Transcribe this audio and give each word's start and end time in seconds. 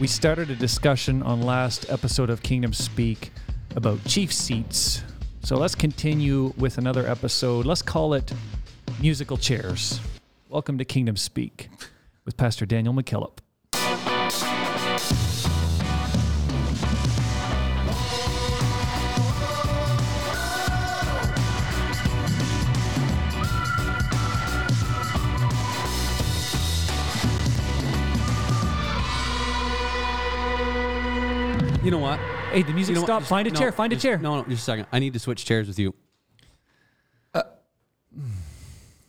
We 0.00 0.06
started 0.06 0.50
a 0.50 0.56
discussion 0.56 1.22
on 1.22 1.42
last 1.42 1.88
episode 1.90 2.30
of 2.30 2.42
Kingdom 2.42 2.72
Speak 2.72 3.30
about 3.76 4.02
chief 4.04 4.32
seats. 4.32 5.02
So 5.42 5.56
let's 5.56 5.74
continue 5.74 6.52
with 6.56 6.78
another 6.78 7.06
episode. 7.06 7.66
Let's 7.66 7.82
call 7.82 8.14
it 8.14 8.32
Musical 9.00 9.36
Chairs. 9.36 10.00
Welcome 10.48 10.78
to 10.78 10.84
Kingdom 10.84 11.16
Speak 11.16 11.68
with 12.24 12.36
Pastor 12.36 12.66
Daniel 12.66 12.94
McKillop. 12.94 13.38
You 31.82 31.90
know 31.90 31.98
what? 31.98 32.20
Hey, 32.52 32.62
the 32.62 32.72
music 32.72 32.94
You 32.94 33.00
know 33.00 33.06
stopped. 33.06 33.22
Just- 33.22 33.30
Find 33.30 33.48
a 33.48 33.50
no, 33.50 33.58
chair. 33.58 33.72
Find 33.72 33.92
a 33.92 33.96
chair. 33.96 34.16
No, 34.18 34.36
no, 34.40 34.48
just 34.48 34.62
a 34.62 34.64
second. 34.64 34.86
I 34.92 35.00
need 35.00 35.14
to 35.14 35.18
switch 35.18 35.44
chairs 35.44 35.66
with 35.66 35.78
you. 35.78 35.94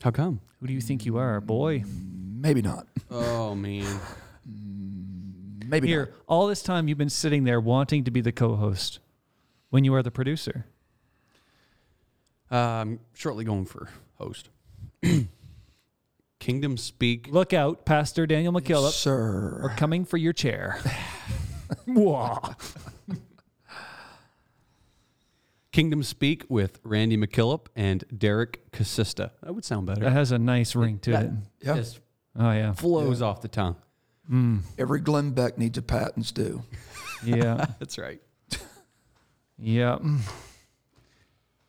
How 0.04 0.12
come? 0.12 0.42
Who 0.60 0.68
do 0.68 0.74
you 0.74 0.82
think 0.82 1.06
you 1.06 1.18
are, 1.18 1.40
boy? 1.40 1.84
Maybe 1.88 2.62
not. 2.62 2.88
Oh 3.10 3.56
man. 3.56 4.00
Maybe 5.66 5.88
Here, 5.88 6.14
all 6.28 6.48
this 6.48 6.62
time 6.62 6.88
you've 6.88 6.98
been 6.98 7.10
sitting 7.10 7.46
there 7.46 7.62
wanting 7.62 8.04
to 8.04 8.12
be 8.12 8.20
the 8.20 8.32
co-host 8.34 9.00
when 9.70 9.86
you 9.86 9.94
are 9.94 10.04
the 10.04 10.12
producer. 10.12 10.66
Uh, 12.52 12.56
I'm 12.56 13.00
shortly 13.14 13.46
going 13.46 13.66
for 13.66 13.90
host. 14.16 14.50
Kingdom 16.40 16.76
Speak. 16.78 17.30
Look 17.32 17.54
out, 17.54 17.86
Pastor 17.86 18.28
Daniel. 18.28 18.52
McKillop. 18.52 18.92
Sir. 18.92 19.62
are 19.64 19.74
coming 19.78 20.04
for 20.06 20.18
your 20.18 20.34
chair. 20.34 20.80
Whoa. 21.86 22.38
Kingdom 25.72 26.04
Speak 26.04 26.46
with 26.50 26.80
Randy 26.84 27.18
McKillop 27.18 27.66
and 27.76 28.04
Derek 28.16 28.70
Casista. 28.72 29.32
That 29.42 29.56
would 29.56 29.66
sound 29.66 29.88
better. 29.88 30.02
That 30.02 30.12
has 30.12 30.32
a 30.32 30.38
nice 30.38 30.76
ring 30.76 31.00
to 31.00 31.12
That 31.12 31.26
it. 31.26 31.32
Yeah. 31.62 31.76
just 31.76 32.00
Oh 32.38 32.52
yeah. 32.52 32.74
flows 32.74 33.22
off 33.22 33.42
the 33.42 33.48
tongue. 33.48 33.76
Mm. 34.32 34.62
Every 34.78 35.00
Glenn 35.00 35.32
Beck 35.32 35.58
needs 35.58 35.78
a 35.78 35.82
Pat 35.82 36.16
and 36.16 36.26
Stu. 36.26 36.64
Yeah. 37.26 37.66
That's 37.80 37.98
right. 37.98 38.22
yeah. 39.58 39.98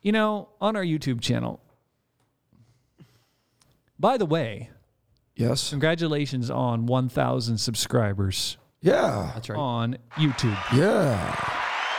You 0.01 0.11
know, 0.11 0.49
on 0.61 0.75
our 0.75 0.83
YouTube 0.83 1.19
channel. 1.21 1.59
By 3.99 4.17
the 4.17 4.25
way, 4.25 4.69
Yes. 5.35 5.69
congratulations 5.71 6.49
on 6.49 6.85
1,000 6.85 7.57
subscribers 7.57 8.57
Yeah. 8.85 9.31
That's 9.33 9.49
right. 9.49 9.57
on 9.57 9.97
YouTube. 10.13 10.55
Yeah. 10.77 11.33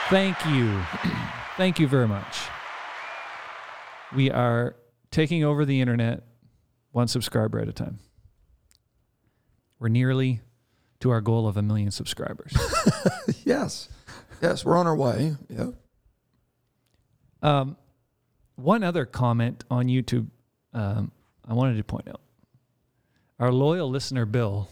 Thank 0.08 0.36
you. 0.46 0.80
Thank 1.56 1.80
you 1.80 1.88
very 1.88 2.06
much. 2.06 2.38
We 4.14 4.30
are 4.30 4.76
taking 5.10 5.42
over 5.42 5.64
the 5.64 5.80
internet 5.80 6.22
one 6.92 7.08
subscriber 7.08 7.58
at 7.58 7.66
a 7.68 7.72
time. 7.72 7.98
We're 9.80 9.88
nearly 9.88 10.42
to 11.00 11.10
our 11.10 11.20
goal 11.20 11.48
of 11.48 11.56
a 11.56 11.62
million 11.62 11.90
subscribers. 11.90 12.56
Yes. 13.44 13.88
Yes. 14.40 14.64
We're 14.64 14.76
on 14.76 14.86
our 14.86 14.94
way. 14.96 15.34
Yeah. 15.48 15.70
um, 17.42 17.76
one 18.54 18.82
other 18.84 19.04
comment 19.04 19.64
on 19.70 19.86
YouTube 19.86 20.28
um, 20.72 21.10
I 21.48 21.52
wanted 21.54 21.76
to 21.76 21.84
point 21.84 22.08
out. 22.08 22.20
Our 23.40 23.52
loyal 23.52 23.88
listener, 23.90 24.24
Bill, 24.26 24.68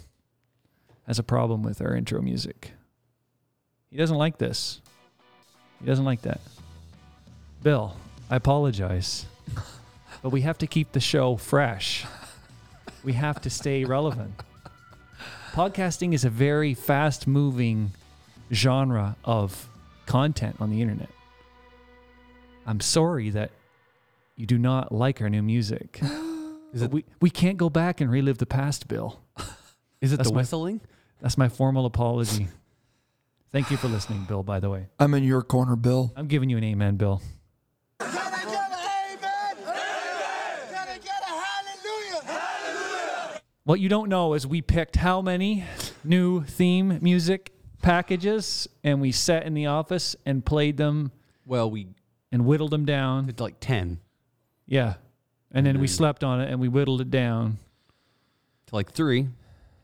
has 1.07 1.19
a 1.19 1.23
problem 1.23 1.63
with 1.63 1.81
our 1.81 1.95
intro 1.95 2.21
music. 2.21 2.73
He 3.91 3.97
doesn't 3.97 4.17
like 4.17 4.39
this. 4.39 4.81
He 5.81 5.87
doesn't 5.87 6.05
like 6.05 6.23
that. 6.23 6.41
Bill, 7.63 7.97
I 8.31 8.37
apologize. 8.37 9.27
but 10.23 10.31
we 10.31 10.41
have 10.43 10.59
to 10.59 10.67
keep 10.67 10.93
the 10.93 11.01
show 11.01 11.37
fresh. 11.37 12.05
We 13.03 13.13
have 13.13 13.41
to 13.43 13.51
stay 13.51 13.85
relevant. 13.85 14.35
Podcasting 15.53 16.15
is 16.15 16.25
a 16.25 16.31
very 16.31 16.75
fast 16.75 17.27
moving 17.27 17.93
genre 18.53 19.17
of 19.25 19.69
content 20.07 20.57
on 20.59 20.71
the 20.71 20.81
internet. 20.83 21.11
I'm 22.67 22.81
sorry 22.81 23.31
that 23.31 23.51
you 24.37 24.47
do 24.47 24.59
not 24.59 24.91
like 24.91 25.21
our 25.21 25.29
new 25.31 25.43
music. 25.43 26.01
Is 26.73 26.83
it 26.83 26.91
we, 26.91 27.05
we 27.21 27.31
can't 27.31 27.57
go 27.57 27.71
back 27.71 28.01
and 28.01 28.11
relive 28.11 28.39
the 28.39 28.47
past, 28.47 28.89
Bill. 28.89 29.21
is 30.01 30.13
it 30.13 30.17
That's 30.17 30.29
the 30.31 30.35
my- 30.35 30.41
whistling? 30.41 30.81
That's 31.25 31.39
my 31.39 31.49
formal 31.49 31.87
apology. 31.87 32.49
Thank 33.51 33.71
you 33.71 33.79
for 33.79 33.89
listening, 33.89 34.25
Bill, 34.25 34.43
by 34.43 34.61
the 34.61 34.69
way. 34.69 34.89
I'm 34.99 35.15
in 35.15 35.25
your 35.25 35.41
corner, 35.41 35.75
Bill. 35.75 36.13
I'm 36.17 36.27
giving 36.27 36.51
you 36.51 36.59
an 36.59 36.65
amen, 36.65 36.97
Bill. 36.97 37.23
Can 37.99 38.11
I 38.11 38.45
get 38.45 38.47
an 38.47 38.75
amen? 39.65 39.75
Can 40.69 40.89
I 40.89 40.99
get 40.99 41.23
a 41.23 42.21
hallelujah? 42.27 43.41
What 43.65 43.81
you 43.81 43.89
don't 43.89 44.11
know 44.11 44.35
is 44.35 44.47
we 44.47 44.61
picked 44.61 44.97
how 44.97 45.23
many 45.23 45.65
new 46.05 46.43
theme 46.45 46.99
music 47.01 47.53
packages 47.81 48.69
and 48.83 49.01
we 49.01 49.11
sat 49.11 49.45
in 49.47 49.55
the 49.55 49.65
office 49.65 50.17
and 50.27 50.45
played 50.45 50.77
them 50.77 51.11
Well, 51.47 51.71
we 51.71 51.87
and 52.33 52.45
whittled 52.45 52.71
them 52.73 52.85
down. 52.85 53.25
did 53.25 53.41
like 53.41 53.61
ten 53.61 53.99
Yeah. 54.67 54.97
And 55.53 55.65
then 55.65 55.81
we 55.81 55.87
slept 55.87 56.23
on 56.23 56.43
it 56.43 56.51
and 56.51 56.61
we 56.61 56.69
whittled 56.69 57.01
it 57.01 57.11
down. 57.11 57.57
to 58.67 58.75
like 58.75 58.93
three. 58.93 59.29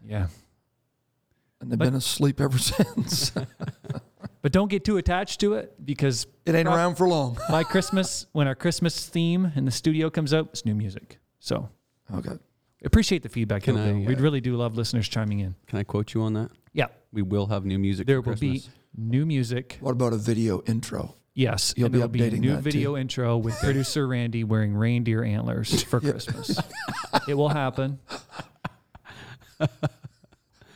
Yeah. 0.07 0.27
And 1.61 1.71
they've 1.71 1.79
But- 1.79 1.85
been 1.87 1.95
asleep 1.95 2.41
ever 2.41 2.59
since. 2.59 3.33
But 4.43 4.53
don't 4.53 4.69
get 4.71 4.87
too 4.87 4.97
attached 4.97 5.41
to 5.41 5.53
it 5.53 5.75
because 5.85 6.27
it 6.47 6.55
ain't 6.55 6.65
Prob- 6.65 6.79
around 6.79 6.95
for 6.95 7.07
long. 7.07 7.37
by 7.51 7.63
Christmas, 7.63 8.27
when 8.33 8.47
our 8.47 8.55
Christmas 8.55 9.07
theme 9.07 9.53
in 9.55 9.67
the 9.67 9.71
studio 9.71 10.09
comes 10.09 10.33
out, 10.33 10.49
it's 10.51 10.65
new 10.65 10.75
music. 10.75 11.19
So 11.41 11.69
Okay. 12.15 12.39
appreciate 12.83 13.23
the 13.23 13.29
feedback. 13.29 13.65
Can 13.65 13.75
Bill. 13.75 13.85
I, 13.85 13.93
We'd 13.93 14.19
uh, 14.19 14.23
really 14.23 14.41
do 14.41 14.57
love 14.57 14.79
listeners 14.79 15.07
chiming 15.09 15.41
in. 15.41 15.57
Can 15.67 15.79
I 15.79 15.83
quote 15.83 16.15
you 16.15 16.23
on 16.23 16.33
that? 16.33 16.51
Yeah. 16.73 16.87
We 17.13 17.21
will 17.21 17.49
have 17.49 17.67
new 17.67 17.79
music. 17.79 18.07
There 18.07 18.23
for 18.23 18.31
will 18.31 18.37
be 18.39 18.63
new 18.97 19.27
music. 19.27 19.77
What 19.83 19.91
about 19.93 20.15
a 20.15 20.19
video 20.19 20.63
intro? 20.63 21.17
Yes. 21.35 21.75
You'll 21.77 21.87
and 21.87 21.93
be 21.93 21.99
there 21.99 22.09
will 22.09 22.13
be 22.13 22.25
a 22.25 22.31
new 22.31 22.55
that, 22.57 22.63
video 22.63 22.93
too. 22.93 22.97
intro 22.97 23.37
with 23.37 23.59
producer 23.59 24.09
Randy 24.09 24.43
wearing 24.43 24.73
reindeer 24.75 25.23
antlers 25.23 25.83
for 25.83 26.01
Christmas. 26.01 26.59
it 27.29 27.35
will 27.35 27.51
happen. 27.51 27.99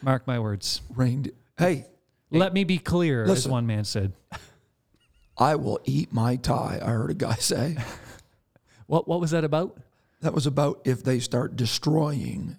Mark 0.04 0.26
my 0.26 0.38
words. 0.38 0.82
Rained. 0.94 1.32
Hey, 1.59 1.87
Let 2.31 2.53
me 2.53 2.65
be 2.65 2.78
clear, 2.78 3.22
as 3.25 3.28
Listen. 3.31 3.50
one 3.53 3.66
man 3.66 3.84
said. 3.84 4.12
I 5.38 5.56
will 5.56 5.81
eat 5.84 6.12
my 6.12 6.37
tie. 6.37 6.78
I 6.82 6.91
heard 6.91 7.10
a 7.10 7.15
guy 7.15 7.34
say. 7.38 7.76
What 8.87 9.09
what 9.09 9.20
was 9.20 9.31
that 9.31 9.44
about? 9.44 9.78
That 10.20 10.34
was 10.34 10.47
about 10.47 10.81
if 10.84 11.03
they 11.03 11.19
start 11.20 11.56
destroying 11.56 12.59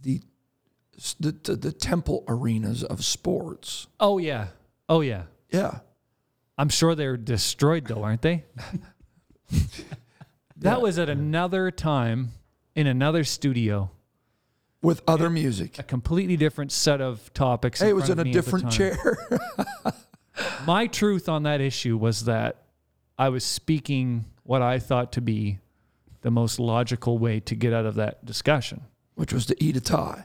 the 0.00 0.20
the, 1.18 1.32
the, 1.42 1.56
the 1.56 1.72
temple 1.72 2.24
arenas 2.28 2.82
of 2.84 3.04
sports. 3.04 3.86
Oh 4.00 4.18
yeah. 4.18 4.48
Oh 4.88 5.00
yeah. 5.00 5.24
Yeah. 5.50 5.78
I'm 6.58 6.68
sure 6.68 6.94
they're 6.94 7.16
destroyed 7.16 7.86
though, 7.86 8.02
aren't 8.02 8.22
they? 8.22 8.44
that 10.58 10.80
was 10.80 10.98
at 10.98 11.08
another 11.08 11.70
time 11.70 12.30
in 12.74 12.86
another 12.86 13.24
studio, 13.24 13.90
With 14.82 15.02
other 15.06 15.30
music. 15.30 15.78
a 15.78 15.82
completely 15.84 16.36
different 16.36 16.72
set 16.72 17.00
of 17.00 17.32
topics. 17.34 17.80
Hey, 17.80 17.90
it 17.90 17.92
was 17.94 18.10
in 18.10 18.18
a 18.18 18.24
me 18.24 18.30
at 18.30 18.34
the 18.34 18.40
different 18.40 18.70
chair. 18.70 19.18
My 20.66 20.86
truth 20.88 21.28
on 21.28 21.44
that 21.44 21.60
issue 21.60 21.96
was 21.96 22.24
that 22.24 22.64
I 23.18 23.28
was 23.28 23.44
speaking 23.44 24.24
what 24.42 24.60
I 24.60 24.78
thought 24.80 25.12
to 25.12 25.20
be 25.20 25.60
the 26.22 26.30
most 26.30 26.58
logical 26.58 27.18
way 27.18 27.40
to 27.40 27.54
get 27.54 27.72
out 27.72 27.86
of 27.86 27.94
that 27.96 28.24
discussion. 28.24 28.82
which 29.14 29.32
was 29.32 29.46
to 29.46 29.62
eat 29.62 29.76
a 29.76 29.80
tie. 29.80 30.24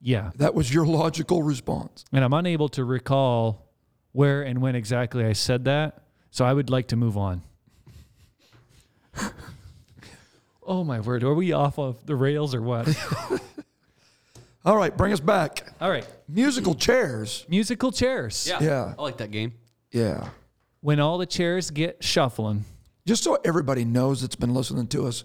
Yeah. 0.00 0.30
That 0.36 0.54
was 0.54 0.72
your 0.72 0.86
logical 0.86 1.42
response. 1.42 2.04
And 2.12 2.24
I'm 2.24 2.32
unable 2.32 2.68
to 2.70 2.84
recall 2.84 3.66
where 4.12 4.42
and 4.42 4.60
when 4.60 4.74
exactly 4.74 5.24
I 5.24 5.32
said 5.32 5.64
that. 5.64 6.02
So 6.30 6.44
I 6.44 6.52
would 6.52 6.70
like 6.70 6.88
to 6.88 6.96
move 6.96 7.16
on. 7.16 7.42
oh 10.66 10.84
my 10.84 11.00
word. 11.00 11.24
Are 11.24 11.34
we 11.34 11.52
off 11.52 11.78
of 11.78 12.06
the 12.06 12.14
rails 12.14 12.54
or 12.54 12.62
what? 12.62 12.86
All 14.64 14.76
right, 14.76 14.94
bring 14.96 15.12
us 15.12 15.20
back. 15.20 15.66
All 15.80 15.90
right. 15.90 16.06
Musical 16.28 16.74
chairs. 16.74 17.46
Musical 17.48 17.92
chairs. 17.92 18.46
Yeah. 18.48 18.62
Yeah. 18.62 18.94
I 18.98 19.02
like 19.02 19.18
that 19.18 19.30
game. 19.30 19.54
Yeah. 19.92 20.30
When 20.80 21.00
all 21.00 21.18
the 21.18 21.26
chairs 21.26 21.70
get 21.70 22.02
shuffling. 22.02 22.64
Just 23.06 23.24
so 23.24 23.38
everybody 23.44 23.84
knows 23.84 24.20
that's 24.20 24.36
been 24.36 24.52
listening 24.52 24.86
to 24.88 25.06
us, 25.06 25.24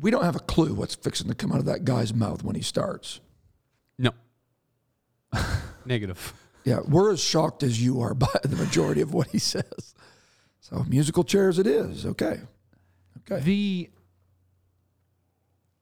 we 0.00 0.10
don't 0.10 0.24
have 0.24 0.36
a 0.36 0.40
clue 0.40 0.72
what's 0.74 0.94
fixing 0.94 1.28
to 1.28 1.34
come 1.34 1.52
out 1.52 1.58
of 1.58 1.66
that 1.66 1.84
guy's 1.84 2.14
mouth 2.14 2.42
when 2.42 2.56
he 2.56 2.62
starts. 2.62 3.20
No. 3.98 4.12
Negative. 5.84 6.32
Yeah, 6.64 6.80
we're 6.88 7.12
as 7.12 7.22
shocked 7.22 7.62
as 7.62 7.82
you 7.82 8.00
are 8.00 8.14
by 8.14 8.28
the 8.42 8.56
majority 8.56 9.02
of 9.02 9.12
what 9.12 9.28
he 9.28 9.38
says. 9.38 9.94
So 10.60 10.84
musical 10.88 11.24
chairs 11.24 11.58
it 11.58 11.66
is. 11.66 12.06
Okay. 12.06 12.40
Okay. 13.30 13.42
The 13.44 13.90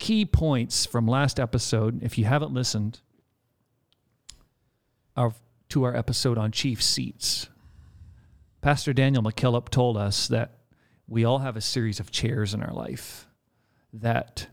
key 0.03 0.25
points 0.25 0.85
from 0.85 1.07
last 1.07 1.39
episode, 1.39 2.03
if 2.03 2.19
you 2.19 2.25
haven't 2.25 2.53
listened, 2.53 3.01
our 5.17 5.33
to 5.69 5.85
our 5.85 5.95
episode 5.97 6.37
on 6.37 6.51
chief 6.51 6.83
seats. 6.83 7.49
Pastor 8.63 8.93
Daniel 8.93 9.23
McKillop 9.23 9.69
told 9.69 9.97
us 9.97 10.27
that 10.27 10.59
we 11.07 11.25
all 11.25 11.39
have 11.39 11.57
a 11.57 11.61
series 11.61 12.01
of 12.01 12.11
chairs 12.11 12.53
in 12.53 12.63
our 12.65 12.73
life. 12.75 13.29
That 13.93 14.49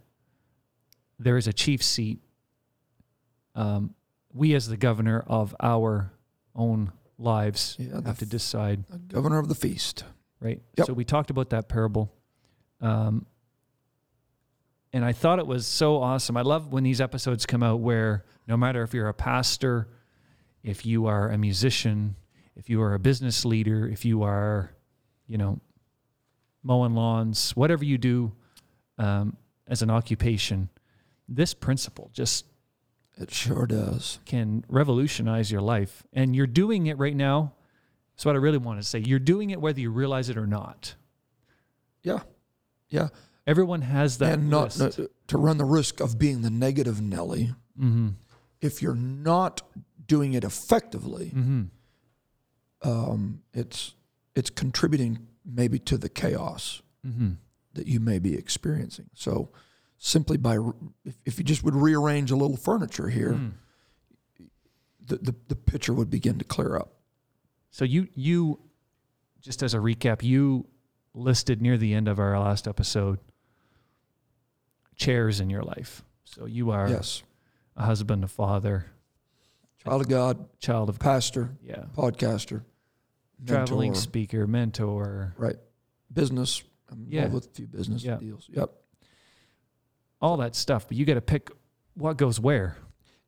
there 1.17 1.35
is 1.35 1.47
a 1.47 1.53
chief 1.53 1.81
seat. 1.81 2.19
Um, 3.55 3.95
we, 4.31 4.53
as 4.53 4.67
the 4.67 4.77
governor 4.77 5.23
of 5.25 5.55
our 5.59 6.11
own 6.55 6.91
lives, 7.17 7.75
Yeah, 7.79 8.01
have 8.05 8.19
to 8.19 8.25
decide 8.27 8.83
governor 9.07 9.39
of 9.39 9.47
the 9.49 9.55
feast. 9.55 10.03
right? 10.39 10.61
Yep. 10.77 10.85
So 10.87 10.93
we 10.93 11.05
talked 11.05 11.31
about 11.31 11.49
that 11.49 11.69
parable. 11.69 12.13
Um, 12.81 13.25
and 14.93 15.05
I 15.05 15.11
thought 15.11 15.39
it 15.39 15.47
was 15.47 15.67
so 15.67 15.97
awesome. 16.01 16.35
I 16.37 16.41
love 16.41 16.71
when 16.71 16.83
these 16.83 16.99
episodes 17.01 17.45
come 17.45 17.61
out 17.63 17.79
where 17.79 18.25
no 18.47 18.57
matter 18.57 18.81
if 18.83 18.93
you're 18.93 19.07
a 19.09 19.13
pastor, 19.13 19.87
if 20.63 20.85
you 20.85 21.05
are 21.05 21.29
a 21.29 21.37
musician, 21.37 22.15
if 22.55 22.69
you 22.69 22.81
are 22.81 22.93
a 22.93 22.99
business 22.99 23.45
leader, 23.45 23.87
if 23.87 24.03
you 24.03 24.23
are, 24.23 24.71
you 25.27 25.37
know, 25.37 25.59
mowing 26.63 26.93
lawns, 26.95 27.51
whatever 27.55 27.85
you 27.85 27.97
do 27.97 28.31
um, 28.97 29.37
as 29.67 29.81
an 29.81 29.89
occupation, 29.89 30.69
this 31.27 31.53
principle 31.53 32.09
just 32.13 32.45
It 33.17 33.31
sure 33.31 33.65
does. 33.67 34.19
can 34.25 34.65
revolutionize 34.67 35.51
your 35.51 35.61
life. 35.61 36.03
And 36.11 36.35
you're 36.35 36.47
doing 36.47 36.87
it 36.87 36.97
right 36.97 37.15
now. 37.15 37.53
That's 38.15 38.25
what 38.25 38.35
I 38.35 38.39
really 38.39 38.57
want 38.57 38.81
to 38.81 38.85
say. 38.87 38.99
You're 38.99 39.19
doing 39.19 39.51
it 39.51 39.61
whether 39.61 39.79
you 39.79 39.91
realize 39.91 40.29
it 40.29 40.35
or 40.37 40.47
not. 40.47 40.95
Yeah. 42.03 42.19
Yeah. 42.89 43.09
Everyone 43.49 43.81
has 43.81 44.17
that 44.19 44.33
and 44.33 44.49
not 44.49 44.77
list. 44.77 44.99
to 45.27 45.37
run 45.37 45.57
the 45.57 45.65
risk 45.65 45.99
of 45.99 46.17
being 46.19 46.41
the 46.41 46.49
negative 46.49 47.01
Nelly. 47.01 47.53
mm-hmm. 47.79 48.09
If 48.61 48.81
you're 48.81 48.95
not 48.95 49.61
doing 50.05 50.33
it 50.33 50.43
effectively, 50.43 51.31
Mm-hmm. 51.35 51.63
um, 52.89 53.41
it's 53.53 53.95
it's 54.35 54.49
contributing 54.49 55.27
maybe 55.45 55.79
to 55.79 55.97
the 55.97 56.09
chaos 56.09 56.81
Mm-hmm. 57.07 57.29
that 57.75 57.87
you 57.87 57.99
may 58.01 58.19
be 58.19 58.35
experiencing. 58.35 59.09
So, 59.13 59.49
simply 59.97 60.35
by 60.37 60.57
if, 61.05 61.15
if 61.25 61.37
you 61.39 61.45
just 61.45 61.63
would 61.63 61.75
rearrange 61.75 62.29
a 62.31 62.35
little 62.35 62.57
furniture 62.57 63.07
here, 63.09 63.31
Mm. 63.33 63.51
the, 65.05 65.15
the 65.17 65.35
the 65.47 65.55
picture 65.55 65.93
would 65.93 66.09
begin 66.09 66.37
to 66.39 66.45
clear 66.45 66.75
up. 66.75 66.93
So 67.71 67.85
you 67.85 68.07
you 68.15 68.59
just 69.41 69.63
as 69.63 69.73
a 69.73 69.77
recap, 69.77 70.21
you 70.23 70.67
listed 71.13 71.61
near 71.61 71.77
the 71.77 71.93
end 71.93 72.07
of 72.09 72.19
our 72.19 72.37
last 72.39 72.67
episode 72.67 73.19
chairs 74.99 75.39
in 75.39 75.49
your 75.49 75.63
life. 75.63 76.03
So 76.25 76.45
you 76.45 76.69
are 76.69 76.87
Yes, 76.87 77.23
a 77.75 77.83
husband, 77.85 78.23
a 78.23 78.27
father, 78.27 78.85
child 79.83 80.01
of 80.01 80.07
God, 80.09 80.45
child 80.59 80.89
of 80.89 80.99
pastor, 80.99 81.57
yeah, 81.63 81.85
podcaster, 81.97 82.61
traveling 83.47 83.91
mentor, 83.91 84.01
speaker, 84.01 84.45
mentor, 84.45 85.33
right? 85.37 85.55
Business. 86.13 86.61
I'm 86.91 87.05
Yeah. 87.09 87.25
involved 87.25 87.45
with 87.45 87.53
a 87.53 87.55
few 87.55 87.67
business 87.67 88.03
deals. 88.03 88.47
Yep. 88.51 88.71
all 90.21 90.35
that 90.37 90.53
stuff. 90.55 90.85
But 90.87 90.97
you 90.97 91.05
got 91.05 91.13
to 91.13 91.21
pick 91.21 91.49
what 91.93 92.17
goes 92.17 92.39
where. 92.41 92.75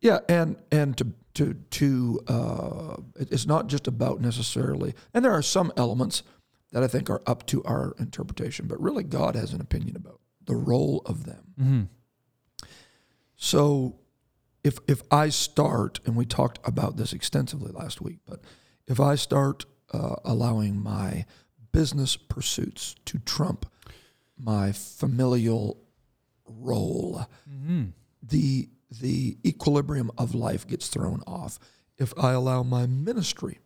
Yeah, 0.01 0.19
and 0.27 0.57
and 0.71 0.97
to 0.97 1.07
to 1.35 1.53
to 1.53 2.19
uh, 2.27 2.97
it- 3.17 3.31
it's 3.31 3.45
not 3.45 3.67
just 3.67 3.87
about 3.87 4.19
necessarily, 4.19 4.93
and 5.13 5.23
there 5.23 5.31
are 5.31 5.41
some 5.43 5.71
elements 5.77 6.23
that 6.71 6.83
I 6.83 6.87
think 6.87 7.09
are 7.09 7.21
up 7.27 7.45
to 7.47 7.63
our 7.63 7.93
interpretation, 7.99 8.67
but 8.67 8.81
really 8.81 9.03
God 9.03 9.35
has 9.35 9.53
an 9.53 9.61
opinion 9.61 9.95
about 9.95 10.19
the 10.45 10.55
role 10.55 11.01
of 11.05 11.25
them. 11.25 11.53
Mm-hmm. 11.59 11.81
So, 13.35 13.95
if 14.63 14.77
if 14.87 15.01
I 15.11 15.29
start, 15.29 15.99
and 16.05 16.15
we 16.15 16.25
talked 16.25 16.59
about 16.67 16.97
this 16.97 17.13
extensively 17.13 17.71
last 17.71 18.01
week, 18.01 18.19
but 18.25 18.41
if 18.87 18.99
I 18.99 19.15
start 19.15 19.65
uh, 19.91 20.15
allowing 20.23 20.81
my 20.81 21.25
business 21.71 22.15
pursuits 22.17 22.95
to 23.05 23.17
trump 23.19 23.65
my 24.37 24.71
familial 24.71 25.77
role, 26.45 27.25
Mm-hmm. 27.49 27.85
the 28.21 28.69
the 28.99 29.37
equilibrium 29.45 30.11
of 30.17 30.35
life 30.35 30.67
gets 30.67 30.89
thrown 30.89 31.21
off 31.25 31.57
if 31.97 32.13
I 32.17 32.31
allow 32.33 32.61
my 32.61 32.85
ministry 32.87 33.59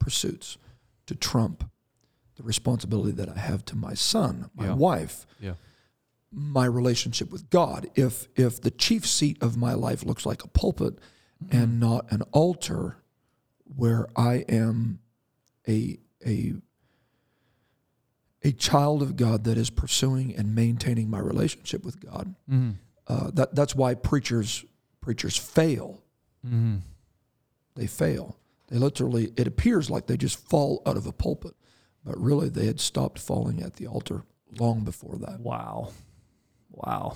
pursuits 0.00 0.58
to 1.06 1.14
trump 1.14 1.70
the 2.36 2.42
responsibility 2.42 3.12
that 3.12 3.28
I 3.28 3.38
have 3.38 3.64
to 3.66 3.76
my 3.76 3.94
son, 3.94 4.50
my 4.56 4.66
Yeah. 4.66 4.74
wife, 4.74 5.26
Yeah. 5.40 5.54
My 6.32 6.64
relationship 6.64 7.30
with 7.30 7.50
God. 7.50 7.88
If 7.94 8.28
if 8.36 8.60
the 8.60 8.70
chief 8.70 9.06
seat 9.06 9.36
of 9.42 9.56
my 9.56 9.74
life 9.74 10.04
looks 10.04 10.24
like 10.26 10.42
a 10.44 10.48
pulpit 10.48 10.98
and 11.50 11.78
not 11.80 12.10
an 12.12 12.22
altar 12.32 12.96
where 13.64 14.06
I 14.16 14.44
am 14.48 15.00
a 15.68 15.98
a 16.26 16.54
a 18.44 18.52
child 18.52 19.02
of 19.02 19.16
God 19.16 19.44
that 19.44 19.56
is 19.56 19.70
pursuing 19.70 20.34
and 20.34 20.54
maintaining 20.54 21.08
my 21.08 21.18
relationship 21.20 21.84
with 21.84 22.00
God, 22.00 22.34
Mm-hmm. 22.50 22.70
uh, 23.06 23.30
that 23.34 23.54
that's 23.54 23.74
why 23.74 23.94
preachers 23.94 24.64
preachers 25.00 25.36
fail. 25.36 26.02
Mm-hmm. 26.46 26.76
They 27.74 27.86
fail. 27.86 28.36
They 28.68 28.78
literally. 28.78 29.32
It 29.36 29.46
appears 29.46 29.90
like 29.90 30.06
they 30.06 30.16
just 30.16 30.38
fall 30.38 30.82
out 30.86 30.96
of 30.96 31.06
a 31.06 31.12
pulpit, 31.12 31.54
but 32.04 32.18
really 32.18 32.48
they 32.48 32.66
had 32.66 32.80
stopped 32.80 33.18
falling 33.18 33.62
at 33.62 33.74
the 33.76 33.86
altar 33.86 34.22
long 34.58 34.84
before 34.84 35.16
that. 35.18 35.40
Wow, 35.40 35.90
wow, 36.72 37.14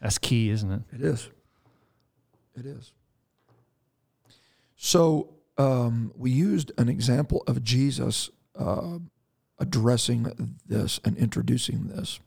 that's 0.00 0.18
key, 0.18 0.50
isn't 0.50 0.70
it? 0.70 0.82
It 0.92 1.02
is. 1.02 1.28
It 2.56 2.66
is. 2.66 2.92
So 4.76 5.34
um, 5.58 6.12
we 6.16 6.30
used 6.30 6.72
an 6.78 6.88
example 6.88 7.42
of 7.46 7.62
Jesus 7.62 8.30
uh, 8.58 8.98
addressing 9.58 10.56
this 10.66 11.00
and 11.04 11.16
introducing 11.18 11.88
this 11.88 12.20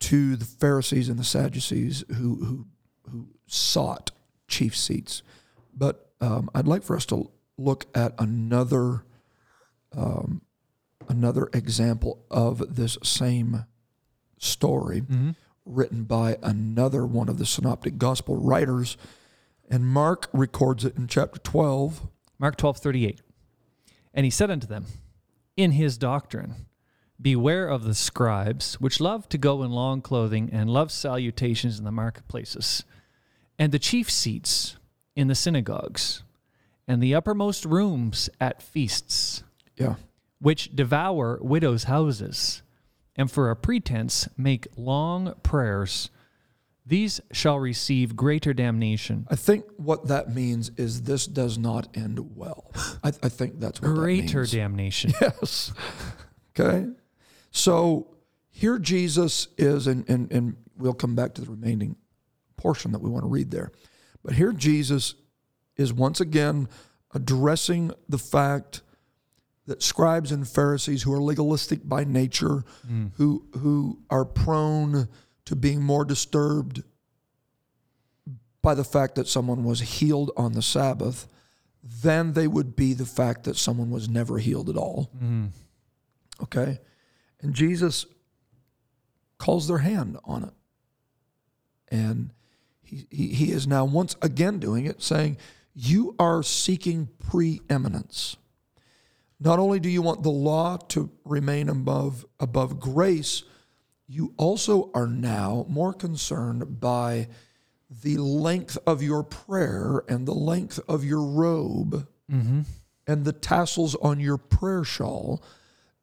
to 0.00 0.36
the 0.36 0.44
Pharisees 0.44 1.08
and 1.08 1.18
the 1.18 1.24
Sadducees 1.24 2.04
who 2.08 2.44
who, 2.44 2.66
who 3.10 3.28
sought 3.46 4.10
chief 4.46 4.76
seats. 4.76 5.22
But 5.74 6.10
um, 6.20 6.50
I'd 6.54 6.66
like 6.66 6.82
for 6.82 6.96
us 6.96 7.06
to 7.06 7.30
look 7.56 7.86
at 7.94 8.14
another 8.18 9.04
um, 9.96 10.42
another 11.08 11.48
example 11.52 12.24
of 12.30 12.76
this 12.76 12.98
same 13.02 13.64
story 14.38 15.00
Mm-hmm. 15.02 15.30
written 15.66 16.04
by 16.04 16.36
another 16.42 17.04
one 17.06 17.28
of 17.28 17.38
the 17.38 17.46
synoptic 17.46 17.98
gospel 17.98 18.36
writers 18.36 18.96
and 19.70 19.86
Mark 19.86 20.28
records 20.32 20.84
it 20.84 20.96
in 20.96 21.06
chapter 21.08 21.38
12 21.40 22.06
Mark 22.38 22.56
twelve 22.56 22.78
thirty 22.78 23.04
eight, 23.06 23.20
and 24.14 24.24
he 24.24 24.30
said 24.30 24.50
unto 24.50 24.66
them, 24.66 24.86
In 25.56 25.72
his 25.72 25.98
doctrine, 25.98 26.54
beware 27.20 27.66
of 27.68 27.82
the 27.82 27.94
scribes 27.96 28.80
which 28.80 29.00
love 29.00 29.28
to 29.30 29.36
go 29.38 29.62
in 29.64 29.70
long 29.72 30.00
clothing 30.00 30.48
and 30.52 30.70
love 30.70 30.92
salutations 30.92 31.78
in 31.80 31.84
the 31.84 31.90
marketplaces, 31.90 32.84
and 33.58 33.72
the 33.72 33.78
chief 33.80 34.08
seats 34.08 34.76
in 35.16 35.26
the 35.26 35.34
synagogues, 35.34 36.22
and 36.86 37.02
the 37.02 37.12
uppermost 37.14 37.64
rooms 37.64 38.30
at 38.40 38.62
feasts. 38.62 39.42
yeah 39.76 39.96
which 40.40 40.70
devour 40.76 41.36
widows' 41.42 41.84
houses, 41.84 42.62
and 43.18 43.30
for 43.30 43.50
a 43.50 43.56
pretense 43.56 44.28
make 44.38 44.68
long 44.76 45.34
prayers, 45.42 46.08
these 46.86 47.20
shall 47.32 47.58
receive 47.58 48.16
greater 48.16 48.54
damnation. 48.54 49.26
I 49.28 49.36
think 49.36 49.64
what 49.76 50.06
that 50.08 50.34
means 50.34 50.70
is 50.78 51.02
this 51.02 51.26
does 51.26 51.58
not 51.58 51.88
end 51.94 52.34
well 52.36 52.72
I, 53.04 53.08
I 53.22 53.28
think 53.28 53.60
that's 53.60 53.82
what 53.82 53.94
Greater 53.94 54.26
that 54.26 54.34
means. 54.38 54.52
damnation. 54.52 55.12
yes 55.20 55.72
okay 56.58 56.86
so 57.50 58.14
here 58.50 58.78
Jesus 58.78 59.48
is 59.58 59.86
and, 59.86 60.08
and 60.08 60.32
and 60.32 60.56
we'll 60.78 60.94
come 60.94 61.14
back 61.14 61.34
to 61.34 61.42
the 61.42 61.50
remaining 61.50 61.96
portion 62.56 62.92
that 62.92 63.00
we 63.00 63.10
want 63.10 63.24
to 63.24 63.28
read 63.28 63.50
there 63.50 63.70
but 64.24 64.34
here 64.34 64.52
Jesus 64.52 65.14
is 65.76 65.92
once 65.92 66.20
again 66.20 66.68
addressing 67.14 67.92
the 68.08 68.18
fact 68.18 68.82
that 69.68 69.82
scribes 69.82 70.32
and 70.32 70.46
Pharisees 70.46 71.02
who 71.02 71.12
are 71.12 71.22
legalistic 71.22 71.88
by 71.88 72.04
nature, 72.04 72.64
hmm. 72.86 73.06
who 73.16 73.46
who 73.58 74.00
are 74.10 74.24
prone 74.24 75.08
to 75.44 75.56
being 75.56 75.82
more 75.82 76.04
disturbed 76.04 76.82
by 78.60 78.74
the 78.74 78.84
fact 78.84 79.14
that 79.14 79.28
someone 79.28 79.64
was 79.64 79.80
healed 79.80 80.30
on 80.36 80.52
the 80.52 80.62
Sabbath 80.62 81.28
than 82.02 82.32
they 82.32 82.46
would 82.46 82.76
be 82.76 82.92
the 82.92 83.06
fact 83.06 83.44
that 83.44 83.56
someone 83.56 83.90
was 83.90 84.08
never 84.08 84.38
healed 84.38 84.68
at 84.68 84.76
all. 84.76 85.10
Hmm. 85.18 85.46
Okay? 86.42 86.80
And 87.40 87.54
Jesus 87.54 88.06
calls 89.38 89.68
their 89.68 89.78
hand 89.78 90.18
on 90.24 90.44
it. 90.44 90.52
And 91.90 92.32
he, 92.82 93.06
he, 93.10 93.28
he 93.28 93.52
is 93.52 93.66
now 93.66 93.84
once 93.84 94.16
again 94.20 94.58
doing 94.58 94.84
it, 94.84 95.02
saying, 95.02 95.38
You 95.74 96.14
are 96.18 96.42
seeking 96.42 97.08
preeminence. 97.18 98.36
Not 99.40 99.58
only 99.58 99.78
do 99.78 99.88
you 99.88 100.02
want 100.02 100.22
the 100.22 100.30
law 100.30 100.76
to 100.88 101.10
remain 101.24 101.68
above, 101.68 102.26
above 102.40 102.80
grace, 102.80 103.44
you 104.08 104.34
also 104.36 104.90
are 104.94 105.06
now 105.06 105.66
more 105.68 105.92
concerned 105.92 106.80
by 106.80 107.28
the 108.02 108.16
length 108.16 108.76
of 108.86 109.02
your 109.02 109.22
prayer 109.22 110.02
and 110.08 110.26
the 110.26 110.34
length 110.34 110.80
of 110.88 111.04
your 111.04 111.22
robe 111.22 112.06
mm-hmm. 112.30 112.62
and 113.06 113.24
the 113.24 113.32
tassels 113.32 113.94
on 113.96 114.18
your 114.18 114.38
prayer 114.38 114.84
shawl 114.84 115.42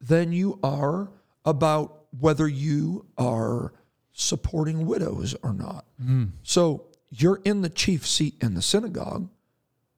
than 0.00 0.32
you 0.32 0.58
are 0.62 1.10
about 1.44 2.04
whether 2.18 2.48
you 2.48 3.06
are 3.18 3.72
supporting 4.12 4.86
widows 4.86 5.36
or 5.42 5.52
not. 5.52 5.84
Mm. 6.02 6.30
So 6.42 6.86
you're 7.10 7.40
in 7.44 7.62
the 7.62 7.68
chief 7.68 8.06
seat 8.06 8.34
in 8.40 8.54
the 8.54 8.62
synagogue, 8.62 9.28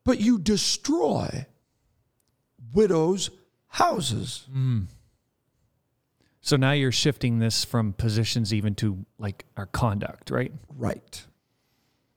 but 0.04 0.20
you 0.20 0.38
destroy 0.38 1.46
widows' 2.72 3.30
houses. 3.68 4.46
Mm. 4.54 4.86
So 6.40 6.56
now 6.56 6.72
you're 6.72 6.92
shifting 6.92 7.38
this 7.40 7.64
from 7.64 7.92
positions 7.92 8.54
even 8.54 8.74
to 8.76 9.04
like 9.18 9.44
our 9.56 9.66
conduct, 9.66 10.30
right? 10.30 10.52
Right. 10.76 11.24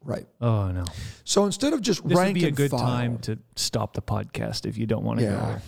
Right. 0.04 0.28
Oh 0.40 0.72
no. 0.72 0.86
So 1.24 1.46
instead 1.46 1.74
of 1.74 1.82
just 1.82 2.08
This 2.08 2.18
rank 2.18 2.36
would 2.36 2.42
be 2.42 2.46
a 2.46 2.52
good 2.52 2.72
file, 2.72 2.80
time 2.80 3.18
to 3.20 3.38
stop 3.56 3.94
the 3.94 4.02
podcast 4.02 4.66
if 4.66 4.78
you 4.78 4.86
don't 4.86 5.04
want 5.04 5.20
to 5.20 5.26
go 5.26 5.32
yeah, 5.32 5.46
there. 5.46 5.62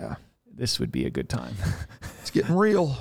yeah, 0.00 0.14
This 0.52 0.80
would 0.80 0.90
be 0.90 1.06
a 1.06 1.10
good 1.10 1.28
time. 1.28 1.54
it's 2.20 2.30
getting 2.30 2.56
real. 2.56 2.96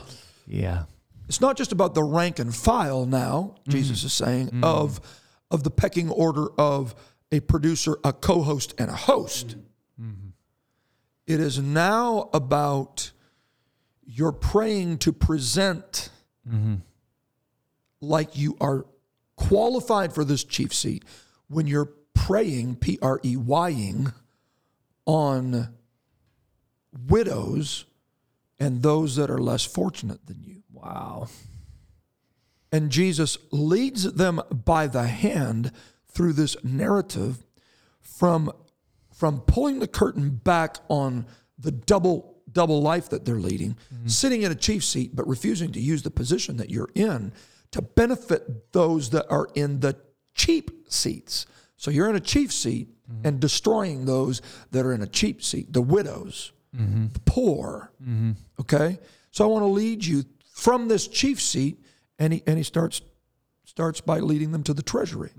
yeah. 0.46 0.84
It's 1.28 1.42
not 1.42 1.58
just 1.58 1.72
about 1.72 1.96
the 1.96 2.04
rank 2.04 2.38
and 2.38 2.54
file 2.54 3.06
now. 3.08 3.56
Mm. 3.68 3.72
Jesus 3.72 4.04
is 4.04 4.14
saying 4.14 4.50
mm. 4.50 4.64
of 4.64 5.00
of 5.50 5.64
the 5.64 5.72
pecking 5.72 6.10
order 6.10 6.48
of 6.58 6.94
a 7.32 7.40
producer, 7.40 7.98
a 8.04 8.14
co-host, 8.14 8.74
and 8.78 8.90
a 8.90 8.96
host. 8.96 9.56
Mm-hmm. 10.00 10.25
It 11.28 11.40
is 11.40 11.60
now 11.60 12.30
about 12.34 13.12
you're 14.06 14.32
praying 14.32 15.00
to 15.00 15.12
present 15.12 16.10
mm-hmm. 16.48 16.76
like 18.00 18.38
you 18.38 18.56
are 18.62 18.86
qualified 19.36 20.14
for 20.14 20.24
this 20.24 20.44
chief 20.44 20.74
seat 20.74 21.04
when 21.48 21.68
you're 21.68 21.92
praying, 22.14 22.76
P 22.76 23.00
R 23.02 23.20
E 23.24 23.36
Y-ing, 23.36 24.14
on 25.06 25.74
widows 27.08 27.86
and 28.60 28.84
those 28.84 29.16
that 29.16 29.30
are 29.30 29.40
less 29.40 29.66
fortunate 29.66 30.26
than 30.28 30.42
you. 30.44 30.64
Wow. 30.72 31.28
And 32.72 32.92
Jesus 32.92 33.38
leads 33.52 34.14
them 34.14 34.42
by 34.52 34.88
the 34.88 35.08
hand 35.08 35.72
through 36.08 36.34
this 36.34 36.56
narrative 36.64 37.44
from, 38.00 38.52
from 39.16 39.42
pulling 39.42 39.80
the 39.80 39.88
curtain 39.88 40.30
back 40.30 40.78
on 40.90 41.26
the 41.58 41.72
double 41.72 42.36
double 42.52 42.82
life 42.82 43.10
that 43.10 43.26
they're 43.26 43.40
leading, 43.40 43.78
mm-hmm. 43.94 44.08
sitting 44.08 44.44
in 44.44 44.52
a 44.52 44.56
chief 44.56 44.84
seat, 44.84 45.16
but 45.16 45.28
refusing 45.28 45.72
to 45.74 45.80
use 45.80 46.04
the 46.04 46.12
position 46.12 46.58
that 46.58 46.70
you're 46.70 46.90
in 46.96 47.34
to 47.72 47.82
benefit 47.82 48.72
those 48.72 49.10
that 49.10 49.26
are 49.30 49.50
in 49.56 49.82
the 49.82 49.96
cheap 50.34 50.72
seats. 50.88 51.46
So 51.76 51.92
you're 51.92 52.10
in 52.10 52.16
a 52.16 52.22
chief 52.22 52.54
seat 52.54 52.90
mm-hmm. 53.12 53.28
and 53.28 53.40
destroying 53.40 54.06
those 54.06 54.42
that 54.72 54.86
are 54.86 54.94
in 54.94 55.02
a 55.02 55.08
cheap 55.08 55.44
seat, 55.44 55.74
the 55.74 55.82
widows, 55.82 56.54
mm-hmm. 56.76 57.08
the 57.12 57.20
poor. 57.22 57.92
Okay? 58.62 59.00
So 59.32 59.44
I 59.44 59.48
want 59.48 59.64
to 59.64 59.68
lead 59.68 60.06
you 60.06 60.24
from 60.54 60.88
this 60.88 61.08
chief 61.08 61.42
seat, 61.42 61.84
and 62.18 62.32
he 62.32 62.44
and 62.48 62.58
he 62.58 62.64
starts 62.64 63.02
starts 63.66 64.00
by 64.00 64.20
leading 64.20 64.52
them 64.54 64.64
to 64.64 64.74
the 64.74 64.82
treasury. 64.84 65.32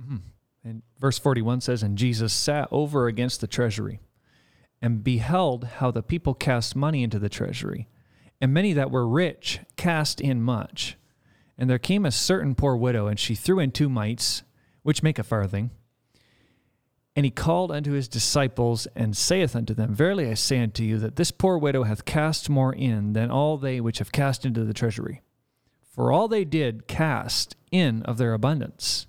And 0.67 0.83
verse 0.99 1.17
41 1.17 1.61
says, 1.61 1.85
And 1.85 1.97
Jesus 1.97 2.33
sat 2.33 2.67
over 2.73 3.07
against 3.07 3.41
the 3.41 3.47
treasury 3.47 4.01
and 4.83 5.05
beheld 5.05 5.65
how 5.79 5.93
the 5.93 6.03
people 6.03 6.35
cast 6.35 6.75
money 6.75 7.05
into 7.05 7.21
the 7.21 7.29
treasury. 7.29 7.87
And 8.41 8.53
many 8.53 8.73
that 8.73 8.91
were 8.91 9.07
rich 9.07 9.61
cast 9.77 10.21
in 10.21 10.43
much. 10.43 10.97
And 11.57 11.71
there 11.71 11.79
came 11.79 12.05
a 12.05 12.11
certain 12.11 12.57
poor 12.57 12.77
widow, 12.77 13.07
and 13.07 13.19
she 13.19 13.37
threw 13.37 13.61
in 13.61 13.71
two 13.71 13.89
mites, 13.89 14.43
which 14.83 15.05
make 15.05 15.21
a 15.21 15.23
farthing. 15.23 15.71
And 17.15 17.25
he 17.25 17.31
called 17.31 17.71
unto 17.71 17.93
his 17.93 18.09
disciples, 18.09 18.89
and 18.97 19.17
saith 19.17 19.55
unto 19.55 19.73
them, 19.73 19.95
Verily 19.95 20.29
I 20.29 20.35
say 20.35 20.61
unto 20.61 20.83
you, 20.83 20.99
that 20.99 21.15
this 21.15 21.31
poor 21.31 21.57
widow 21.59 21.85
hath 21.85 22.05
cast 22.05 22.51
more 22.51 22.75
in 22.75 23.13
than 23.13 23.31
all 23.31 23.57
they 23.57 23.81
which 23.81 24.01
have 24.01 24.11
cast 24.11 24.45
into 24.45 24.65
the 24.65 24.75
treasury. 24.75 25.23
For 25.93 26.11
all 26.11 26.27
they 26.27 26.45
did 26.45 26.89
cast 26.89 27.55
in 27.71 28.03
of 28.03 28.19
their 28.19 28.35
abundance. 28.35 29.07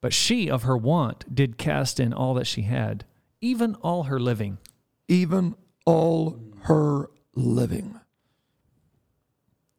But 0.00 0.14
she 0.14 0.50
of 0.50 0.62
her 0.62 0.76
want 0.76 1.34
did 1.34 1.58
cast 1.58 2.00
in 2.00 2.12
all 2.12 2.34
that 2.34 2.46
she 2.46 2.62
had, 2.62 3.04
even 3.40 3.74
all 3.76 4.04
her 4.04 4.18
living. 4.20 4.58
even 5.08 5.54
all 5.84 6.38
her 6.62 7.10
living. 7.34 7.98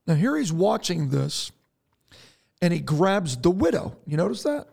Now, 0.07 0.15
here 0.15 0.35
he's 0.35 0.51
watching 0.51 1.09
this 1.09 1.51
and 2.61 2.73
he 2.73 2.79
grabs 2.79 3.37
the 3.37 3.51
widow. 3.51 3.95
You 4.05 4.17
notice 4.17 4.43
that? 4.43 4.67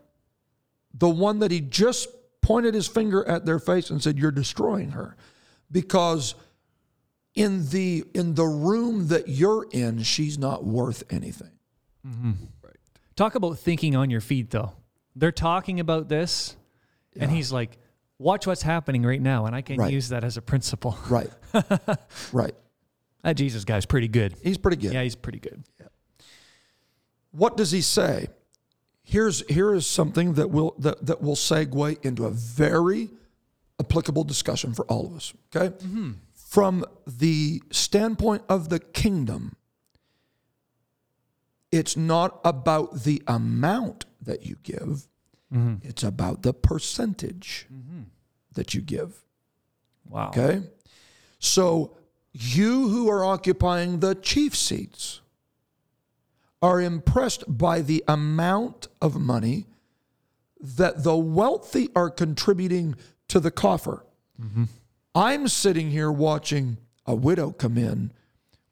The 0.94 1.08
one 1.08 1.38
that 1.40 1.50
he 1.50 1.60
just 1.60 2.08
pointed 2.42 2.74
his 2.74 2.88
finger 2.88 3.26
at 3.28 3.46
their 3.46 3.58
face 3.58 3.90
and 3.90 4.02
said, 4.02 4.18
You're 4.18 4.30
destroying 4.30 4.90
her. 4.90 5.16
Because 5.70 6.34
in 7.34 7.68
the 7.68 8.04
in 8.14 8.34
the 8.34 8.46
room 8.46 9.08
that 9.08 9.28
you're 9.28 9.66
in, 9.70 10.02
she's 10.02 10.38
not 10.38 10.64
worth 10.64 11.04
anything. 11.10 11.52
Mm-hmm. 12.06 12.32
Right. 12.62 12.76
Talk 13.16 13.34
about 13.34 13.58
thinking 13.58 13.94
on 13.94 14.10
your 14.10 14.22
feet, 14.22 14.50
though. 14.50 14.72
They're 15.18 15.32
talking 15.32 15.80
about 15.80 16.08
this, 16.08 16.56
and 17.18 17.30
he's 17.30 17.50
like, 17.52 17.78
Watch 18.20 18.48
what's 18.48 18.62
happening 18.62 19.04
right 19.04 19.22
now. 19.22 19.46
And 19.46 19.54
I 19.54 19.62
can 19.62 19.76
Right. 19.76 19.92
use 19.92 20.08
that 20.08 20.24
as 20.24 20.36
a 20.36 20.42
principle. 20.42 20.98
Right. 21.08 21.30
right. 22.32 22.54
That 23.22 23.36
Jesus 23.36 23.64
guy's 23.64 23.86
pretty 23.86 24.08
good. 24.08 24.34
He's 24.42 24.58
pretty 24.58 24.76
good. 24.76 24.92
Yeah, 24.92 25.02
he's 25.02 25.14
pretty 25.14 25.38
good. 25.38 25.62
What 27.30 27.56
does 27.56 27.70
he 27.70 27.80
say? 27.80 28.28
Here's 29.02 29.46
here 29.48 29.74
is 29.74 29.86
something 29.86 30.34
that 30.34 30.50
will 30.50 30.74
that, 30.78 31.06
that 31.06 31.22
will 31.22 31.36
segue 31.36 32.04
into 32.04 32.26
a 32.26 32.30
very 32.30 33.10
applicable 33.80 34.24
discussion 34.24 34.74
for 34.74 34.84
all 34.86 35.06
of 35.06 35.16
us. 35.16 35.32
Okay, 35.54 35.74
mm-hmm. 35.76 36.12
from 36.34 36.84
the 37.06 37.62
standpoint 37.70 38.42
of 38.48 38.68
the 38.68 38.78
kingdom, 38.80 39.56
it's 41.70 41.96
not 41.96 42.40
about 42.44 43.04
the 43.04 43.22
amount 43.26 44.04
that 44.22 44.44
you 44.46 44.56
give; 44.62 45.08
mm-hmm. 45.52 45.76
it's 45.82 46.02
about 46.02 46.42
the 46.42 46.52
percentage 46.52 47.66
mm-hmm. 47.72 48.02
that 48.54 48.74
you 48.74 48.80
give. 48.80 49.24
Wow. 50.08 50.28
Okay, 50.28 50.62
so 51.38 51.96
you 52.32 52.88
who 52.88 53.10
are 53.10 53.24
occupying 53.24 54.00
the 54.00 54.14
chief 54.14 54.54
seats 54.56 55.20
are 56.60 56.80
impressed 56.80 57.44
by 57.46 57.80
the 57.80 58.02
amount 58.08 58.88
of 59.00 59.20
money 59.20 59.66
that 60.60 61.04
the 61.04 61.16
wealthy 61.16 61.88
are 61.94 62.10
contributing 62.10 62.96
to 63.28 63.38
the 63.38 63.50
coffer. 63.50 64.04
Mm-hmm. 64.42 64.64
I'm 65.14 65.48
sitting 65.48 65.90
here 65.90 66.10
watching 66.10 66.78
a 67.06 67.14
widow 67.14 67.52
come 67.52 67.78
in 67.78 68.12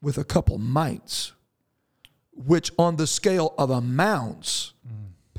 with 0.03 0.19
a 0.19 0.25
couple 0.25 0.59
mites, 0.59 1.33
which 2.33 2.71
on 2.79 2.97
the 2.97 3.07
scale 3.07 3.55
of 3.57 3.71
amounts 3.71 4.73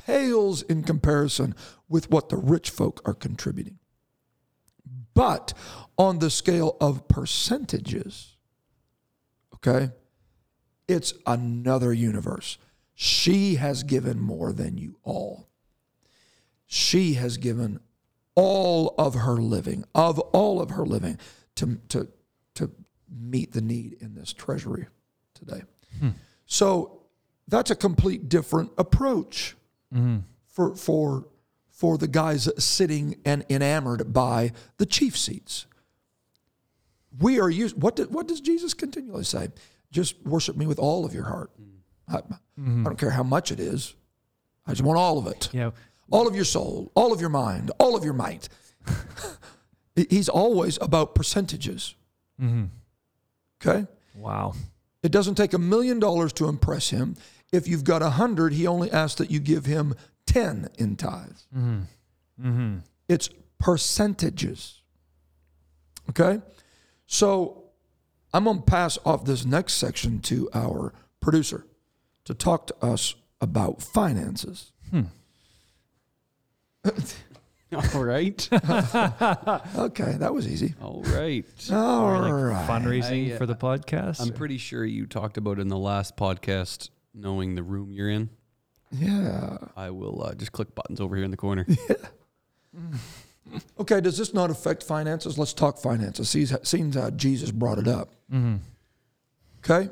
pales 0.08 0.62
in 0.62 0.82
comparison 0.82 1.54
with 1.86 2.10
what 2.10 2.30
the 2.30 2.36
rich 2.36 2.70
folk 2.70 3.02
are 3.04 3.12
contributing. 3.12 3.78
But 5.12 5.52
on 5.98 6.18
the 6.18 6.30
scale 6.30 6.78
of 6.80 7.08
percentages, 7.08 8.36
okay, 9.56 9.90
it's 10.86 11.12
another 11.26 11.92
universe. 11.92 12.56
She 12.94 13.56
has 13.56 13.82
given 13.82 14.18
more 14.18 14.50
than 14.50 14.78
you 14.78 14.98
all. 15.02 15.50
She 16.66 17.14
has 17.14 17.36
given 17.36 17.78
all 18.34 18.94
of 18.96 19.14
her 19.14 19.36
living, 19.36 19.84
of 19.94 20.18
all 20.18 20.62
of 20.62 20.70
her 20.70 20.86
living, 20.86 21.18
to, 21.56 21.78
to, 21.90 22.08
to 22.54 22.70
meet 23.10 23.52
the 23.52 23.60
need 23.60 23.98
in 24.00 24.14
this 24.14 24.32
treasury 24.32 24.86
today. 25.34 25.62
Hmm. 26.00 26.10
So 26.46 27.02
that's 27.46 27.70
a 27.70 27.76
complete 27.76 28.30
different 28.30 28.70
approach 28.78 29.54
Mm-hmm. 29.94 30.18
for, 30.46 30.74
for, 30.76 31.26
for 31.70 31.96
the 31.96 32.08
guys 32.08 32.48
sitting 32.62 33.16
and 33.24 33.44
enamored 33.48 34.12
by 34.12 34.52
the 34.76 34.84
chief 34.84 35.16
seats. 35.16 35.66
We 37.20 37.40
are 37.40 37.48
used. 37.48 37.80
What, 37.80 37.96
did, 37.96 38.12
what 38.12 38.28
does 38.28 38.40
Jesus 38.40 38.74
continually 38.74 39.24
say? 39.24 39.48
Just 39.90 40.20
worship 40.24 40.56
me 40.56 40.66
with 40.66 40.78
all 40.78 41.06
of 41.06 41.14
your 41.14 41.24
heart. 41.24 41.50
Mm. 41.58 41.68
I, 42.08 42.16
mm-hmm. 42.60 42.86
I 42.86 42.90
don't 42.90 42.98
care 42.98 43.10
how 43.10 43.22
much 43.22 43.50
it 43.50 43.60
is. 43.60 43.94
I 44.66 44.72
just 44.72 44.82
want 44.82 44.98
all 44.98 45.18
of 45.18 45.26
it. 45.26 45.48
Yeah. 45.52 45.70
All 46.10 46.28
of 46.28 46.34
your 46.34 46.44
soul, 46.44 46.92
all 46.94 47.12
of 47.12 47.20
your 47.20 47.30
mind, 47.30 47.70
all 47.78 47.96
of 47.96 48.04
your 48.04 48.12
might. 48.12 48.48
He's 50.10 50.28
always 50.28 50.78
about 50.80 51.14
percentages. 51.14 51.94
Mm-hmm. 52.40 52.64
Okay? 53.66 53.86
Wow. 54.14 54.54
It 55.02 55.12
doesn't 55.12 55.36
take 55.36 55.52
a 55.52 55.58
million 55.58 55.98
dollars 55.98 56.32
to 56.34 56.48
impress 56.48 56.90
him. 56.90 57.16
If 57.52 57.66
you've 57.68 57.84
got 57.84 58.02
a 58.02 58.10
hundred, 58.10 58.52
he 58.52 58.66
only 58.66 58.90
asks 58.90 59.16
that 59.18 59.30
you 59.30 59.40
give 59.40 59.64
him 59.66 59.94
10 60.26 60.68
in 60.78 60.96
tithes. 60.96 61.46
Mm-hmm. 61.56 62.46
Mm-hmm. 62.46 62.76
It's 63.08 63.30
percentages. 63.58 64.82
Okay? 66.10 66.40
So 67.06 67.64
I'm 68.34 68.44
going 68.44 68.58
to 68.58 68.62
pass 68.64 68.98
off 69.04 69.24
this 69.24 69.44
next 69.44 69.74
section 69.74 70.20
to 70.20 70.48
our 70.52 70.92
producer 71.20 71.64
to 72.24 72.34
talk 72.34 72.66
to 72.66 72.76
us 72.84 73.14
about 73.40 73.80
finances. 73.82 74.72
Hmm. 74.90 75.02
All 77.94 78.02
right. 78.04 78.48
Okay, 79.76 80.12
that 80.18 80.32
was 80.32 80.48
easy. 80.48 80.74
All 80.80 81.02
right. 81.02 81.44
All 81.70 82.20
like 82.20 82.32
right. 82.32 82.68
fundraising 82.68 83.30
I, 83.32 83.34
uh, 83.34 83.38
for 83.38 83.46
the 83.46 83.54
podcast. 83.54 84.20
I'm 84.20 84.30
or- 84.30 84.32
pretty 84.32 84.58
sure 84.58 84.84
you 84.84 85.06
talked 85.06 85.36
about 85.36 85.58
in 85.58 85.68
the 85.68 85.76
last 85.78 86.16
podcast 86.16 86.88
knowing 87.18 87.54
the 87.54 87.62
room 87.62 87.92
you're 87.92 88.08
in. 88.10 88.30
Yeah. 88.92 89.58
I 89.76 89.90
will 89.90 90.22
uh, 90.22 90.34
just 90.34 90.52
click 90.52 90.74
buttons 90.74 91.00
over 91.00 91.14
here 91.16 91.24
in 91.24 91.30
the 91.30 91.36
corner. 91.36 91.66
Yeah. 91.88 91.96
Okay, 93.80 94.02
does 94.02 94.18
this 94.18 94.34
not 94.34 94.50
affect 94.50 94.82
finances? 94.82 95.38
Let's 95.38 95.54
talk 95.54 95.78
finances. 95.78 96.28
Seems, 96.28 96.54
seems 96.68 96.96
how 96.96 97.08
Jesus 97.08 97.50
brought 97.50 97.78
it 97.78 97.88
up. 97.88 98.10
Mm-hmm. 98.30 98.56
Okay? 99.64 99.90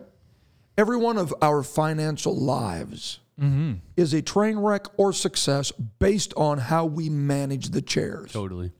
Every 0.76 0.98
one 0.98 1.16
of 1.16 1.34
our 1.42 1.62
financial 1.62 2.36
lives 2.36 3.20
Mm-hmm. 3.40 3.74
is 3.98 4.14
a 4.14 4.22
train 4.22 4.56
wreck 4.58 4.86
or 4.96 5.12
success 5.12 5.70
based 5.98 6.32
on 6.38 6.56
how 6.56 6.86
we 6.86 7.10
manage 7.10 7.68
the 7.68 7.82
chairs. 7.82 8.32
totally. 8.32 8.72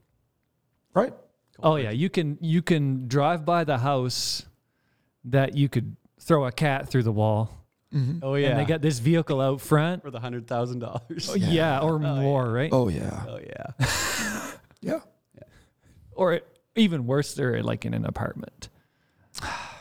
Right? 0.94 1.12
Oh 1.62 1.76
yeah, 1.76 1.90
you 1.90 2.08
can 2.08 2.38
you 2.40 2.62
can 2.62 3.06
drive 3.06 3.44
by 3.44 3.64
the 3.64 3.76
house 3.76 4.46
that 5.24 5.56
you 5.58 5.68
could 5.68 5.94
throw 6.20 6.46
a 6.46 6.52
cat 6.52 6.88
through 6.88 7.02
the 7.02 7.12
wall. 7.12 7.50
Oh 8.22 8.34
yeah, 8.34 8.48
And 8.50 8.58
they 8.60 8.64
got 8.64 8.82
this 8.82 8.98
vehicle 8.98 9.40
out 9.40 9.60
front. 9.60 10.02
for 10.02 10.10
the 10.10 10.20
hundred 10.20 10.46
thousand 10.46 10.80
dollars. 10.80 11.28
Oh, 11.30 11.34
yeah. 11.36 11.80
or 11.80 11.98
more, 11.98 12.50
right? 12.50 12.70
Oh, 12.72 12.88
yeah. 12.88 13.24
Oh 13.28 13.38
yeah. 13.80 14.50
Yeah. 14.80 15.00
Or 16.12 16.40
even 16.74 17.06
worse, 17.06 17.34
they're 17.34 17.62
like 17.62 17.84
in 17.84 17.94
an 17.94 18.04
apartment. 18.04 18.68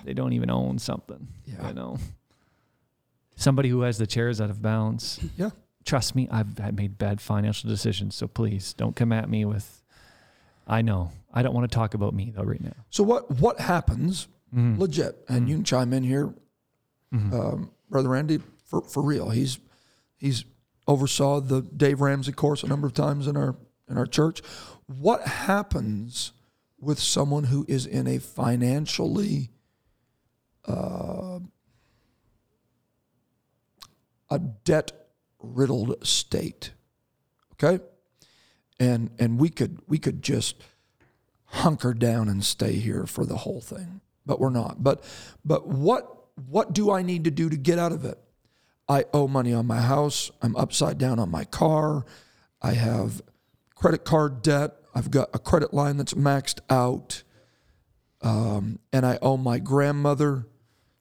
They 0.03 0.13
don't 0.13 0.33
even 0.33 0.49
own 0.49 0.79
something. 0.79 1.27
Yeah. 1.45 1.67
You 1.69 1.73
know, 1.73 1.97
somebody 3.35 3.69
who 3.69 3.81
has 3.81 3.97
the 3.97 4.07
chairs 4.07 4.39
out 4.41 4.49
of 4.49 4.61
bounds. 4.61 5.19
Yeah. 5.37 5.49
Trust 5.85 6.15
me, 6.15 6.27
I've 6.31 6.59
I've 6.59 6.75
made 6.75 6.97
bad 6.97 7.21
financial 7.21 7.69
decisions. 7.69 8.15
So 8.15 8.27
please 8.27 8.73
don't 8.73 8.95
come 8.95 9.11
at 9.11 9.29
me 9.29 9.45
with. 9.45 9.81
I 10.67 10.81
know. 10.81 11.11
I 11.33 11.43
don't 11.43 11.53
want 11.53 11.69
to 11.69 11.75
talk 11.75 11.93
about 11.93 12.13
me 12.13 12.31
though 12.35 12.43
right 12.43 12.61
now. 12.63 12.73
So 12.89 13.03
what 13.03 13.29
what 13.39 13.59
happens 13.59 14.27
Mhm. 14.55 14.77
legit? 14.79 15.23
And 15.29 15.47
you 15.49 15.55
can 15.55 15.63
chime 15.63 15.91
in 15.93 16.03
here, 16.03 16.33
um, 17.13 17.71
brother 17.95 18.09
Randy, 18.09 18.41
for 18.65 18.81
for 18.81 19.01
real. 19.01 19.29
He's 19.29 19.57
he's 20.17 20.43
oversaw 20.85 21.39
the 21.39 21.61
Dave 21.61 22.01
Ramsey 22.01 22.33
course 22.33 22.61
a 22.61 22.67
number 22.67 22.85
of 22.85 22.93
times 22.93 23.25
in 23.25 23.37
our 23.37 23.55
in 23.89 23.97
our 23.97 24.05
church. 24.05 24.41
What 24.85 25.21
happens 25.21 26.33
with 26.77 26.99
someone 26.99 27.45
who 27.45 27.65
is 27.69 27.85
in 27.85 28.05
a 28.05 28.17
financially 28.17 29.51
uh, 30.67 31.39
a 34.29 34.39
debt 34.39 34.91
riddled 35.39 36.05
state? 36.05 36.71
Okay, 37.53 37.81
and 38.77 39.09
and 39.17 39.39
we 39.39 39.47
could 39.47 39.79
we 39.87 39.99
could 39.99 40.21
just 40.21 40.61
hunker 41.45 41.93
down 41.93 42.27
and 42.27 42.43
stay 42.43 42.73
here 42.73 43.05
for 43.05 43.25
the 43.25 43.37
whole 43.37 43.61
thing 43.61 44.01
but 44.25 44.39
we're 44.41 44.49
not 44.49 44.83
but 44.83 45.03
but 45.45 45.67
what 45.67 46.14
what 46.49 46.73
do 46.73 46.91
i 46.91 47.01
need 47.01 47.23
to 47.23 47.31
do 47.31 47.49
to 47.49 47.55
get 47.57 47.79
out 47.79 47.91
of 47.91 48.03
it 48.05 48.17
i 48.89 49.03
owe 49.13 49.27
money 49.27 49.53
on 49.53 49.65
my 49.65 49.79
house 49.81 50.31
i'm 50.41 50.55
upside 50.55 50.97
down 50.97 51.17
on 51.19 51.29
my 51.31 51.43
car 51.45 52.05
i 52.61 52.71
have 52.73 53.21
credit 53.75 54.03
card 54.03 54.41
debt 54.41 54.73
i've 54.93 55.09
got 55.11 55.29
a 55.33 55.39
credit 55.39 55.73
line 55.73 55.97
that's 55.97 56.13
maxed 56.13 56.59
out 56.69 57.23
um, 58.21 58.79
and 58.91 59.05
i 59.05 59.17
owe 59.21 59.37
my 59.37 59.59
grandmother 59.59 60.47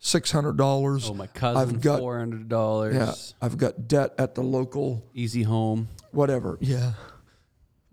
$600 0.02 1.08
Oh 1.10 1.14
my 1.14 1.26
cousin, 1.28 1.62
I've 1.62 1.80
got- 1.80 1.98
four 2.00 2.18
hundred 2.18 2.48
dollars. 2.48 2.94
yeah 2.94 3.14
i've 3.40 3.56
got 3.56 3.88
debt 3.88 4.12
at 4.18 4.34
the 4.34 4.42
local 4.42 5.02
Easy 5.14 5.42
home. 5.42 5.88
whatever. 6.12 6.58
Yeah. 6.60 6.92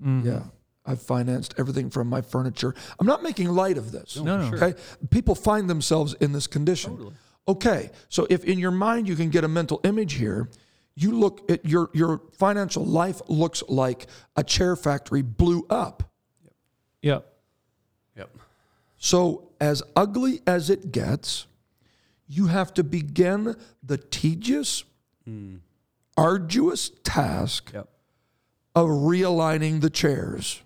Yeah. 0.03 0.43
I've 0.86 1.01
financed 1.01 1.53
everything 1.60 1.89
from 1.91 2.07
my 2.07 2.21
furniture. 2.21 2.74
I'm 3.00 3.05
not 3.05 3.21
making 3.21 3.48
light 3.50 3.77
of 3.77 3.91
this. 3.91 4.17
No, 4.17 4.38
no. 4.50 4.57
Okay. 4.57 4.77
People 5.12 5.36
find 5.36 5.69
themselves 5.69 6.15
in 6.15 6.32
this 6.32 6.47
condition. 6.47 7.13
Okay. 7.47 7.89
So 8.10 8.27
if 8.30 8.43
in 8.43 8.60
your 8.60 8.71
mind 8.71 9.08
you 9.08 9.15
can 9.15 9.30
get 9.30 9.43
a 9.43 9.47
mental 9.47 9.82
image 9.84 10.13
here, 10.13 10.49
you 10.95 11.12
look 11.17 11.49
at 11.49 11.65
your 11.65 11.89
your 11.93 12.21
financial 12.38 12.86
life 12.86 13.21
looks 13.27 13.63
like 13.67 14.08
a 14.36 14.43
chair 14.43 14.75
factory 14.75 15.21
blew 15.21 15.65
up. 15.69 16.04
Yep. 16.43 16.54
Yep. 17.01 17.34
Yep. 18.17 18.38
So 18.97 19.49
as 19.60 19.82
ugly 19.95 20.41
as 20.45 20.69
it 20.69 20.91
gets, 20.91 21.47
you 22.27 22.47
have 22.47 22.73
to 22.75 22.84
begin 22.84 23.56
the 23.84 23.97
tedious, 23.97 24.84
hmm. 25.25 25.58
arduous 26.15 26.91
task 27.04 27.71
Yep. 27.73 27.89
of 28.75 28.88
realigning 28.88 29.82
the 29.82 29.89
chairs. 29.89 30.62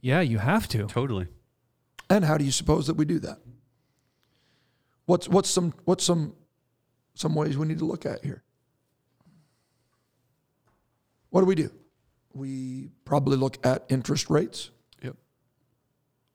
Yeah, 0.00 0.20
you 0.20 0.38
have 0.38 0.68
to. 0.68 0.86
Totally. 0.86 1.28
And 2.10 2.24
how 2.24 2.38
do 2.38 2.44
you 2.44 2.52
suppose 2.52 2.86
that 2.86 2.94
we 2.94 3.04
do 3.04 3.18
that? 3.20 3.38
What's 5.08 5.26
what's 5.26 5.48
some 5.48 5.72
what's 5.86 6.04
some 6.04 6.34
some 7.14 7.34
ways 7.34 7.56
we 7.56 7.66
need 7.66 7.78
to 7.78 7.86
look 7.86 8.04
at 8.04 8.22
here? 8.22 8.42
What 11.30 11.40
do 11.40 11.46
we 11.46 11.54
do? 11.54 11.70
We 12.34 12.90
probably 13.06 13.38
look 13.38 13.56
at 13.66 13.86
interest 13.88 14.28
rates 14.28 14.70
Yep. 15.02 15.16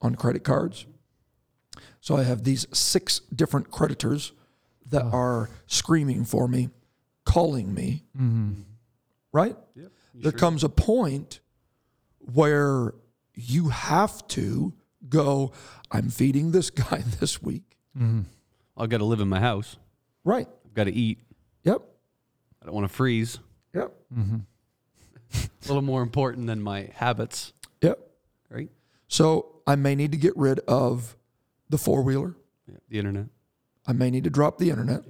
on 0.01 0.15
credit 0.15 0.43
cards. 0.43 0.87
So 2.01 2.17
I 2.17 2.23
have 2.23 2.45
these 2.45 2.65
six 2.73 3.19
different 3.35 3.69
creditors 3.69 4.31
that 4.87 5.03
ah. 5.03 5.17
are 5.17 5.49
screaming 5.67 6.25
for 6.25 6.47
me, 6.47 6.69
calling 7.25 7.75
me, 7.75 8.05
mm-hmm. 8.17 8.61
right? 9.31 9.55
Yep. 9.75 9.91
There 10.15 10.31
sure- 10.31 10.39
comes 10.39 10.63
a 10.63 10.69
point 10.69 11.41
where 12.17 12.95
you 13.35 13.69
have 13.69 14.27
to 14.29 14.73
go, 15.07 15.51
I'm 15.91 16.09
feeding 16.09 16.53
this 16.53 16.71
guy 16.71 17.03
this 17.19 17.39
week. 17.39 17.77
Mm-hmm. 17.95 18.21
I've 18.77 18.89
got 18.89 18.97
to 18.99 19.05
live 19.05 19.19
in 19.21 19.27
my 19.29 19.39
house. 19.39 19.77
Right. 20.23 20.47
I've 20.65 20.73
got 20.73 20.85
to 20.85 20.93
eat. 20.93 21.19
Yep. 21.63 21.81
I 22.61 22.65
don't 22.65 22.73
want 22.75 22.87
to 22.87 22.93
freeze. 22.93 23.39
Yep. 23.73 23.93
Mm-hmm. 24.17 24.37
A 25.65 25.67
little 25.67 25.81
more 25.81 26.01
important 26.01 26.47
than 26.47 26.61
my 26.61 26.89
habits, 26.95 27.53
Yep. 27.81 27.99
right? 28.49 28.69
So 29.07 29.61
I 29.67 29.75
may 29.75 29.95
need 29.95 30.11
to 30.11 30.17
get 30.17 30.35
rid 30.37 30.59
of 30.61 31.15
the 31.69 31.77
four 31.77 32.01
wheeler. 32.03 32.35
Yeah. 32.67 32.77
The 32.89 32.99
internet, 32.99 33.25
I 33.87 33.93
may 33.93 34.09
need 34.11 34.23
to 34.25 34.29
drop 34.29 34.57
the 34.57 34.69
internet. 34.69 35.03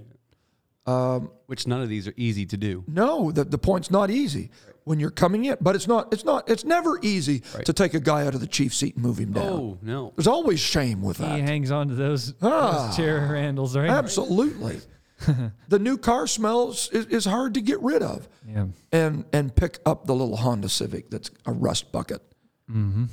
which 1.47 1.67
none 1.67 1.81
of 1.81 1.89
these 1.89 2.07
are 2.07 2.13
easy 2.17 2.45
to 2.47 2.57
do. 2.57 2.83
No, 2.87 3.31
the, 3.31 3.43
the 3.43 3.57
point's 3.57 3.89
not 3.91 4.09
easy 4.09 4.49
when 4.85 4.99
you're 4.99 5.09
coming 5.11 5.45
in, 5.45 5.57
but 5.61 5.75
it's 5.75 5.87
not, 5.87 6.11
it's 6.13 6.25
not, 6.25 6.49
it's 6.49 6.65
never 6.65 6.99
easy 7.01 7.41
Right. 7.55 7.65
to 7.65 7.73
take 7.73 7.93
a 7.93 7.99
guy 7.99 8.25
out 8.27 8.33
of 8.35 8.41
the 8.41 8.47
chief 8.47 8.73
seat 8.75 8.95
and 8.95 9.03
move 9.03 9.17
him 9.17 9.31
down. 9.31 9.45
Oh 9.47 9.77
no. 9.81 10.13
There's 10.15 10.27
always 10.27 10.59
shame 10.59 11.01
with 11.01 11.17
that. 11.19 11.35
He 11.35 11.41
hangs 11.41 11.71
on 11.71 11.87
to 11.89 11.95
those, 11.95 12.33
Ah. 12.41 12.87
those 12.87 12.95
chair 12.97 13.25
handles, 13.35 13.75
right? 13.77 13.89
Absolutely. 13.89 14.81
the 15.69 15.79
new 15.79 15.97
car 15.97 16.27
smells 16.27 16.89
is, 16.91 17.05
is 17.05 17.23
hard 17.25 17.53
to 17.53 17.61
get 17.61 17.79
rid 17.81 18.01
of. 18.03 18.27
Yeah. 18.47 18.65
and 18.91 19.23
and 19.31 19.55
pick 19.55 19.79
up 19.85 20.05
the 20.05 20.13
little 20.13 20.35
Honda 20.35 20.67
Civic 20.67 21.09
that's 21.09 21.31
a 21.45 21.51
rust 21.53 21.91
bucket. 21.93 22.21
Mm-hmm. 22.69 23.05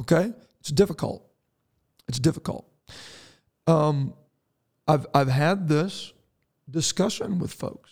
Okay, 0.00 0.34
it's 0.60 0.70
difficult. 0.70 1.26
It's 2.08 2.18
difficult. 2.18 2.68
Um, 3.66 4.12
I've 4.86 5.06
I've 5.14 5.28
had 5.28 5.66
this 5.66 6.12
discussion 6.68 7.38
with 7.38 7.52
folks, 7.54 7.90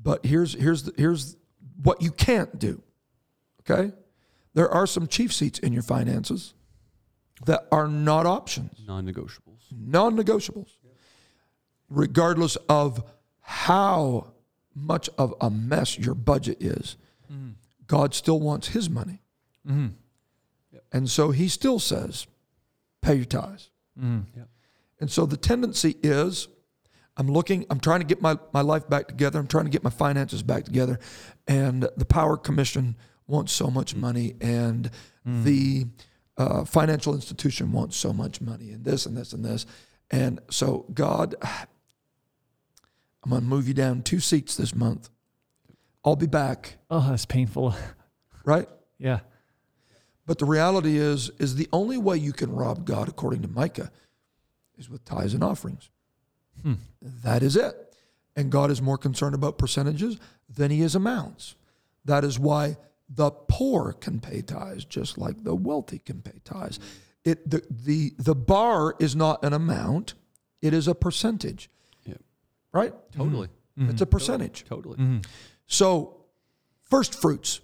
but 0.00 0.24
here's 0.24 0.54
here's 0.54 0.84
the, 0.84 0.92
here's 0.96 1.36
what 1.82 2.02
you 2.02 2.10
can't 2.10 2.58
do. 2.58 2.82
Okay, 3.60 3.92
there 4.54 4.68
are 4.68 4.86
some 4.86 5.06
chief 5.06 5.32
seats 5.32 5.58
in 5.58 5.72
your 5.72 5.82
finances 5.82 6.54
that 7.46 7.66
are 7.70 7.88
not 7.88 8.26
options. 8.26 8.82
Non-negotiables. 8.86 9.60
non-negotiables. 9.70 10.70
Regardless 11.88 12.56
of 12.68 13.02
how 13.40 14.32
much 14.74 15.08
of 15.18 15.34
a 15.40 15.50
mess 15.50 15.98
your 15.98 16.14
budget 16.14 16.62
is 16.62 16.96
mm-hmm. 17.32 17.50
god 17.86 18.14
still 18.14 18.40
wants 18.40 18.68
his 18.68 18.88
money. 18.88 19.22
Mm-hmm. 19.66 19.88
And 20.92 21.10
so 21.10 21.30
he 21.30 21.48
still 21.48 21.78
says 21.78 22.26
pay 23.02 23.16
your 23.16 23.24
tithes. 23.24 23.70
Mm-hmm. 23.98 24.38
Yep. 24.38 24.48
and 25.00 25.10
so 25.10 25.26
the 25.26 25.36
tendency 25.36 25.96
is 26.02 26.48
i'm 27.18 27.26
looking 27.26 27.66
i'm 27.70 27.80
trying 27.80 28.00
to 28.00 28.06
get 28.06 28.22
my, 28.22 28.38
my 28.52 28.60
life 28.62 28.88
back 28.88 29.08
together. 29.08 29.38
I'm 29.38 29.46
trying 29.46 29.64
to 29.66 29.70
get 29.70 29.84
my 29.84 29.90
finances 29.90 30.42
back 30.42 30.64
together. 30.64 30.98
And 31.46 31.88
the 31.96 32.04
power 32.04 32.36
commission 32.36 32.96
wants 33.26 33.52
so 33.52 33.68
much 33.68 33.94
money 33.94 34.34
and 34.40 34.90
the 35.24 35.86
uh, 36.38 36.64
financial 36.64 37.14
institution 37.14 37.72
wants 37.72 37.96
so 37.96 38.12
much 38.12 38.40
money 38.40 38.70
and 38.70 38.84
this 38.84 39.04
and 39.04 39.14
this 39.16 39.32
and 39.34 39.44
this. 39.44 39.66
And 40.10 40.40
so 40.50 40.86
god 40.94 41.34
i'm 41.42 43.30
going 43.30 43.42
to 43.42 43.46
move 43.48 43.68
you 43.68 43.74
down 43.74 44.02
two 44.02 44.20
seats 44.20 44.56
this 44.56 44.74
month. 44.74 45.10
I'll 46.04 46.16
be 46.16 46.26
back. 46.26 46.76
Oh, 46.88 47.10
that's 47.10 47.26
painful. 47.26 47.74
right? 48.44 48.68
Yeah. 48.98 49.20
but 50.26 50.38
the 50.38 50.44
reality 50.46 50.96
is 50.96 51.30
is 51.38 51.54
the 51.56 51.68
only 51.72 51.98
way 51.98 52.16
you 52.16 52.32
can 52.32 52.50
rob 52.52 52.84
god 52.84 53.08
according 53.08 53.42
to 53.42 53.48
micah 53.48 53.90
is 54.76 54.88
with 54.90 55.04
tithes 55.04 55.34
and 55.34 55.44
offerings 55.44 55.90
That 57.02 57.42
is 57.42 57.56
it. 57.56 57.76
And 58.36 58.50
God 58.50 58.70
is 58.70 58.80
more 58.80 58.98
concerned 58.98 59.34
about 59.34 59.58
percentages 59.58 60.18
than 60.48 60.70
he 60.70 60.82
is 60.82 60.94
amounts. 60.94 61.54
That 62.04 62.24
is 62.24 62.38
why 62.38 62.76
the 63.08 63.30
poor 63.30 63.92
can 63.92 64.20
pay 64.20 64.42
tithes 64.42 64.84
just 64.84 65.18
like 65.18 65.42
the 65.42 65.54
wealthy 65.54 65.98
can 65.98 66.22
pay 66.22 66.40
tithes. 66.44 66.78
It 67.24 67.48
the 67.48 67.62
the 67.68 68.14
the 68.18 68.34
bar 68.34 68.94
is 68.98 69.16
not 69.16 69.44
an 69.44 69.52
amount; 69.52 70.14
it 70.62 70.72
is 70.72 70.86
a 70.88 70.94
percentage, 70.94 71.68
Yeah. 72.04 72.14
right? 72.72 72.94
Totally. 73.12 73.48
Mm-hmm. 73.78 73.90
It's 73.90 74.00
a 74.00 74.04
mm-hmm. 74.04 74.10
percentage. 74.10 74.64
Totally. 74.68 74.96
Mm-hmm. 74.96 75.18
So, 75.66 76.24
first 76.82 77.14
fruits. 77.20 77.60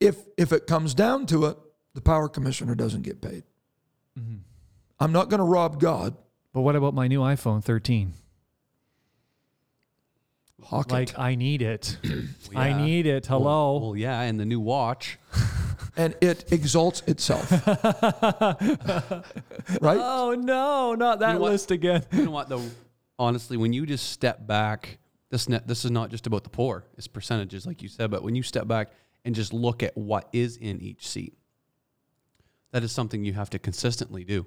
If 0.00 0.16
if 0.36 0.52
it 0.52 0.66
comes 0.66 0.94
down 0.94 1.26
to 1.26 1.46
it, 1.46 1.58
the 1.94 2.00
power 2.00 2.28
commissioner 2.28 2.74
doesn't 2.74 3.02
get 3.02 3.20
paid. 3.20 3.42
I'm 4.98 5.12
not 5.12 5.28
going 5.28 5.38
to 5.38 5.44
rob 5.44 5.80
God. 5.80 6.16
But 6.56 6.62
what 6.62 6.74
about 6.74 6.94
my 6.94 7.06
new 7.06 7.20
iPhone 7.20 7.62
13? 7.62 8.14
Hawk 10.62 10.90
Like, 10.90 11.10
it. 11.10 11.18
I 11.18 11.34
need 11.34 11.60
it. 11.60 11.98
I 12.56 12.72
need 12.72 13.04
it. 13.04 13.26
Hello. 13.26 13.72
Well, 13.72 13.80
well, 13.88 13.96
yeah, 13.96 14.22
and 14.22 14.40
the 14.40 14.46
new 14.46 14.58
watch. 14.58 15.18
and 15.98 16.16
it 16.22 16.50
exalts 16.50 17.02
itself. 17.06 17.50
right? 19.82 19.98
oh, 20.00 20.34
no, 20.34 20.94
not 20.94 21.18
that 21.18 21.34
know 21.34 21.40
what? 21.40 21.52
list 21.52 21.72
again. 21.72 22.02
You 22.10 22.24
know 22.24 22.30
what 22.30 22.48
though? 22.48 22.64
Honestly, 23.18 23.58
when 23.58 23.74
you 23.74 23.84
just 23.84 24.08
step 24.08 24.46
back, 24.46 24.96
this 25.28 25.50
net, 25.50 25.68
this 25.68 25.84
is 25.84 25.90
not 25.90 26.10
just 26.10 26.26
about 26.26 26.42
the 26.42 26.48
poor. 26.48 26.86
It's 26.96 27.06
percentages, 27.06 27.66
like 27.66 27.82
you 27.82 27.90
said. 27.90 28.10
But 28.10 28.22
when 28.22 28.34
you 28.34 28.42
step 28.42 28.66
back 28.66 28.92
and 29.26 29.34
just 29.34 29.52
look 29.52 29.82
at 29.82 29.94
what 29.94 30.30
is 30.32 30.56
in 30.56 30.80
each 30.80 31.06
seat, 31.06 31.36
that 32.72 32.82
is 32.82 32.92
something 32.92 33.26
you 33.26 33.34
have 33.34 33.50
to 33.50 33.58
consistently 33.58 34.24
do, 34.24 34.46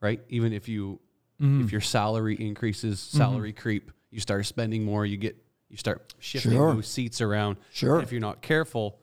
right? 0.00 0.20
Even 0.28 0.52
if 0.52 0.68
you 0.68 1.00
mm-hmm. 1.40 1.62
if 1.64 1.72
your 1.72 1.80
salary 1.80 2.34
increases, 2.34 3.00
mm-hmm. 3.00 3.18
salary 3.18 3.52
creep, 3.52 3.90
you 4.10 4.20
start 4.20 4.46
spending 4.46 4.84
more, 4.84 5.04
you 5.06 5.16
get 5.16 5.36
you 5.68 5.76
start 5.76 6.14
shifting 6.18 6.52
Sure. 6.52 6.74
those 6.74 6.86
seats 6.86 7.20
around. 7.20 7.56
Sure. 7.72 8.00
If 8.00 8.12
you're 8.12 8.20
not 8.20 8.40
careful 8.42 8.98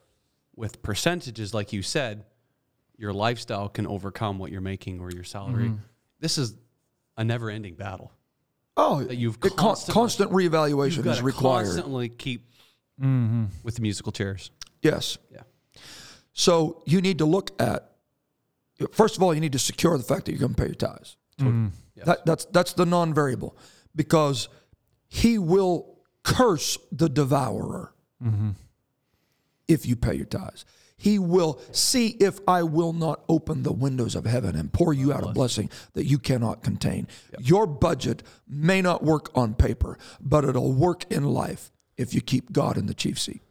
with 0.56 0.82
percentages, 0.82 1.54
like 1.54 1.74
you 1.74 1.82
said, 1.82 2.24
your 2.98 3.12
lifestyle 3.12 3.68
can 3.70 3.86
overcome 3.88 4.40
what 4.40 4.52
you're 4.52 4.62
making 4.62 5.00
or 5.02 5.12
your 5.12 5.24
salary. 5.24 5.66
Mm-hmm. 5.66 5.78
This 6.20 6.38
is 6.38 6.56
a 7.18 7.24
never-ending 7.24 7.76
battle. 7.76 8.12
Oh, 8.78 9.04
that 9.04 9.16
you've 9.16 9.38
it 9.44 9.56
constantly- 9.58 9.94
constant 9.94 10.32
reevaluation 10.32 11.06
is 11.06 11.22
required. 11.22 11.66
constantly 11.66 12.10
keep 12.10 12.50
Mm-hmm. 13.02 13.46
with 13.64 13.76
the 13.76 13.82
musical 13.82 14.12
chairs. 14.12 14.52
Yes. 14.84 15.18
Yeah. 15.32 15.42
So 16.34 16.84
you 16.86 17.02
need 17.02 17.18
to 17.18 17.26
look 17.26 17.50
at. 17.60 17.93
First 18.92 19.18
of 19.18 19.24
all, 19.24 19.34
you 19.34 19.40
need 19.40 19.54
to 19.54 19.60
secure 19.60 19.98
the 19.98 20.04
fact 20.04 20.26
that 20.26 20.32
you're 20.32 20.40
going 20.40 20.56
to 20.56 20.62
pay 20.62 20.68
your 20.68 20.76
tithes. 20.76 21.18
Mm. 21.40 21.72
Yes. 21.96 22.06
That, 22.06 22.26
that's 22.26 22.46
that's 22.46 22.74
the 22.74 22.86
non-variable, 22.86 23.56
because 23.96 24.50
he 25.08 25.38
will 25.38 26.00
curse 26.24 26.78
the 26.92 27.08
devourer 27.08 27.94
mm-hmm. 28.24 28.52
if 29.68 29.86
you 29.86 29.96
pay 29.96 30.16
your 30.16 30.26
tithes. 30.26 30.66
He 30.96 31.20
will 31.20 31.60
see 31.72 32.10
if 32.20 32.40
I 32.48 32.64
will 32.64 32.94
not 32.94 33.24
open 33.28 33.64
the 33.64 33.74
windows 33.74 34.16
of 34.16 34.26
heaven 34.26 34.56
and 34.56 34.72
pour 34.72 34.94
you 34.94 35.12
out 35.12 35.24
a 35.24 35.34
blessing 35.34 35.70
that 35.94 36.06
you 36.06 36.18
cannot 36.18 36.64
contain. 36.64 37.08
Your 37.40 37.68
budget 37.68 38.24
may 38.48 38.82
not 38.82 39.04
work 39.04 39.30
on 39.36 39.54
paper, 39.54 39.98
but 40.22 40.46
it'll 40.46 40.72
work 40.72 41.04
in 41.12 41.26
life 41.26 41.72
if 41.98 42.14
you 42.14 42.22
keep 42.22 42.54
God 42.54 42.78
in 42.78 42.86
the 42.86 42.94
chief 42.94 43.20
seat. 43.20 43.42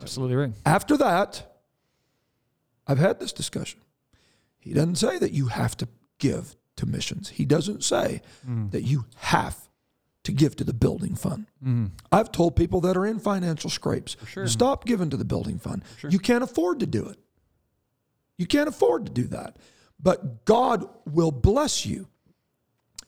Absolutely 0.00 0.36
right. 0.36 0.52
After 0.64 0.96
that, 0.98 1.58
I've 2.86 2.98
had 2.98 3.18
this 3.18 3.32
discussion. 3.32 3.80
He 4.64 4.72
doesn't 4.72 4.96
say 4.96 5.18
that 5.18 5.32
you 5.32 5.48
have 5.48 5.76
to 5.76 5.88
give 6.18 6.56
to 6.76 6.86
missions. 6.86 7.28
He 7.28 7.44
doesn't 7.44 7.84
say 7.84 8.22
that 8.70 8.82
you 8.82 9.04
have 9.16 9.68
to 10.24 10.32
give 10.32 10.56
to 10.56 10.64
the 10.64 10.72
building 10.72 11.14
fund. 11.14 11.46
I've 12.10 12.32
told 12.32 12.56
people 12.56 12.80
that 12.80 12.96
are 12.96 13.04
in 13.06 13.18
financial 13.18 13.68
scrapes, 13.68 14.16
stop 14.48 14.86
giving 14.86 15.10
to 15.10 15.16
the 15.18 15.24
building 15.24 15.58
fund. 15.58 15.84
You 16.10 16.18
can't 16.18 16.42
afford 16.42 16.80
to 16.80 16.86
do 16.86 17.06
it. 17.06 17.18
You 18.38 18.46
can't 18.46 18.68
afford 18.68 19.04
to 19.06 19.12
do 19.12 19.24
that. 19.28 19.58
But 20.02 20.44
God 20.46 20.88
will 21.06 21.30
bless 21.30 21.84
you 21.86 22.08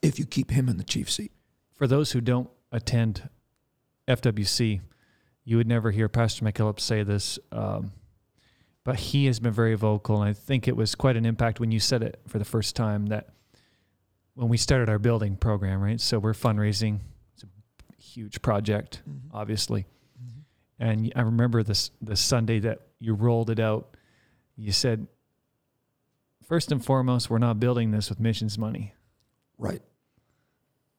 if 0.03 0.19
you 0.19 0.27
keep 0.27 0.51
him 0.51 0.69
in 0.69 0.77
the 0.77 0.85
chief 0.85 1.11
seat. 1.11 1.33
For 1.75 1.87
those 1.87 2.13
who 2.13 2.21
don't 2.21 2.49
attend 2.71 3.29
FWC, 4.07 4.81
you 5.45 5.57
would 5.57 5.67
never 5.67 5.91
hear 5.91 6.09
Pastor 6.09 6.45
McKillop 6.45 6.79
say 6.81 7.03
this, 7.03 7.39
um, 7.51 7.93
but 8.87 8.95
he 8.95 9.27
has 9.27 9.41
been 9.41 9.53
very 9.53 9.75
vocal, 9.75 10.23
and 10.23 10.31
I 10.31 10.33
think 10.33 10.69
it 10.69 10.77
was 10.77 10.95
quite 10.95 11.17
an 11.17 11.27
impact 11.27 11.59
when 11.59 11.73
you 11.73 11.81
said 11.81 12.05
it 12.05 12.21
for 12.29 12.39
the 12.39 12.45
first 12.45 12.77
time 12.77 13.07
that 13.07 13.31
when 14.35 14.49
we 14.49 14.57
started 14.57 14.89
our 14.89 15.01
building 15.01 15.37
program, 15.37 15.81
right? 15.81 16.01
So 16.01 16.21
we're 16.21 16.35
fundraising. 16.35 17.01
It's 17.35 17.43
a 17.43 18.01
huge 18.01 18.41
project, 18.43 19.03
mm-hmm. 19.03 19.37
obviously. 19.37 19.87
Mm-hmm. 20.23 20.89
And 20.89 21.13
I 21.17 21.23
remember 21.23 21.65
this 21.65 21.91
the 22.01 22.15
Sunday 22.15 22.61
that 22.61 22.83
you 23.01 23.15
rolled 23.15 23.51
it 23.51 23.59
out. 23.59 23.97
You 24.57 24.71
said, 24.71 25.09
first 26.47 26.71
and 26.71 26.83
foremost, 26.83 27.29
we're 27.29 27.39
not 27.39 27.59
building 27.59 27.91
this 27.91 28.09
with 28.09 28.21
missions 28.21 28.57
money, 28.57 28.95
Right, 29.59 29.83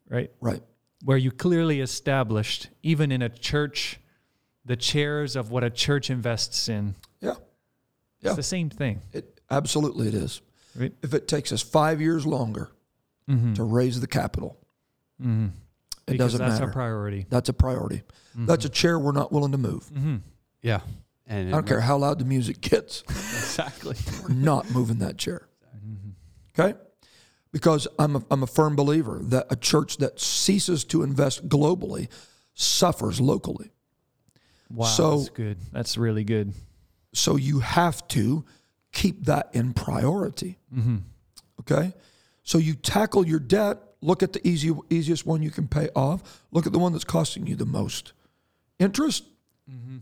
right? 0.10 0.30
right. 0.42 0.62
where 1.06 1.18
you 1.18 1.32
clearly 1.32 1.80
established, 1.80 2.70
even 2.84 3.14
in 3.14 3.22
a 3.22 3.30
church, 3.30 4.02
the 4.66 4.76
chairs 4.76 5.38
of 5.38 5.52
what 5.52 5.64
a 5.64 5.70
church 5.70 6.10
invests 6.10 6.68
in. 6.68 6.96
Yeah, 7.22 7.36
It's 8.28 8.34
Yeah. 8.34 8.36
the 8.36 8.44
same 8.44 8.70
thing. 8.70 9.02
it 9.14 9.40
absolutely 9.50 10.08
it 10.08 10.14
is. 10.14 10.42
Right? 10.76 10.94
If 11.02 11.14
it 11.14 11.28
takes 11.28 11.52
us 11.52 11.62
five 11.62 12.02
years 12.02 12.26
longer 12.26 12.70
to 13.56 13.64
raise 13.64 14.00
the 14.00 14.08
capital, 14.08 14.58
Mm-hmm. 15.22 15.46
it 15.46 15.52
Because 16.06 16.18
doesn't 16.34 16.40
matter. 16.40 16.50
that's 16.52 16.60
matter. 16.62 16.70
our 16.70 16.74
priority. 16.74 17.26
That's 17.30 17.50
a 17.50 17.54
priority. 17.54 18.04
That's 18.36 18.66
a 18.66 18.70
chair 18.70 19.00
we're 19.00 19.12
not 19.14 19.32
willing 19.32 19.52
to 19.54 19.58
move. 19.58 19.90
Mm-hmm. 19.94 20.18
Yeah. 20.62 20.82
And 21.26 21.50
I 21.50 21.52
don't 21.52 21.68
care 21.68 21.82
how 21.82 21.98
loud 21.98 22.20
the 22.20 22.26
music 22.26 22.62
gets. 22.62 23.04
Exactly. 23.10 23.96
We're 24.22 24.36
not 24.36 24.70
moving 24.70 25.00
that 25.00 25.18
chair. 25.18 25.48
Okay? 26.58 26.78
Because 27.52 27.88
I'm 27.98 28.18
a, 28.18 28.24
I'm 28.30 28.44
a 28.44 28.48
firm 28.48 28.76
believer 28.76 29.20
that 29.24 29.48
a 29.50 29.56
church 29.56 29.98
that 29.98 30.20
ceases 30.20 30.84
to 30.86 31.02
invest 31.02 31.50
globally 31.50 32.08
suffers 32.54 33.20
locally. 33.20 33.72
Wow, 34.72 34.86
So- 34.86 35.18
that's 35.18 35.30
good. 35.30 35.58
That's 35.72 35.98
really 35.98 36.24
good. 36.24 36.54
So 37.14 37.36
you 37.36 37.60
have 37.60 38.08
to 38.10 38.46
keep 38.92 39.26
that 39.26 39.50
in 39.54 39.74
priority. 39.74 40.60
Mm-hmm. 40.76 40.98
Okay? 41.62 41.94
So 42.44 42.58
you 42.58 42.76
tackle 42.76 43.28
your 43.28 43.40
debt, 43.40 43.80
look 44.02 44.24
at 44.24 44.34
the 44.34 44.46
easy, 44.48 44.72
easiest 44.90 45.26
one 45.26 45.42
you 45.42 45.52
can 45.52 45.68
pay 45.68 45.90
off, 45.96 46.44
look 46.52 46.66
at 46.66 46.74
the 46.74 46.80
one 46.80 46.94
that's 46.94 47.04
costing 47.04 47.46
you 47.46 47.56
the 47.56 47.66
most. 47.66 48.14
Interest, 48.80 49.24
mm-hmm. 49.70 49.98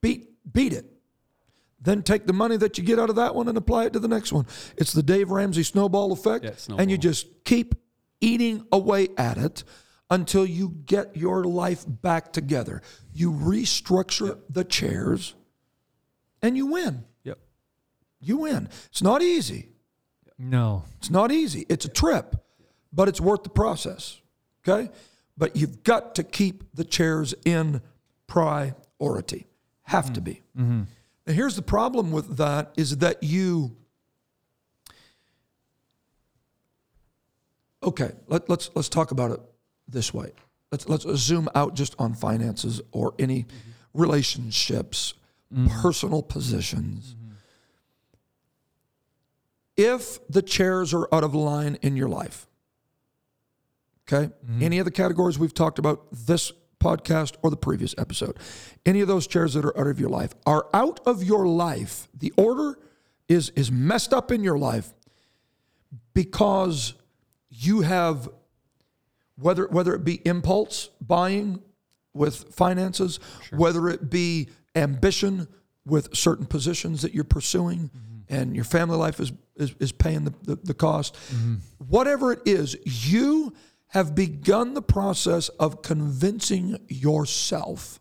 beat, 0.00 0.28
beat 0.52 0.72
it. 0.72 0.86
Then 1.80 2.02
take 2.02 2.26
the 2.26 2.34
money 2.34 2.58
that 2.58 2.76
you 2.76 2.84
get 2.84 2.98
out 2.98 3.08
of 3.08 3.16
that 3.16 3.34
one 3.34 3.48
and 3.48 3.56
apply 3.56 3.86
it 3.86 3.94
to 3.94 3.98
the 3.98 4.08
next 4.08 4.32
one. 4.32 4.46
It's 4.76 4.92
the 4.92 5.02
Dave 5.02 5.30
Ramsey 5.30 5.62
snowball 5.62 6.12
effect. 6.12 6.44
Yeah, 6.44 6.76
and 6.76 6.90
you 6.90 6.98
just 6.98 7.44
keep 7.44 7.74
eating 8.20 8.66
away 8.70 9.08
at 9.16 9.38
it 9.38 9.64
until 10.10 10.44
you 10.44 10.76
get 10.84 11.16
your 11.16 11.44
life 11.44 11.84
back 11.88 12.32
together. 12.32 12.82
You 13.14 13.32
restructure 13.32 14.38
the 14.50 14.64
chairs 14.64 15.34
and 16.42 16.56
you 16.56 16.66
win. 16.66 17.04
Yep. 17.24 17.38
You 18.20 18.38
win. 18.38 18.68
It's 18.86 19.02
not 19.02 19.22
easy. 19.22 19.68
No. 20.38 20.84
It's 20.98 21.10
not 21.10 21.30
easy. 21.30 21.66
It's 21.68 21.84
a 21.84 21.88
trip, 21.88 22.36
but 22.92 23.08
it's 23.08 23.20
worth 23.20 23.42
the 23.42 23.50
process. 23.50 24.20
Okay? 24.66 24.90
But 25.36 25.56
you've 25.56 25.82
got 25.84 26.14
to 26.16 26.22
keep 26.22 26.64
the 26.74 26.84
chairs 26.84 27.34
in 27.44 27.82
priority. 28.26 29.46
Have 29.84 30.12
to 30.14 30.20
mm. 30.20 30.24
be. 30.24 30.42
Mm-hmm. 30.56 30.82
And 31.26 31.36
here's 31.36 31.56
the 31.56 31.62
problem 31.62 32.10
with 32.10 32.38
that 32.38 32.72
is 32.76 32.98
that 32.98 33.22
you 33.22 33.76
Okay, 37.82 38.12
let, 38.28 38.48
let's 38.48 38.70
let's 38.74 38.88
talk 38.88 39.10
about 39.10 39.30
it 39.30 39.40
this 39.88 40.12
way. 40.12 40.32
Let's 40.70 40.88
let's 40.88 41.06
zoom 41.16 41.48
out 41.54 41.74
just 41.74 41.94
on 41.98 42.14
finances 42.14 42.80
or 42.92 43.14
any 43.18 43.44
mm-hmm. 43.44 44.00
relationships, 44.00 45.14
Mm-hmm. 45.52 45.80
personal 45.80 46.22
positions. 46.22 47.16
Mm-hmm. 47.16 47.32
If 49.76 50.24
the 50.28 50.42
chairs 50.42 50.94
are 50.94 51.12
out 51.12 51.24
of 51.24 51.34
line 51.34 51.76
in 51.82 51.96
your 51.96 52.08
life, 52.08 52.46
okay, 54.06 54.28
mm-hmm. 54.28 54.62
any 54.62 54.78
of 54.78 54.84
the 54.84 54.92
categories 54.92 55.40
we've 55.40 55.52
talked 55.52 55.80
about 55.80 56.06
this 56.12 56.52
podcast 56.78 57.34
or 57.42 57.50
the 57.50 57.56
previous 57.56 57.96
episode, 57.98 58.38
any 58.86 59.00
of 59.00 59.08
those 59.08 59.26
chairs 59.26 59.54
that 59.54 59.64
are 59.64 59.76
out 59.76 59.88
of 59.88 59.98
your 59.98 60.08
life 60.08 60.34
are 60.46 60.68
out 60.72 61.00
of 61.04 61.24
your 61.24 61.46
life. 61.46 62.08
The 62.14 62.32
order 62.36 62.78
is 63.28 63.50
is 63.50 63.72
messed 63.72 64.12
up 64.12 64.30
in 64.30 64.44
your 64.44 64.56
life 64.58 64.92
because 66.14 66.94
you 67.48 67.80
have 67.80 68.28
whether 69.36 69.66
whether 69.66 69.94
it 69.94 70.04
be 70.04 70.20
impulse 70.24 70.90
buying 71.00 71.60
with 72.12 72.54
finances, 72.54 73.18
whether 73.50 73.88
it 73.88 74.10
be 74.10 74.48
ambition 74.74 75.48
with 75.84 76.14
certain 76.14 76.46
positions 76.46 77.02
that 77.02 77.14
you're 77.14 77.24
pursuing, 77.24 77.90
mm-hmm. 77.90 78.34
and 78.34 78.54
your 78.54 78.64
family 78.64 78.96
life 78.96 79.20
is 79.20 79.32
is, 79.56 79.74
is 79.78 79.92
paying 79.92 80.24
the, 80.24 80.34
the, 80.42 80.56
the 80.56 80.74
cost. 80.74 81.14
Mm-hmm. 81.14 81.56
Whatever 81.78 82.32
it 82.32 82.40
is, 82.46 82.76
you 82.84 83.52
have 83.88 84.14
begun 84.14 84.74
the 84.74 84.82
process 84.82 85.48
of 85.50 85.82
convincing 85.82 86.78
yourself 86.88 88.00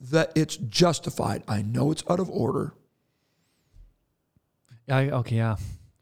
that 0.00 0.32
it's 0.34 0.56
justified. 0.56 1.44
I 1.46 1.62
know 1.62 1.90
it's 1.90 2.02
out 2.08 2.20
of 2.20 2.28
order, 2.28 2.74
I, 4.88 5.10
okay, 5.10 5.36
yeah. 5.36 5.56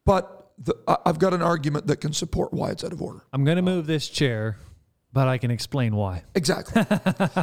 but 0.05 0.53
the, 0.59 0.75
I've 1.05 1.19
got 1.19 1.35
an 1.35 1.43
argument 1.43 1.87
that 1.89 2.01
can 2.01 2.13
support 2.13 2.53
why 2.53 2.71
it's 2.71 2.85
out 2.85 2.93
of 2.93 3.03
order. 3.03 3.23
I'm 3.33 3.45
going 3.45 3.57
to 3.57 3.63
move 3.63 3.87
this 3.87 4.09
chair, 4.09 4.57
but 5.13 5.29
I 5.29 5.39
can 5.39 5.51
explain 5.51 5.95
why. 5.95 6.23
Exactly. 6.35 6.85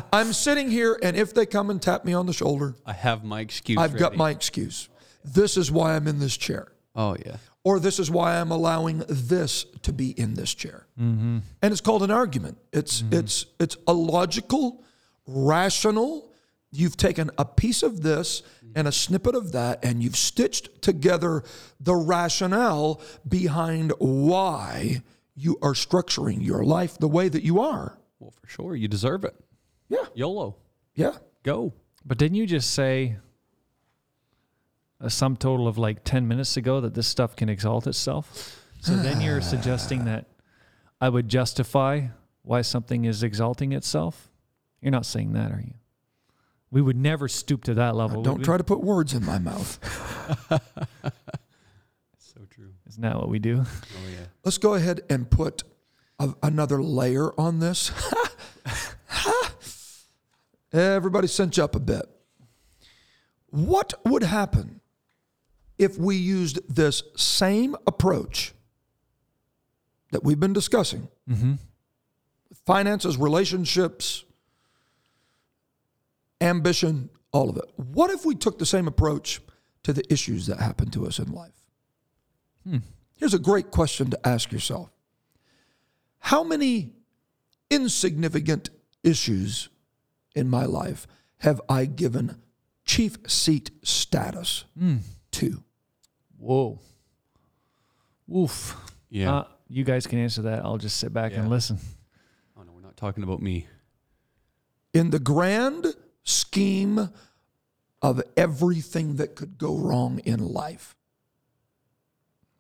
I'm 0.13 0.34
sitting 0.34 0.69
here, 0.71 0.99
and 1.03 1.15
if 1.15 1.34
they 1.34 1.45
come 1.45 1.69
and 1.69 1.82
tap 1.82 2.03
me 2.03 2.13
on 2.13 2.25
the 2.25 2.34
shoulder, 2.34 2.75
I 2.86 2.93
have 2.93 3.23
my 3.23 3.41
excuse. 3.41 3.77
I've 3.77 3.97
got 3.97 4.15
my 4.15 4.32
excuse. 4.32 4.89
This 5.23 5.58
is 5.58 5.71
why 5.71 5.95
I'm 5.95 6.08
in 6.08 6.19
this 6.19 6.36
chair. 6.36 6.71
Oh 6.95 7.15
yeah. 7.23 7.38
or 7.63 7.79
this 7.79 7.99
is 7.99 8.10
why 8.10 8.39
I'm 8.39 8.51
allowing 8.51 9.03
this 9.08 9.65
to 9.84 9.93
be 9.93 10.10
in 10.19 10.34
this 10.34 10.53
chair. 10.53 10.88
Mm-hmm. 10.99 11.39
And 11.62 11.71
it's 11.71 11.82
called 11.82 12.03
an 12.03 12.12
argument. 12.12 12.58
It's 12.73 13.01
mm-hmm. 13.01 13.19
it's 13.19 13.45
it's 13.60 13.77
a 13.88 13.93
logical, 13.93 14.84
rational. 15.27 16.32
You've 16.71 16.97
taken 16.97 17.32
a 17.38 17.45
piece 17.45 17.84
of 17.84 18.01
this 18.01 18.43
and 18.75 18.88
a 18.88 18.91
snippet 18.91 19.36
of 19.36 19.51
that, 19.53 19.84
and 19.84 20.03
you've 20.03 20.15
stitched 20.15 20.82
together 20.82 21.43
the 21.79 21.95
rationale 21.95 23.01
behind 23.27 23.93
why 23.99 25.01
you 25.39 25.58
are 25.62 25.73
structuring 25.73 26.45
your 26.45 26.63
life 26.63 26.97
the 26.97 27.08
way 27.08 27.30
that 27.30 27.43
you 27.43 27.62
are. 27.62 27.97
Well, 28.19 28.32
for 28.32 28.47
sure, 28.47 28.75
you 28.75 28.88
deserve 28.89 29.23
it. 29.23 29.36
Yeah, 29.88 30.06
YOLO, 30.13 30.58
yeah. 30.93 31.13
go. 31.43 31.73
But 32.06 32.17
didn't 32.17 32.36
you 32.36 32.45
just 32.45 32.73
say 32.73 33.17
a 34.99 35.10
sum 35.10 35.38
total 35.38 35.67
of 35.67 35.78
like 35.78 36.04
10 36.04 36.28
minutes 36.28 36.58
ago 36.58 36.82
that 36.82 36.93
this 36.93 37.08
stuff 37.08 37.36
can 37.36 37.47
exalt 37.47 37.88
itself? 37.88 38.62
So 38.82 38.95
then 38.95 39.21
you're 39.21 39.41
suggesting 39.56 40.06
that 40.06 40.25
I 40.99 41.08
would 41.08 41.30
justify 41.30 42.08
why 42.41 42.62
something 42.62 43.06
is 43.06 43.23
exalting 43.23 43.71
itself? 43.71 44.30
You're 44.82 44.91
not 44.91 45.06
saying 45.06 45.34
that, 45.34 45.52
are 45.52 45.63
you? 45.65 45.73
We 46.71 46.82
would 46.82 46.97
never 46.97 47.28
stoop 47.28 47.63
to 47.63 47.73
that 47.75 47.95
level. 47.95 48.17
would 48.17 48.25
Don't 48.25 48.43
try 48.43 48.58
to 48.58 48.63
put 48.63 48.82
words 48.82 49.13
in 49.13 49.25
my 49.25 49.39
mouth. 49.39 49.80
So 52.39 52.41
true. 52.52 52.73
Isn't 52.88 53.02
that 53.02 53.15
what 53.15 53.28
we 53.28 53.39
do? 53.39 53.63
Oh 53.65 54.10
yeah. 54.10 54.25
Let's 54.50 54.58
go 54.58 54.74
ahead 54.74 55.02
and 55.12 55.30
put 55.30 55.62
a, 56.18 56.34
another 56.42 56.82
layer 56.82 57.40
on 57.40 57.60
this. 57.60 57.92
Everybody 60.74 61.28
cinch 61.28 61.60
up 61.60 61.76
a 61.76 61.80
bit. 61.80 62.10
What 63.52 63.94
would 64.08 64.24
happen 64.24 64.82
if 65.78 66.00
we 66.00 66.16
used 66.16 66.62
this 66.68 67.04
same 67.16 67.76
approach 67.86 68.56
that 70.14 70.24
we've 70.24 70.40
been 70.40 70.54
discussing? 70.54 71.10
Mm-hmm. 71.30 71.54
Finances, 72.66 73.18
relationships, 73.18 74.24
ambition, 76.42 77.12
all 77.32 77.52
of 77.52 77.58
it. 77.58 77.66
What 77.76 78.10
if 78.10 78.26
we 78.26 78.34
took 78.34 78.58
the 78.58 78.66
same 78.66 78.88
approach 78.88 79.42
to 79.84 79.94
the 79.94 80.12
issues 80.12 80.48
that 80.48 80.60
happen 80.60 80.90
to 80.90 81.06
us 81.06 81.20
in 81.20 81.32
life? 81.32 81.54
Hmm. 82.68 82.78
Here's 83.19 83.34
a 83.34 83.39
great 83.39 83.69
question 83.69 84.10
to 84.12 84.27
ask 84.27 84.51
yourself 84.51 84.89
How 86.19 86.43
many 86.43 86.93
insignificant 87.69 88.69
issues 89.03 89.69
in 90.36 90.49
my 90.49 90.65
life 90.65 91.05
have 91.39 91.62
I 91.69 91.86
given 91.86 92.38
chief 92.86 93.17
seat 93.27 93.71
status 93.84 94.63
to? 95.32 95.63
Whoa. 96.38 96.79
Woof. 98.27 98.75
Yeah. 99.10 99.36
Uh, 99.36 99.43
you 99.67 99.84
guys 99.84 100.08
can 100.08 100.19
answer 100.19 100.43
that. 100.43 100.63
I'll 100.63 100.77
just 100.77 100.97
sit 100.97 101.12
back 101.13 101.32
Yeah. 101.34 101.39
and 101.41 101.49
listen. 101.49 101.77
oh 102.58 102.63
no, 102.63 102.71
we're 102.71 102.82
not 102.82 102.95
talking 102.97 103.23
about 103.23 103.41
me. 103.41 103.67
In 104.93 105.10
the 105.10 105.19
grand 105.19 105.93
scheme 106.23 107.10
of 108.01 108.21
everything 108.38 109.17
that 109.17 109.36
could 109.36 109.58
go 109.58 109.75
wrong 109.77 110.19
in 110.19 110.39
life, 110.53 110.95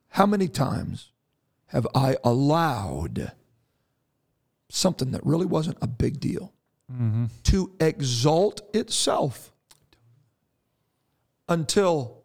how 0.09 0.25
many 0.25 0.47
times 0.47 1.11
have 1.67 1.87
I 1.93 2.17
allowed 2.23 3.31
something 4.69 5.11
that 5.11 5.25
really 5.25 5.45
wasn't 5.45 5.77
a 5.81 5.87
big 5.87 6.19
deal 6.19 6.53
mm-hmm. 6.91 7.25
to 7.43 7.71
exalt 7.79 8.61
itself 8.75 9.51
until 11.47 12.23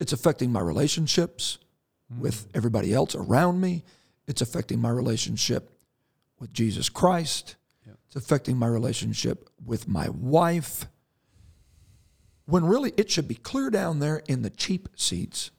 it's 0.00 0.12
affecting 0.12 0.50
my 0.50 0.60
relationships 0.60 1.58
mm-hmm. 2.12 2.22
with 2.22 2.48
everybody 2.54 2.92
else 2.92 3.14
around 3.14 3.60
me? 3.60 3.84
It's 4.26 4.40
affecting 4.40 4.80
my 4.80 4.90
relationship 4.90 5.78
with 6.38 6.52
Jesus 6.52 6.88
Christ. 6.88 7.56
It's 8.14 8.26
affecting 8.26 8.58
my 8.58 8.66
relationship 8.66 9.48
with 9.64 9.88
my 9.88 10.10
wife. 10.10 10.84
When 12.44 12.62
really 12.66 12.92
it 12.98 13.10
should 13.10 13.26
be 13.26 13.34
clear 13.34 13.70
down 13.70 14.00
there 14.00 14.22
in 14.28 14.42
the 14.42 14.50
cheap 14.50 14.90
seats. 14.94 15.50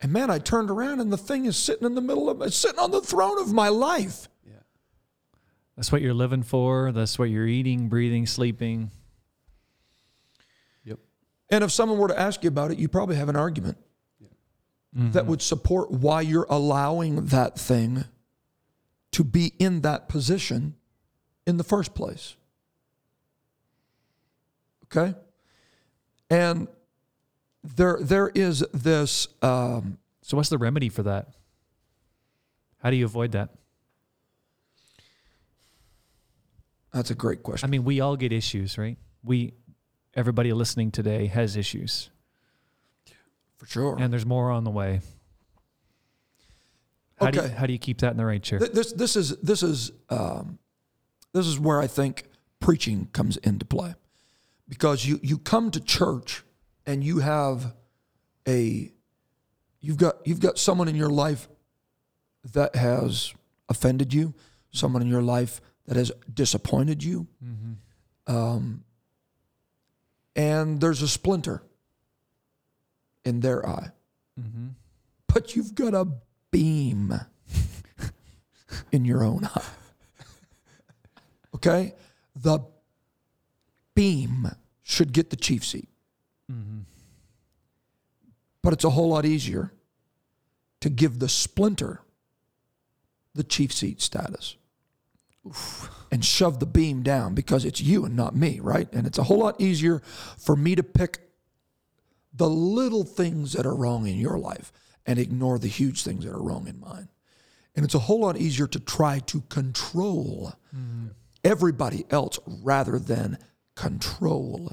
And 0.00 0.12
man, 0.12 0.30
I 0.30 0.38
turned 0.38 0.70
around 0.70 1.00
and 1.00 1.12
the 1.12 1.18
thing 1.18 1.44
is 1.44 1.56
sitting 1.56 1.86
in 1.86 1.94
the 1.94 2.00
middle 2.00 2.30
of 2.30 2.40
it's 2.42 2.56
sitting 2.56 2.78
on 2.78 2.90
the 2.90 3.02
throne 3.02 3.40
of 3.40 3.52
my 3.52 3.68
life. 3.68 4.28
Yeah. 4.46 4.52
That's 5.76 5.92
what 5.92 6.00
you're 6.00 6.14
living 6.14 6.42
for. 6.42 6.90
That's 6.92 7.18
what 7.18 7.28
you're 7.28 7.46
eating, 7.46 7.88
breathing, 7.88 8.26
sleeping. 8.26 8.90
Yep. 10.84 11.00
And 11.50 11.64
if 11.64 11.70
someone 11.70 11.98
were 11.98 12.08
to 12.08 12.18
ask 12.18 12.42
you 12.42 12.48
about 12.48 12.70
it, 12.70 12.78
you 12.78 12.88
probably 12.88 13.16
have 13.16 13.28
an 13.28 13.36
argument 13.36 13.76
that 14.92 15.20
mm-hmm. 15.20 15.30
would 15.30 15.42
support 15.42 15.90
why 15.90 16.20
you're 16.20 16.46
allowing 16.50 17.26
that 17.26 17.56
thing 17.58 18.04
to 19.12 19.22
be 19.22 19.52
in 19.58 19.82
that 19.82 20.08
position 20.08 20.74
in 21.46 21.58
the 21.58 21.64
first 21.64 21.94
place. 21.94 22.36
Okay? 24.86 25.14
And 26.28 26.66
there, 27.62 27.98
there 28.00 28.28
is 28.34 28.64
this. 28.72 29.28
Um, 29.42 29.98
So, 30.22 30.36
what's 30.36 30.48
the 30.48 30.58
remedy 30.58 30.88
for 30.88 31.02
that? 31.04 31.28
How 32.82 32.90
do 32.90 32.96
you 32.96 33.04
avoid 33.04 33.32
that? 33.32 33.50
that's 36.92 37.10
a 37.10 37.14
great 37.14 37.42
question. 37.42 37.68
I 37.68 37.70
mean, 37.70 37.84
we 37.84 38.00
all 38.00 38.16
get 38.16 38.32
issues, 38.32 38.76
right? 38.76 38.98
We, 39.22 39.52
everybody 40.14 40.52
listening 40.52 40.90
today 40.90 41.26
has 41.26 41.56
issues, 41.56 42.10
For 43.58 43.66
sure. 43.66 43.96
and 43.98 44.12
there's 44.12 44.26
more 44.26 44.50
on 44.50 44.64
the 44.64 44.70
way. 44.70 45.00
How 47.20 47.30
do 47.30 47.38
you, 47.38 47.44
Okay. 47.44 47.54
how 47.54 47.66
do 47.66 47.72
you 47.72 47.78
keep 47.78 47.98
that 47.98 48.10
in 48.12 48.16
the 48.16 48.24
right 48.26 48.42
chair? 48.42 48.58
Th- 48.58 48.72
This 48.72 48.92
this 48.92 49.14
is 49.14 49.36
this 49.38 49.62
is 49.62 49.92
um, 50.08 50.58
this 51.32 51.46
is 51.46 51.60
where 51.60 51.78
I 51.80 51.86
think 51.86 52.24
preaching 52.60 53.08
comes 53.12 53.36
into 53.36 53.64
play, 53.66 53.94
because 54.68 55.04
you 55.06 55.20
you 55.22 55.36
come 55.38 55.70
to 55.70 55.80
church 55.80 56.42
and 56.86 57.02
you 57.04 57.18
have 57.18 57.74
a 58.48 58.90
you've 59.80 59.96
got 59.96 60.16
you've 60.26 60.40
got 60.40 60.58
someone 60.58 60.88
in 60.88 60.96
your 60.96 61.10
life 61.10 61.48
that 62.52 62.74
has 62.74 63.34
offended 63.68 64.12
you, 64.14 64.34
someone 64.72 65.02
in 65.02 65.08
your 65.08 65.22
life 65.22 65.60
that 65.86 65.96
has 65.96 66.10
disappointed 66.32 67.02
you, 67.02 67.26
um, 68.26 68.84
and 70.36 70.80
there's 70.80 71.02
a 71.02 71.08
splinter 71.08 71.62
in 73.24 73.40
their 73.40 73.66
eye, 73.68 73.90
but 75.26 75.54
you've 75.54 75.74
got 75.74 75.94
a 75.94 76.06
beam 76.50 77.12
in 78.92 79.04
your 79.04 79.22
own 79.22 79.44
eye. 79.44 79.62
Okay? 81.54 81.94
The 82.34 82.60
beam 83.94 84.48
should 84.82 85.12
get 85.12 85.28
the 85.30 85.36
chief 85.36 85.64
seat. 85.64 85.88
Mm-hmm. 86.50 86.80
But 88.62 88.72
it's 88.72 88.84
a 88.84 88.90
whole 88.90 89.10
lot 89.10 89.24
easier 89.24 89.72
to 90.80 90.90
give 90.90 91.18
the 91.18 91.28
splinter 91.28 92.00
the 93.34 93.44
chief 93.44 93.72
seat 93.72 94.00
status 94.00 94.56
and 96.10 96.24
shove 96.24 96.60
the 96.60 96.66
beam 96.66 97.02
down 97.02 97.34
because 97.34 97.64
it's 97.64 97.80
you 97.80 98.04
and 98.04 98.16
not 98.16 98.36
me, 98.36 98.60
right? 98.60 98.88
And 98.92 99.06
it's 99.06 99.18
a 99.18 99.22
whole 99.24 99.38
lot 99.38 99.60
easier 99.60 100.00
for 100.36 100.56
me 100.56 100.74
to 100.74 100.82
pick 100.82 101.20
the 102.34 102.48
little 102.48 103.04
things 103.04 103.52
that 103.52 103.66
are 103.66 103.74
wrong 103.74 104.06
in 104.06 104.18
your 104.18 104.38
life 104.38 104.72
and 105.06 105.18
ignore 105.18 105.58
the 105.58 105.68
huge 105.68 106.02
things 106.02 106.24
that 106.24 106.32
are 106.32 106.42
wrong 106.42 106.66
in 106.66 106.78
mine. 106.78 107.08
And 107.74 107.84
it's 107.84 107.94
a 107.94 108.00
whole 108.00 108.20
lot 108.20 108.36
easier 108.36 108.66
to 108.66 108.80
try 108.80 109.20
to 109.20 109.40
control 109.42 110.52
mm-hmm. 110.74 111.08
everybody 111.44 112.04
else 112.10 112.38
rather 112.46 112.98
than 112.98 113.38
control 113.74 114.72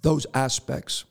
those 0.00 0.26
aspects 0.34 1.04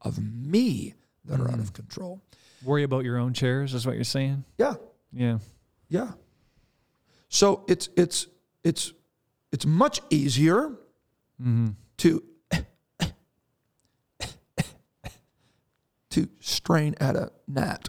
of 0.00 0.18
me 0.18 0.94
that 1.24 1.40
are 1.40 1.48
out 1.48 1.58
of 1.58 1.72
mm. 1.72 1.74
control. 1.74 2.20
Worry 2.64 2.82
about 2.82 3.04
your 3.04 3.18
own 3.18 3.32
chairs, 3.32 3.74
is 3.74 3.86
what 3.86 3.94
you're 3.94 4.04
saying? 4.04 4.44
Yeah. 4.58 4.74
Yeah. 5.12 5.38
Yeah. 5.88 6.12
So 7.28 7.64
it's 7.68 7.88
it's 7.96 8.26
it's 8.62 8.92
it's 9.52 9.66
much 9.66 10.00
easier 10.10 10.70
mm-hmm. 11.40 11.70
to 11.98 12.22
to 16.10 16.28
strain 16.40 16.94
at 17.00 17.16
a 17.16 17.32
gnat. 17.48 17.88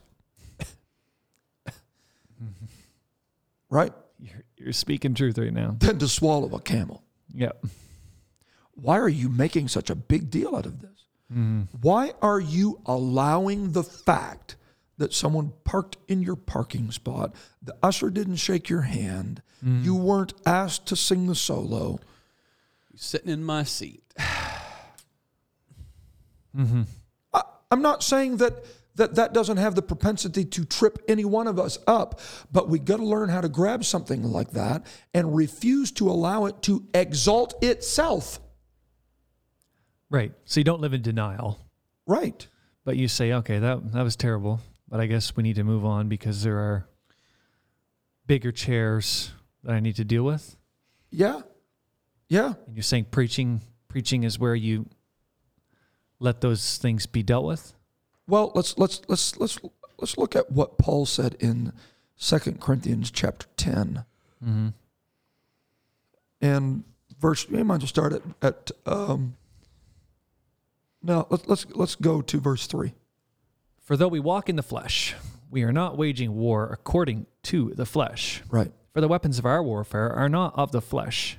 Mm-hmm. 2.44 2.66
right? 3.70 3.94
You're, 4.20 4.44
you're 4.58 4.74
speaking 4.74 5.14
truth 5.14 5.38
right 5.38 5.54
now. 5.54 5.76
Than 5.80 6.00
to 6.00 6.08
swallow 6.08 6.54
a 6.56 6.60
camel. 6.60 7.04
Yep. 7.34 7.66
Why 8.76 9.00
are 9.00 9.10
you 9.10 9.30
making 9.30 9.70
such 9.70 9.90
a 9.90 9.96
big 9.96 10.30
deal 10.30 10.56
out 10.56 10.66
of 10.66 10.82
this? 10.82 11.06
Mm-hmm. 11.32 11.62
Why 11.82 12.14
are 12.22 12.40
you 12.40 12.82
allowing 12.86 13.72
the 13.72 13.84
fact 13.84 14.58
that 14.98 15.14
someone 15.14 15.54
parked 15.64 15.98
in 16.08 16.22
your 16.22 16.36
parking 16.36 16.92
spot, 16.92 17.34
the 17.62 17.76
usher 17.82 18.10
didn't 18.10 18.38
shake 18.38 18.70
your 18.70 18.82
hand, 18.82 19.42
mm-hmm. 19.64 19.84
you 19.84 19.96
weren't 19.96 20.34
asked 20.46 20.86
to 20.88 20.96
sing 20.96 21.28
the 21.28 21.36
solo? 21.36 22.00
Sitting 22.96 23.30
in 23.30 23.44
my 23.44 23.64
seat. 23.64 24.04
Mm-hmm. 26.56 26.84
I, 27.34 27.42
I'm 27.70 27.82
not 27.82 28.02
saying 28.02 28.38
that, 28.38 28.64
that 28.96 29.16
that 29.16 29.34
doesn't 29.34 29.58
have 29.58 29.76
the 29.76 29.82
propensity 29.82 30.46
to 30.46 30.64
trip 30.64 31.00
any 31.06 31.26
one 31.26 31.48
of 31.48 31.60
us 31.60 31.78
up, 31.86 32.22
but 32.50 32.70
we 32.70 32.80
got 32.80 32.96
to 32.96 33.04
learn 33.04 33.28
how 33.28 33.42
to 33.42 33.50
grab 33.50 33.84
something 33.84 34.24
like 34.24 34.52
that 34.52 34.86
and 35.14 35.36
refuse 35.36 35.92
to 35.92 36.10
allow 36.10 36.46
it 36.46 36.62
to 36.62 36.86
exalt 36.94 37.62
itself. 37.62 38.40
Right. 40.10 40.32
So 40.46 40.60
you 40.60 40.64
don't 40.64 40.82
live 40.82 40.94
in 40.94 41.02
denial, 41.02 41.60
Right. 42.06 42.48
but 42.84 42.96
you 42.98 43.08
say, 43.08 43.34
okay, 43.34 43.60
that 43.60 43.92
that 43.94 44.04
was 44.04 44.16
terrible, 44.16 44.62
but 44.88 45.00
I 45.00 45.08
guess 45.08 45.36
we 45.36 45.44
need 45.44 45.56
to 45.56 45.64
move 45.64 45.84
on 45.86 46.08
because 46.08 46.44
there 46.44 46.58
are 46.58 46.88
bigger 48.28 48.52
chairs 48.52 49.32
that 49.64 49.74
I 49.74 49.80
need 49.80 49.96
to 49.98 50.06
deal 50.06 50.24
with. 50.24 50.56
Yeah. 51.12 51.42
Yeah. 52.30 52.54
And 52.68 52.76
you're 52.76 52.84
saying 52.84 53.06
preaching 53.12 53.62
preaching 53.88 54.24
is 54.24 54.38
where 54.38 54.56
you 54.56 54.88
let 56.20 56.42
those 56.42 56.78
things 56.78 57.06
be 57.06 57.24
dealt 57.24 57.46
with? 57.46 57.74
Well, 58.28 58.52
let's 58.56 58.78
let's 58.78 59.02
let's 59.08 59.38
let's 59.38 59.60
let's 60.00 60.18
look 60.18 60.36
at 60.36 60.52
what 60.52 60.78
Paul 60.78 61.06
said 61.06 61.36
in 61.40 61.72
2 62.20 62.40
Corinthians 62.60 63.12
chapter 63.12 63.48
10. 63.58 64.04
Mm-hmm. 64.44 64.68
And 66.42 66.84
verse 67.20 67.50
we 67.50 67.64
might 67.64 67.80
well 67.80 67.88
start 67.88 68.14
at, 68.14 68.22
at 68.42 68.72
um 68.86 69.36
no, 71.06 71.28
let's 71.30 71.46
let's 71.48 71.66
let's 71.76 71.96
go 71.96 72.22
to 72.22 72.40
verse 72.40 72.68
3. 72.68 72.94
For 73.82 73.96
though 73.96 74.08
we 74.08 74.20
walk 74.20 74.50
in 74.50 74.56
the 74.56 74.64
flesh, 74.64 75.16
we 75.50 75.64
are 75.64 75.72
not 75.72 75.98
waging 75.98 76.34
war 76.36 76.68
according 76.72 77.28
to 77.44 77.72
the 77.76 77.86
flesh. 77.86 78.42
Right. 78.50 78.72
For 78.94 79.02
the 79.02 79.08
weapons 79.08 79.38
of 79.40 79.46
our 79.46 79.62
warfare 79.62 80.12
are 80.12 80.30
not 80.30 80.54
of 80.58 80.72
the 80.72 80.82
flesh, 80.82 81.38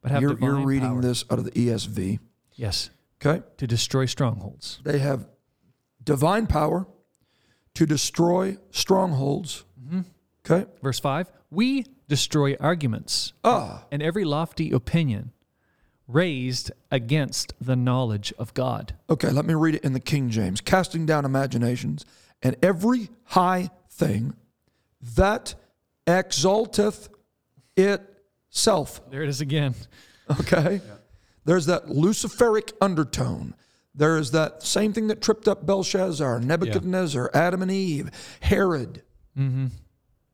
but 0.00 0.10
have 0.12 0.22
You're, 0.22 0.34
divine 0.34 0.48
you're 0.58 0.66
reading 0.66 0.88
power. 0.90 1.00
this 1.02 1.24
out 1.30 1.38
of 1.38 1.44
the 1.44 1.50
ESV. 1.50 2.18
Yes, 2.54 2.90
Okay? 3.24 3.42
to 3.56 3.66
destroy 3.66 4.06
strongholds. 4.06 4.80
They 4.84 4.98
have 4.98 5.26
divine 6.02 6.46
power 6.46 6.86
to 7.74 7.86
destroy 7.86 8.58
strongholds. 8.70 9.64
Okay? 10.48 10.68
Verse 10.82 10.98
5 11.00 11.30
We 11.50 11.86
destroy 12.08 12.56
arguments 12.60 13.32
Ah, 13.42 13.84
and 13.90 14.02
every 14.02 14.24
lofty 14.24 14.70
opinion 14.70 15.32
raised 16.12 16.70
against 16.90 17.52
the 17.60 17.76
knowledge 17.76 18.32
of 18.38 18.54
God. 18.54 18.94
okay, 19.08 19.30
let 19.30 19.44
me 19.44 19.54
read 19.54 19.74
it 19.76 19.84
in 19.84 19.92
the 19.92 20.00
King 20.00 20.30
James. 20.30 20.60
Casting 20.60 21.06
down 21.06 21.24
imaginations 21.24 22.04
and 22.42 22.56
every 22.62 23.08
high 23.24 23.70
thing 23.90 24.34
that 25.16 25.54
exalteth 26.06 27.08
itself. 27.76 29.00
There 29.10 29.22
it 29.22 29.28
is 29.28 29.40
again. 29.40 29.74
Okay? 30.40 30.80
There's 31.44 31.66
that 31.66 31.86
Luciferic 31.86 32.72
undertone. 32.80 33.54
There 33.94 34.16
is 34.16 34.30
that 34.30 34.62
same 34.62 34.92
thing 34.92 35.08
that 35.08 35.20
tripped 35.20 35.48
up 35.48 35.66
Belshazzar, 35.66 36.40
Nebuchadnezzar, 36.40 37.30
Adam 37.34 37.62
and 37.62 37.70
Eve, 37.70 38.10
Herod. 38.40 39.02
Mm-hmm. 39.36 39.66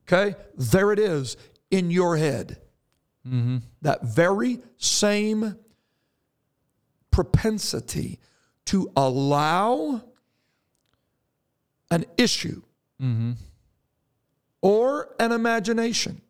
Okay? 0.07 0.37
There 0.57 0.93
it 0.93 0.99
is 0.99 1.37
in 1.71 1.91
your 1.91 2.17
head. 2.17 2.61
Mm-hmm. 3.27 3.59
That 3.83 4.05
very 4.05 4.61
same 4.77 5.57
propensity 7.19 8.21
to 8.65 8.93
allow 8.95 10.01
an 11.91 12.05
issue 12.17 12.63
mm-hmm. 13.03 13.33
or 14.63 15.17
an 15.19 15.33
imagination, 15.33 16.21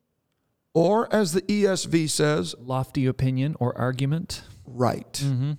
or 0.73 1.15
as 1.15 1.35
the 1.35 1.43
ESV 1.43 2.09
says, 2.09 2.55
Lofty 2.59 3.05
opinion 3.05 3.55
or 3.61 3.77
argument. 3.77 4.41
right. 4.65 5.13
Mm-hmm. 5.13 5.53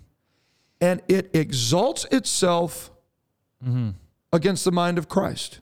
And 0.81 1.01
it 1.07 1.29
exalts 1.35 2.05
itself 2.05 2.89
mm-hmm. 3.63 3.89
against 4.33 4.65
the 4.65 4.71
mind 4.71 4.97
of 4.97 5.07
Christ. 5.07 5.59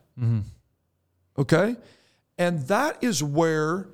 Okay? 1.36 1.76
And 2.38 2.62
that 2.68 3.04
is 3.04 3.22
where 3.22 3.90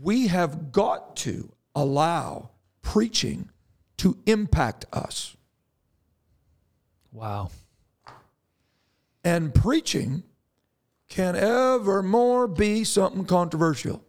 we 0.00 0.28
have 0.28 0.70
got 0.70 1.16
to 1.16 1.50
allow 1.74 2.50
preaching 2.82 3.50
to 3.98 4.16
impact 4.26 4.86
us. 4.92 5.36
Wow. 7.12 7.50
And 9.24 9.54
preaching 9.54 10.22
can 11.08 11.36
evermore 11.36 12.46
be 12.48 12.84
something 12.84 13.24
controversial, 13.24 14.04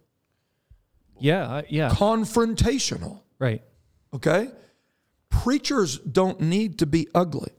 Yeah, 1.20 1.62
yeah. 1.70 1.90
confrontational. 1.90 3.22
Right. 3.40 3.64
Okay? 4.14 4.50
Preachers 5.30 5.98
don't 6.00 6.42
need 6.42 6.80
to 6.80 6.86
be 6.86 7.08
ugly. 7.16 7.52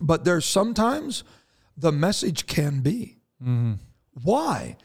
But 0.00 0.24
there's 0.24 0.44
sometimes 0.44 1.22
the 1.76 1.92
message 1.92 2.46
can 2.46 2.80
be. 2.80 3.18
Mm-hmm. 3.42 3.74
Why? 4.22 4.76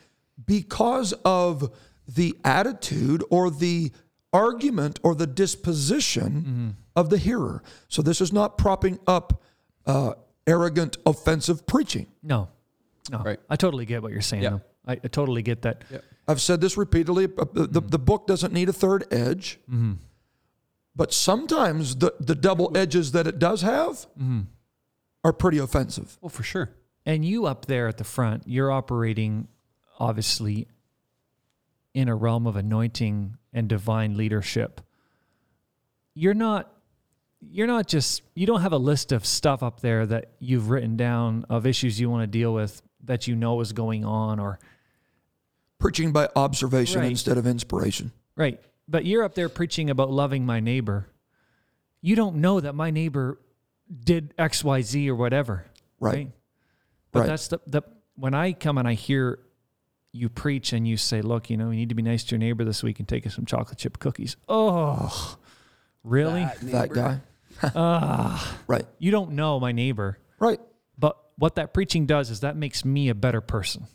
Because 0.46 1.14
of 1.26 1.72
the 2.08 2.36
attitude 2.44 3.24
or 3.30 3.50
the 3.50 3.92
argument 4.34 5.00
or 5.04 5.16
the 5.16 5.28
disposition 5.28 6.76
of 6.96 7.10
the 7.10 7.18
hearer. 7.18 7.64
So 7.88 8.02
this 8.02 8.22
is 8.22 8.32
not 8.34 8.58
propping 8.58 9.00
up 9.08 9.42
uh, 9.86 10.14
arrogant, 10.46 10.98
offensive 11.06 11.66
preaching. 11.66 12.08
No. 12.22 12.50
No. 13.12 13.20
Right. 13.20 13.40
I 13.50 13.56
totally 13.56 13.86
get 13.86 14.02
what 14.04 14.12
you're 14.12 14.22
saying 14.22 14.44
Yeah. 14.44 14.50
though. 14.52 14.62
I, 14.88 14.94
I 15.04 15.08
totally 15.08 15.42
get 15.42 15.64
that. 15.64 15.84
Yeah. 15.92 16.00
I've 16.28 16.42
said 16.42 16.62
this 16.62 16.78
repeatedly. 16.78 17.26
uh, 17.26 17.46
The, 17.54 17.68
the, 17.68 17.82
the 17.82 18.00
book 18.00 18.28
doesn't 18.28 18.54
need 18.54 18.70
a 18.70 18.74
third 18.74 19.06
edge. 19.12 19.60
Hmm. 19.68 19.94
But 20.96 21.14
sometimes 21.14 21.96
the, 21.96 22.14
the 22.20 22.36
double 22.36 22.76
edges 22.76 23.12
that 23.14 23.26
it 23.26 23.40
does 23.40 23.62
have 23.62 24.06
are 25.24 25.34
pretty 25.34 25.58
offensive. 25.58 26.18
Well, 26.22 26.30
for 26.30 26.44
sure. 26.44 26.72
And 27.06 27.24
you 27.26 27.46
up 27.46 27.66
there 27.68 27.88
at 27.88 27.98
the 27.98 28.04
front, 28.04 28.44
you're 28.48 28.72
operating 28.72 29.48
obviously 30.00 30.68
in 32.00 32.08
a 32.10 32.16
realm 32.16 32.48
of 32.48 32.56
anointing 32.56 33.36
and 33.54 33.68
divine 33.68 34.16
leadership. 34.18 34.82
You're 36.16 36.34
not 36.34 36.72
you're 37.42 37.68
not 37.68 37.88
just 37.88 38.22
you 38.36 38.46
don't 38.46 38.62
have 38.62 38.74
a 38.74 38.78
list 38.78 39.12
of 39.12 39.26
stuff 39.26 39.64
up 39.64 39.80
there 39.82 40.06
that 40.06 40.32
you've 40.40 40.70
written 40.70 40.98
down 40.98 41.46
of 41.50 41.66
issues 41.66 42.00
you 42.00 42.10
want 42.10 42.22
to 42.24 42.28
deal 42.28 42.54
with 42.54 42.82
that 43.06 43.28
you 43.28 43.36
know 43.36 43.60
is 43.62 43.72
going 43.74 44.04
on 44.06 44.40
or 44.40 44.60
Preaching 45.78 46.12
by 46.12 46.28
observation 46.36 47.00
Right. 47.00 47.10
instead 47.12 47.38
of 47.38 47.48
inspiration. 47.48 48.12
right. 48.36 48.60
But 48.90 49.06
you're 49.06 49.24
up 49.24 49.36
there 49.36 49.48
preaching 49.50 49.90
about 49.92 50.10
loving 50.12 50.46
my 50.46 50.60
neighbor. 50.60 51.08
You 52.02 52.16
don't 52.16 52.38
know 52.38 52.60
that 52.60 52.74
my 52.74 52.90
neighbor 52.92 53.40
did 54.04 54.34
XYZ 54.38 55.08
or 55.08 55.16
whatever. 55.16 55.66
Right. 56.00 56.32
But 57.12 57.20
Right. 57.22 57.28
that's 57.28 57.48
the, 57.50 57.60
the 57.68 57.82
when 58.16 58.34
I 58.34 58.52
come 58.54 58.78
and 58.78 58.88
I 58.88 58.94
hear 58.96 59.40
you 60.12 60.30
preach 60.30 60.74
and 60.74 60.88
you 60.88 60.98
say, 60.98 61.22
look, 61.22 61.50
you 61.50 61.58
know, 61.58 61.70
you 61.70 61.76
need 61.78 61.90
to 61.90 61.96
be 61.96 62.02
nice 62.02 62.24
to 62.26 62.32
your 62.32 62.40
neighbor 62.40 62.64
this 62.64 62.82
week 62.84 63.00
and 63.00 63.08
take 63.08 63.28
us 63.28 63.36
some 63.36 63.46
chocolate 63.46 63.78
chip 63.78 64.00
cookies. 64.00 64.36
Oh, 64.48 65.38
really? 66.04 66.48
That 66.64 66.90
guy. 66.92 67.22
Ah, 67.76 68.58
Right. 68.68 68.86
you 69.00 69.12
don't 69.12 69.32
know 69.32 69.60
my 69.60 69.72
neighbor. 69.74 70.18
Right. 70.40 70.60
But 70.98 71.18
what 71.36 71.56
that 71.56 71.74
preaching 71.74 72.06
does 72.06 72.30
is 72.30 72.40
that 72.40 72.56
makes 72.56 72.86
me 72.86 73.10
a 73.10 73.16
better 73.16 73.42
person. 73.42 73.88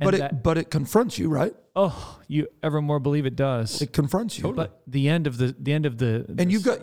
And 0.00 0.06
But 0.06 0.14
it 0.14 0.18
that, 0.18 0.42
but 0.42 0.56
it 0.56 0.70
confronts 0.70 1.18
you, 1.18 1.28
right? 1.28 1.54
oh, 1.76 2.18
you 2.26 2.48
ever 2.62 2.80
more 2.80 2.98
believe 2.98 3.26
it 3.26 3.36
does. 3.36 3.80
It 3.82 3.92
confronts 3.92 4.38
you. 4.38 4.52
But 4.52 4.80
the 4.86 5.08
end 5.08 5.26
of 5.26 5.36
the 5.38 5.54
the 5.58 5.72
end 5.74 5.84
of 5.86 5.98
the 5.98 6.24
And 6.38 6.50
you've 6.50 6.64
got 6.64 6.80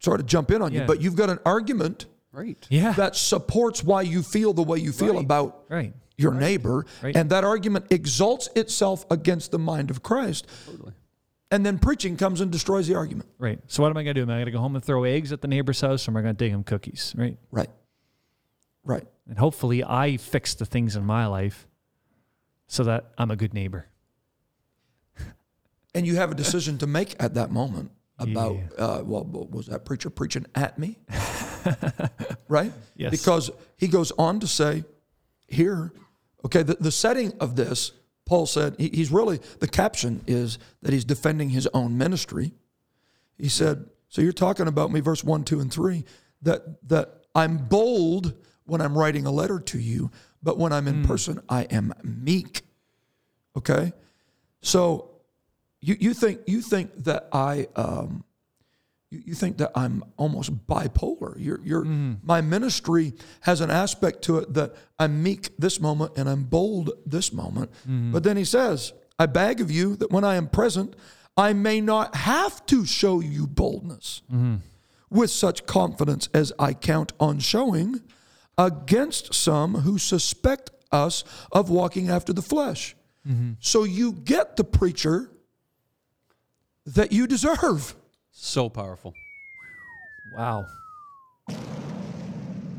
sorry 0.00 0.18
to 0.18 0.24
jump 0.24 0.50
in 0.52 0.62
on 0.62 0.72
you, 0.72 0.82
but 0.86 1.00
you've 1.02 1.16
got 1.16 1.28
an 1.30 1.40
argument 1.44 2.06
Right. 2.32 2.64
yeah 2.70 2.92
that 2.92 3.16
supports 3.16 3.82
why 3.82 4.02
you 4.02 4.22
feel 4.22 4.52
the 4.52 4.62
way 4.62 4.78
you 4.78 4.92
feel 4.92 5.14
Right. 5.14 5.24
about 5.24 5.64
right 5.68 5.94
your 6.18 6.32
neighbor. 6.32 6.86
Right. 7.02 7.14
And 7.16 7.30
that 7.30 7.44
argument 7.44 7.86
exalts 7.90 8.48
itself 8.56 9.04
against 9.10 9.50
the 9.50 9.58
mind 9.58 9.90
of 9.90 10.02
Christ. 10.02 10.46
Totally. 10.66 10.92
And 11.50 11.64
then 11.64 11.78
preaching 11.78 12.16
comes 12.16 12.40
and 12.40 12.50
destroys 12.50 12.88
the 12.88 12.94
argument. 12.96 13.28
right. 13.38 13.60
So 13.68 13.82
what 13.82 13.90
am 13.90 13.96
I 13.96 14.02
gonna 14.02 14.14
do? 14.14 14.22
Am 14.22 14.30
I 14.30 14.38
gonna 14.40 14.50
go 14.50 14.58
home 14.58 14.74
and 14.74 14.84
throw 14.84 15.04
eggs 15.04 15.30
at 15.32 15.40
the 15.42 15.48
neighbor's 15.48 15.80
house, 15.80 16.08
or 16.08 16.10
am 16.10 16.16
I 16.16 16.22
gonna 16.22 16.34
dig 16.34 16.50
him 16.52 16.64
cookies? 16.64 17.14
Right. 17.16 17.36
Right. 17.50 17.70
Right. 18.84 19.04
And 19.28 19.38
hopefully 19.38 19.84
I 19.84 20.16
fix 20.16 20.54
the 20.54 20.64
things 20.66 20.96
in 20.96 21.04
my 21.04 21.26
life 21.26 21.66
so 22.68 22.82
that 22.84 23.12
I'm 23.18 23.30
a 23.30 23.36
good 23.36 23.54
neighbor. 23.54 23.86
And 25.94 26.06
you 26.06 26.16
have 26.16 26.30
a 26.30 26.34
decision 26.34 26.78
to 26.78 26.86
make 26.86 27.14
at 27.22 27.34
that 27.34 27.50
moment 27.50 27.90
about, 28.18 28.56
Yeah. 28.56 28.84
uh, 28.84 29.02
well, 29.04 29.24
was 29.24 29.66
that 29.66 29.84
preacher 29.84 30.10
preaching 30.10 30.46
at 30.54 30.78
me? 30.78 30.98
right? 32.48 32.72
Yes. 32.96 33.10
Because 33.10 33.50
he 33.78 33.88
goes 33.88 34.12
on 34.18 34.40
to 34.40 34.46
say 34.46 34.84
here, 35.46 35.92
okay, 36.44 36.62
the, 36.62 36.74
the 36.74 36.92
setting 36.92 37.32
of 37.40 37.56
this, 37.56 37.92
Paul 38.24 38.46
said, 38.46 38.76
he, 38.78 38.88
he's 38.88 39.10
really, 39.10 39.40
the 39.60 39.68
caption 39.68 40.22
is 40.26 40.58
that 40.82 40.92
he's 40.92 41.04
defending 41.04 41.50
his 41.50 41.68
own 41.74 41.96
ministry. 41.96 42.52
He 43.38 43.48
said, 43.48 43.86
So 44.08 44.22
you're 44.22 44.32
talking 44.32 44.66
about 44.66 44.90
me, 44.90 45.00
verse 45.00 45.22
1, 45.22 45.44
2, 45.44 45.60
and 45.60 45.72
3, 45.72 46.04
that, 46.42 46.88
that 46.88 47.22
I'm 47.34 47.58
bold 47.58 48.34
when 48.64 48.80
I'm 48.80 48.96
writing 48.96 49.26
a 49.26 49.30
letter 49.30 49.60
to 49.60 49.78
you, 49.78 50.10
but 50.42 50.58
when 50.58 50.72
I'm 50.72 50.88
in 50.88 51.04
person, 51.04 51.40
I 51.48 51.62
am 51.64 51.92
meek. 52.02 52.62
Okay? 53.56 53.92
So 54.60 55.10
you, 55.80 55.96
you 56.00 56.14
think 56.14 56.40
you 56.46 56.60
think 56.60 57.04
that 57.04 57.28
I 57.32 57.68
um, 57.76 58.24
you, 59.10 59.22
you 59.26 59.34
think 59.34 59.58
that 59.58 59.72
I'm 59.74 60.04
almost 60.16 60.66
bipolar. 60.66 61.34
You're, 61.38 61.60
you're, 61.64 61.82
mm-hmm. 61.82 62.14
My 62.22 62.40
ministry 62.40 63.14
has 63.40 63.60
an 63.60 63.70
aspect 63.70 64.22
to 64.22 64.38
it 64.38 64.54
that 64.54 64.74
I'm 64.98 65.22
meek 65.22 65.56
this 65.56 65.80
moment 65.80 66.12
and 66.16 66.28
I'm 66.28 66.44
bold 66.44 66.90
this 67.04 67.32
moment. 67.32 67.70
Mm-hmm. 67.82 68.12
But 68.12 68.22
then 68.24 68.36
he 68.36 68.44
says, 68.44 68.92
I 69.18 69.26
beg 69.26 69.60
of 69.60 69.70
you 69.70 69.96
that 69.96 70.10
when 70.10 70.24
I 70.24 70.36
am 70.36 70.48
present, 70.48 70.94
I 71.36 71.52
may 71.52 71.80
not 71.80 72.14
have 72.14 72.64
to 72.66 72.86
show 72.86 73.20
you 73.20 73.46
boldness 73.46 74.22
mm-hmm. 74.32 74.56
with 75.10 75.30
such 75.30 75.66
confidence 75.66 76.28
as 76.32 76.52
I 76.58 76.72
count 76.72 77.12
on 77.20 77.38
showing 77.38 78.00
against 78.58 79.34
some 79.34 79.74
who 79.74 79.98
suspect 79.98 80.70
us 80.90 81.24
of 81.52 81.68
walking 81.68 82.08
after 82.08 82.32
the 82.32 82.42
flesh. 82.42 82.96
So 83.60 83.84
you 83.84 84.12
get 84.12 84.56
the 84.56 84.64
preacher 84.64 85.30
that 86.86 87.12
you 87.12 87.26
deserve. 87.26 87.94
So 88.38 88.68
powerful. 88.68 89.14
Wow. 90.34 90.66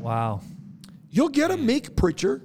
Wow. 0.00 0.40
You'll 1.10 1.30
get 1.30 1.50
a 1.50 1.56
meek 1.56 1.96
preacher 1.96 2.40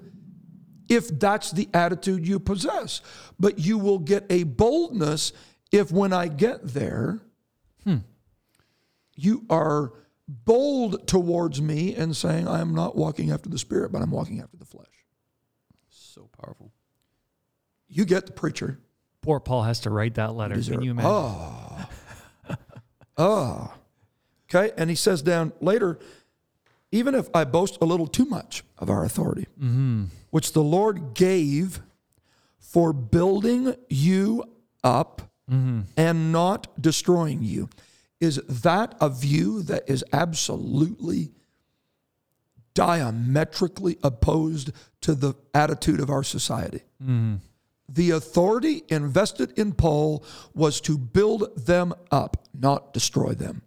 if 0.90 1.08
that's 1.20 1.52
the 1.52 1.70
attitude 1.76 2.28
you 2.28 2.40
possess. 2.40 3.02
But 3.40 3.60
you 3.60 3.78
will 3.78 4.00
get 4.00 4.26
a 4.32 4.44
boldness 4.44 5.32
if 5.72 5.92
when 5.92 6.12
I 6.12 6.28
get 6.28 6.64
there, 6.64 7.22
hmm. 7.84 7.98
you 9.16 9.46
are 9.48 9.94
bold 10.28 11.08
towards 11.08 11.62
me 11.62 11.94
and 11.96 12.18
saying, 12.18 12.48
I 12.48 12.62
am 12.62 12.74
not 12.74 12.96
walking 12.96 13.32
after 13.32 13.48
the 13.48 13.60
spirit, 13.60 13.92
but 13.92 14.02
I'm 14.02 14.12
walking 14.12 14.42
after 14.42 14.58
the 14.58 14.66
flesh. 14.66 14.88
So 15.88 16.30
powerful. 16.42 16.72
You 17.88 18.06
get 18.06 18.26
the 18.26 18.34
preacher. 18.34 18.80
Poor 19.22 19.40
Paul 19.40 19.64
has 19.64 19.82
to 19.82 19.92
write 19.92 20.16
that 20.16 20.34
letter. 20.34 20.60
Can 20.60 20.82
you 20.82 20.92
imagine? 20.92 21.12
Oh. 21.12 21.90
Oh. 23.18 23.74
Okay. 24.50 24.72
And 24.78 24.90
he 24.90 24.96
says 24.96 25.22
down 25.22 25.54
later, 25.62 26.00
even 26.92 27.16
if 27.16 27.28
I 27.34 27.44
boast 27.44 27.80
a 27.82 27.86
little 27.86 28.08
too 28.08 28.26
much 28.26 28.64
of 28.78 28.90
our 28.90 29.04
authority, 29.04 29.48
mm-hmm. 29.60 30.06
which 30.30 30.54
the 30.54 30.62
Lord 30.62 31.16
gave 31.16 31.82
for 32.60 32.94
building 32.94 33.76
you 33.90 34.44
up 34.84 35.24
mm-hmm. 35.50 35.82
and 35.98 36.32
not 36.32 36.68
destroying 36.80 37.42
you, 37.42 37.70
is 38.20 38.38
that 38.48 38.96
a 39.02 39.10
view 39.10 39.64
that 39.64 39.90
is 39.90 40.06
absolutely 40.14 41.32
diametrically 42.74 43.98
opposed 44.04 44.72
to 45.02 45.16
the 45.16 45.34
attitude 45.54 46.00
of 46.00 46.10
our 46.10 46.24
society? 46.24 46.82
Mm-hmm. 47.02 47.36
The 47.90 48.12
authority 48.12 48.84
invested 48.88 49.58
in 49.58 49.74
Paul 49.74 50.24
was 50.54 50.82
to 50.82 50.98
build 50.98 51.66
them 51.66 51.94
up, 52.12 52.48
not 52.54 52.94
destroy 52.94 53.34
them. 53.34 53.64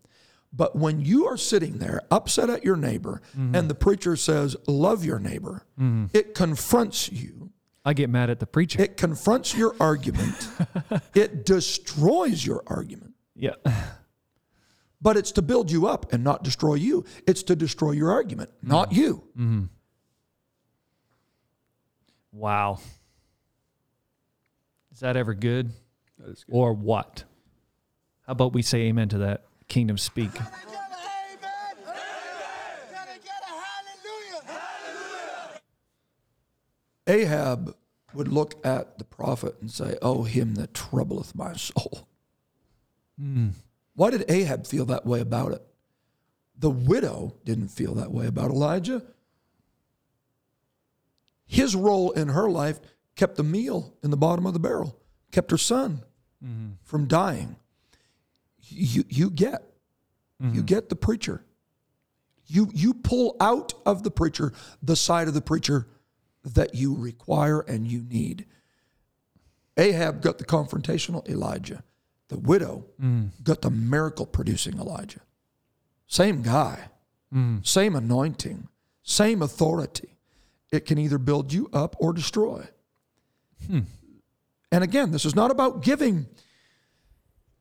But 0.52 0.74
when 0.74 1.00
you 1.00 1.26
are 1.26 1.36
sitting 1.36 1.78
there 1.78 2.00
upset 2.10 2.48
at 2.48 2.64
your 2.64 2.76
neighbor 2.76 3.20
mm-hmm. 3.36 3.54
and 3.54 3.68
the 3.68 3.74
preacher 3.74 4.16
says, 4.16 4.56
Love 4.66 5.04
your 5.04 5.18
neighbor, 5.18 5.66
mm-hmm. 5.78 6.06
it 6.16 6.34
confronts 6.34 7.12
you. 7.12 7.50
I 7.84 7.92
get 7.92 8.10
mad 8.10 8.30
at 8.30 8.40
the 8.40 8.46
preacher. 8.46 8.80
It 8.80 8.96
confronts 8.96 9.54
your 9.54 9.76
argument. 9.78 10.48
it 11.14 11.44
destroys 11.44 12.44
your 12.44 12.62
argument. 12.66 13.14
yeah. 13.34 13.54
But 14.98 15.18
it's 15.18 15.32
to 15.32 15.42
build 15.42 15.70
you 15.70 15.86
up 15.86 16.12
and 16.14 16.24
not 16.24 16.42
destroy 16.42 16.74
you. 16.74 17.04
It's 17.26 17.42
to 17.44 17.54
destroy 17.54 17.92
your 17.92 18.10
argument, 18.10 18.50
not 18.62 18.90
mm-hmm. 18.90 19.00
you. 19.00 19.22
Wow. 22.32 22.78
Is 24.96 25.00
that 25.00 25.14
ever 25.14 25.34
good? 25.34 25.72
That 26.18 26.30
is 26.30 26.44
good. 26.44 26.54
Or 26.54 26.72
what? 26.72 27.24
How 28.26 28.32
about 28.32 28.54
we 28.54 28.62
say 28.62 28.84
amen 28.84 29.10
to 29.10 29.18
that? 29.18 29.44
Kingdom 29.68 29.98
speak. 29.98 30.32
Can 30.32 30.46
I 30.46 30.48
get 30.48 30.68
an 30.68 30.96
amen? 31.34 31.96
Can 32.88 33.06
I 33.06 33.18
get 33.18 33.42
a 33.42 34.40
hallelujah? 34.40 35.60
Ahab 37.06 37.76
would 38.14 38.28
look 38.28 38.54
at 38.64 38.96
the 38.96 39.04
prophet 39.04 39.56
and 39.60 39.70
say, 39.70 39.98
Oh, 40.00 40.22
him 40.22 40.54
that 40.54 40.72
troubleth 40.72 41.34
my 41.34 41.52
soul. 41.52 42.08
Hmm. 43.20 43.48
Why 43.96 44.08
did 44.08 44.24
Ahab 44.30 44.66
feel 44.66 44.86
that 44.86 45.04
way 45.04 45.20
about 45.20 45.52
it? 45.52 45.62
The 46.58 46.70
widow 46.70 47.34
didn't 47.44 47.68
feel 47.68 47.92
that 47.96 48.12
way 48.12 48.26
about 48.26 48.50
Elijah. 48.50 49.02
His 51.44 51.76
role 51.76 52.12
in 52.12 52.28
her 52.28 52.48
life 52.48 52.80
kept 53.16 53.36
the 53.36 53.42
meal 53.42 53.94
in 54.02 54.10
the 54.10 54.16
bottom 54.16 54.46
of 54.46 54.52
the 54.52 54.58
barrel, 54.58 54.98
kept 55.32 55.50
her 55.50 55.58
son 55.58 56.02
mm-hmm. 56.44 56.72
from 56.84 57.06
dying. 57.06 57.56
You, 58.68 59.04
you 59.08 59.30
get, 59.30 59.62
you 60.40 60.46
mm-hmm. 60.48 60.60
get 60.62 60.88
the 60.88 60.96
preacher. 60.96 61.42
You, 62.46 62.70
you 62.72 62.94
pull 62.94 63.36
out 63.40 63.74
of 63.84 64.02
the 64.02 64.10
preacher 64.10 64.52
the 64.82 64.96
side 64.96 65.28
of 65.28 65.34
the 65.34 65.40
preacher 65.40 65.88
that 66.44 66.74
you 66.74 66.94
require 66.94 67.60
and 67.60 67.90
you 67.90 68.02
need. 68.02 68.46
Ahab 69.76 70.22
got 70.22 70.38
the 70.38 70.44
confrontational 70.44 71.28
Elijah. 71.28 71.82
The 72.28 72.38
widow 72.38 72.86
mm. 73.00 73.30
got 73.42 73.62
the 73.62 73.70
miracle 73.70 74.26
producing 74.26 74.78
Elijah. 74.78 75.20
Same 76.06 76.42
guy, 76.42 76.88
mm. 77.34 77.66
same 77.66 77.94
anointing, 77.94 78.68
same 79.02 79.42
authority. 79.42 80.16
It 80.72 80.86
can 80.86 80.98
either 80.98 81.18
build 81.18 81.52
you 81.52 81.68
up 81.72 81.96
or 81.98 82.12
destroy. 82.12 82.66
Hmm. 83.66 83.80
And 84.72 84.84
again, 84.84 85.10
this 85.10 85.24
is 85.24 85.34
not 85.34 85.50
about 85.50 85.82
giving 85.82 86.26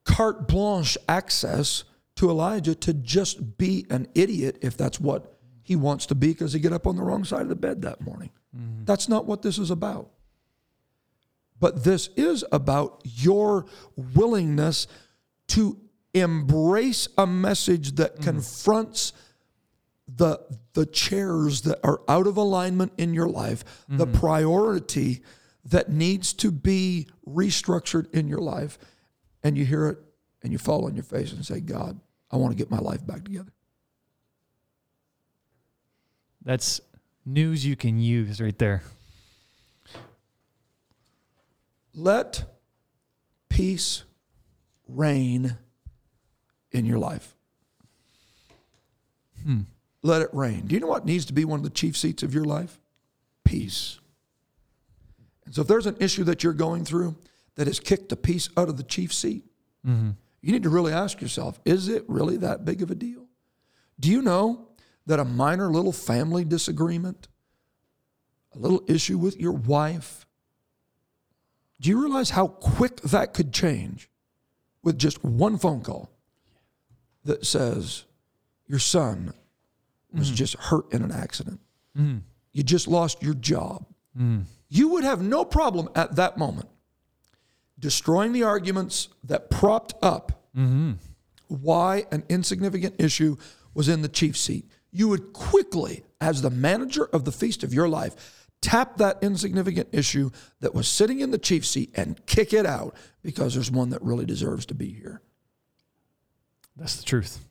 carte 0.04 0.48
blanche 0.48 0.98
access 1.08 1.84
to 2.16 2.30
Elijah 2.30 2.76
to 2.76 2.94
just 2.94 3.58
be 3.58 3.86
an 3.90 4.08
idiot 4.16 4.58
if 4.62 4.78
that's 4.78 5.00
what 5.00 5.38
he 5.62 5.76
wants 5.76 6.06
to 6.08 6.16
be 6.16 6.28
because 6.28 6.54
he 6.54 6.60
get 6.60 6.74
up 6.74 6.88
on 6.88 6.96
the 6.96 7.04
wrong 7.04 7.24
side 7.24 7.42
of 7.42 7.50
the 7.50 7.56
bed 7.56 7.82
that 7.82 8.02
morning. 8.02 8.30
Mm-hmm. 8.56 8.86
That's 8.86 9.10
not 9.10 9.26
what 9.26 9.42
this 9.42 9.58
is 9.58 9.72
about. 9.72 10.12
But 11.60 11.84
this 11.84 12.10
is 12.16 12.44
about 12.52 13.02
your 13.04 13.66
willingness 13.96 14.88
to 15.50 15.80
embrace 16.14 17.08
a 17.18 17.26
message 17.26 17.96
that 17.96 18.16
mm-hmm. 18.16 18.24
confronts 18.24 19.14
the 20.08 20.40
the 20.74 20.86
chairs 20.86 21.62
that 21.62 21.80
are 21.84 22.02
out 22.08 22.28
of 22.28 22.38
alignment 22.38 22.92
in 22.98 23.14
your 23.14 23.28
life, 23.28 23.64
the 23.90 24.06
mm-hmm. 24.06 24.20
priority 24.20 25.24
that 25.66 25.90
needs 25.90 26.34
to 26.34 26.52
be 26.52 27.08
restructured 27.28 28.14
in 28.14 28.28
your 28.28 28.40
life, 28.40 28.78
and 29.44 29.58
you 29.58 29.66
hear 29.66 29.88
it 29.88 29.98
and 30.44 30.52
you 30.52 30.60
fall 30.60 30.86
on 30.86 30.96
your 30.96 31.04
face 31.04 31.32
and 31.32 31.44
say, 31.44 31.60
God, 31.60 32.00
I 32.32 32.38
want 32.38 32.52
to 32.52 32.58
get 32.58 32.70
my 32.70 32.78
life 32.78 33.06
back 33.06 33.24
together. 33.24 33.52
That's 36.44 36.80
news 37.26 37.66
you 37.66 37.76
can 37.76 38.00
use 38.00 38.40
right 38.40 38.58
there. 38.58 38.84
Let 41.96 42.44
peace 43.50 44.04
reign 44.88 45.58
in 46.72 46.86
your 46.86 47.00
life. 47.00 47.34
Hmm. 49.44 49.62
Let 50.04 50.22
it 50.22 50.30
reign. 50.34 50.68
Do 50.68 50.76
you 50.76 50.82
know 50.82 50.88
what 50.88 51.06
needs 51.06 51.26
to 51.26 51.34
be 51.34 51.46
one 51.46 51.60
of 51.60 51.64
the 51.64 51.70
chief 51.72 51.98
seats 51.98 52.22
of 52.22 52.34
your 52.34 52.46
life? 52.46 52.80
Peace. 53.44 54.00
And 55.46 55.54
so, 55.56 55.62
if 55.62 55.68
there's 55.68 55.86
an 55.86 55.98
issue 56.00 56.24
that 56.26 56.44
you're 56.44 56.54
going 56.54 56.86
through 56.86 57.16
that 57.56 57.68
has 57.68 57.80
kicked 57.80 58.12
a 58.12 58.16
peace 58.16 58.50
out 58.58 58.70
of 58.70 58.78
the 58.78 58.84
chief 58.84 59.14
seat, 59.14 59.44
mm-hmm. 59.86 60.12
you 60.42 60.52
need 60.52 60.64
to 60.64 60.70
really 60.70 60.94
ask 60.94 61.22
yourself 61.22 61.60
is 61.66 61.88
it 61.88 62.04
really 62.08 62.38
that 62.38 62.66
big 62.66 62.82
of 62.82 62.92
a 62.92 62.96
deal? 62.96 63.26
Do 64.00 64.10
you 64.10 64.22
know 64.22 64.68
that 65.06 65.20
a 65.20 65.26
minor 65.26 65.70
little 65.72 65.92
family 65.92 66.44
disagreement, 66.44 67.28
a 68.54 68.58
little 68.58 68.84
issue 68.88 69.18
with 69.18 69.40
your 69.40 69.52
wife, 69.52 70.26
do 71.80 71.90
you 71.90 72.02
realize 72.02 72.32
how 72.32 72.48
quick 72.48 73.02
that 73.02 73.34
could 73.34 73.54
change 73.54 74.10
with 74.84 74.98
just 74.98 75.24
one 75.24 75.58
phone 75.58 75.82
call 75.82 76.10
that 77.26 77.46
says 77.46 78.06
your 78.68 78.80
son 78.80 79.34
was 80.14 80.28
mm-hmm. 80.28 80.36
just 80.36 80.56
hurt 80.56 80.92
in 80.94 81.04
an 81.04 81.12
accident? 81.12 81.60
Mm-hmm. 81.98 82.20
You 82.54 82.64
just 82.64 82.88
lost 82.88 83.22
your 83.22 83.34
job. 83.34 83.86
You 84.70 84.90
would 84.90 85.04
have 85.04 85.22
no 85.22 85.46
problem 85.46 85.90
at 85.96 86.16
that 86.16 86.38
moment 86.38 86.70
destroying 87.78 88.32
the 88.32 88.44
arguments 88.44 89.10
that 89.24 89.50
propped 89.50 89.94
up 90.02 90.48
mm-hmm. 90.56 90.94
why 91.48 92.06
an 92.12 92.24
insignificant 92.30 92.96
issue 93.00 93.36
was 93.74 93.90
in 93.90 94.02
the 94.02 94.08
chief 94.08 94.38
seat. 94.38 94.70
You 94.92 95.10
would 95.10 95.34
quickly, 95.34 96.04
as 96.22 96.42
the 96.42 96.50
manager 96.50 97.06
of 97.06 97.26
the 97.26 97.32
feast 97.32 97.64
of 97.64 97.74
your 97.74 97.90
life, 97.90 98.48
tap 98.62 98.98
that 98.98 99.20
insignificant 99.22 99.90
issue 99.92 100.32
that 100.62 100.74
was 100.74 100.88
sitting 100.88 101.20
in 101.20 101.32
the 101.32 101.38
chief 101.38 101.66
seat 101.66 101.92
and 101.96 102.26
kick 102.26 102.54
it 102.54 102.66
out 102.66 102.96
because 103.22 103.54
there's 103.54 103.70
one 103.70 103.90
that 103.90 104.02
really 104.02 104.26
deserves 104.26 104.66
to 104.68 104.74
be 104.74 104.92
here. 104.92 105.22
That's 106.78 106.96
the 106.96 107.04
truth. 107.04 107.46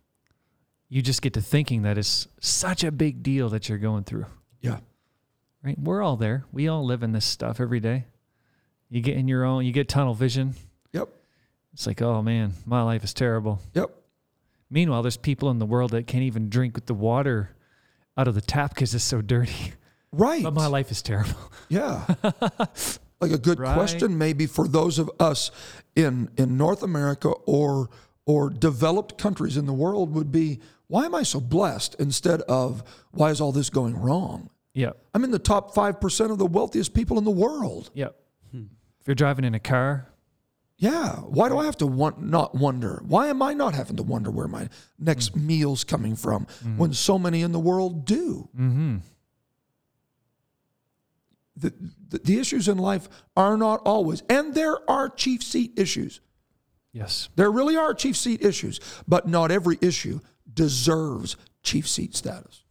You 0.89 1.03
just 1.03 1.23
get 1.23 1.35
to 1.35 1.41
thinking 1.41 1.83
that 1.83 1.99
it's 1.99 2.29
such 2.41 2.85
a 2.85 2.91
big 2.93 3.23
deal 3.23 3.49
that 3.51 3.69
you're 3.69 3.79
going 3.79 4.05
through. 4.05 4.27
Yeah. 4.61 4.79
Right? 5.65 5.79
We're 5.79 6.03
all 6.03 6.17
there. 6.17 6.45
We 6.53 6.69
all 6.69 6.85
live 6.85 7.03
in 7.03 7.13
this 7.13 7.25
stuff 7.25 7.59
every 7.61 7.81
day. 7.81 8.05
You 8.91 9.01
get 9.01 9.17
in 9.17 9.27
your 9.29 9.45
own, 9.45 9.65
you 9.65 9.73
get 9.73 9.89
tunnel 9.89 10.15
vision. 10.15 10.55
Yep. 10.93 11.09
It's 11.73 11.87
like, 11.87 12.03
oh 12.03 12.23
man, 12.23 12.53
my 12.67 12.83
life 12.83 13.03
is 13.03 13.15
terrible. 13.15 13.61
Yep. 13.73 13.91
Meanwhile, 14.71 15.03
there's 15.03 15.17
people 15.17 15.51
in 15.51 15.59
the 15.59 15.67
world 15.67 15.93
that 15.93 16.07
can't 16.07 16.25
even 16.25 16.51
drink 16.51 16.75
with 16.75 16.87
the 16.87 16.95
water 16.95 17.51
out 18.17 18.29
of 18.29 18.35
the 18.35 18.41
tap 18.41 18.75
because 18.75 18.95
it's 18.95 19.05
so 19.05 19.23
dirty. 19.23 19.73
Right. 20.13 20.45
But 20.45 20.55
my 20.55 20.67
life 20.69 20.91
is 20.93 21.03
terrible. 21.03 21.35
Yeah. 21.69 22.05
like 23.21 23.33
a 23.33 23.39
good 23.39 23.59
Right. 23.59 23.75
question 23.75 24.17
maybe 24.19 24.47
for 24.47 24.69
those 24.69 24.99
of 25.01 25.11
us 25.19 25.51
in 25.97 26.29
in 26.37 26.57
North 26.57 26.83
America 26.85 27.31
or 27.47 27.89
or 28.27 28.51
developed 28.51 29.19
countries 29.19 29.57
in 29.57 29.67
the 29.67 29.73
world 29.73 30.15
would 30.15 30.31
be 30.31 30.61
why 30.87 31.07
am 31.07 31.15
I 31.17 31.23
so 31.25 31.41
blessed 31.41 31.97
instead 31.99 32.43
of 32.43 32.85
why 33.11 33.31
is 33.31 33.41
all 33.41 33.51
this 33.51 33.71
going 33.71 33.97
wrong? 33.97 34.51
Yep. 34.75 34.99
I'm 35.15 35.25
in 35.25 35.31
the 35.31 35.39
top 35.39 35.75
5% 35.75 36.31
of 36.31 36.39
the 36.39 36.47
wealthiest 36.47 36.95
people 36.95 37.17
in 37.17 37.25
the 37.25 37.31
world. 37.31 37.91
Yep. 37.95 38.17
Hmm. 38.51 38.65
If 39.01 39.07
you're 39.07 39.15
driving 39.15 39.45
in 39.45 39.55
a 39.55 39.61
car, 39.61 40.09
Yeah. 40.77 41.13
Why 41.19 41.49
do 41.49 41.57
I 41.57 41.65
have 41.65 41.77
to 41.79 41.87
want, 41.87 42.21
not 42.21 42.55
wonder? 42.55 43.01
Why 43.07 43.29
am 43.29 43.41
I 43.41 43.55
not 43.55 43.75
having 43.75 43.97
to 43.97 44.03
wonder 44.03 44.31
where 44.31 44.49
my 44.49 44.69
next 44.99 45.29
hmm. 45.29 45.47
meal's 45.47 45.85
coming 45.85 46.17
from 46.17 46.47
hmm. 46.63 46.77
when 46.77 46.93
so 46.93 47.19
many 47.19 47.43
in 47.43 47.53
the 47.53 47.61
world 47.61 48.05
do? 48.05 48.49
mm-hmm. 48.55 48.97
The, 51.57 51.73
the, 52.09 52.19
the 52.19 52.39
issues 52.41 52.67
in 52.67 52.79
life 52.79 53.09
are 53.37 53.57
not 53.57 53.81
always, 53.85 54.25
and 54.29 54.55
there 54.57 54.79
are 54.91 55.09
chief 55.09 55.41
seat 55.41 55.73
issues. 55.77 56.21
yes. 56.93 57.29
There 57.37 57.49
really 57.49 57.77
are 57.77 57.95
chief 57.95 58.17
seat 58.17 58.45
issues, 58.45 58.81
but 59.07 59.29
not 59.29 59.53
every 59.53 59.79
issue 59.81 60.19
deserves 60.53 61.37
chief 61.63 61.89
seat 61.89 62.17
status. 62.17 62.64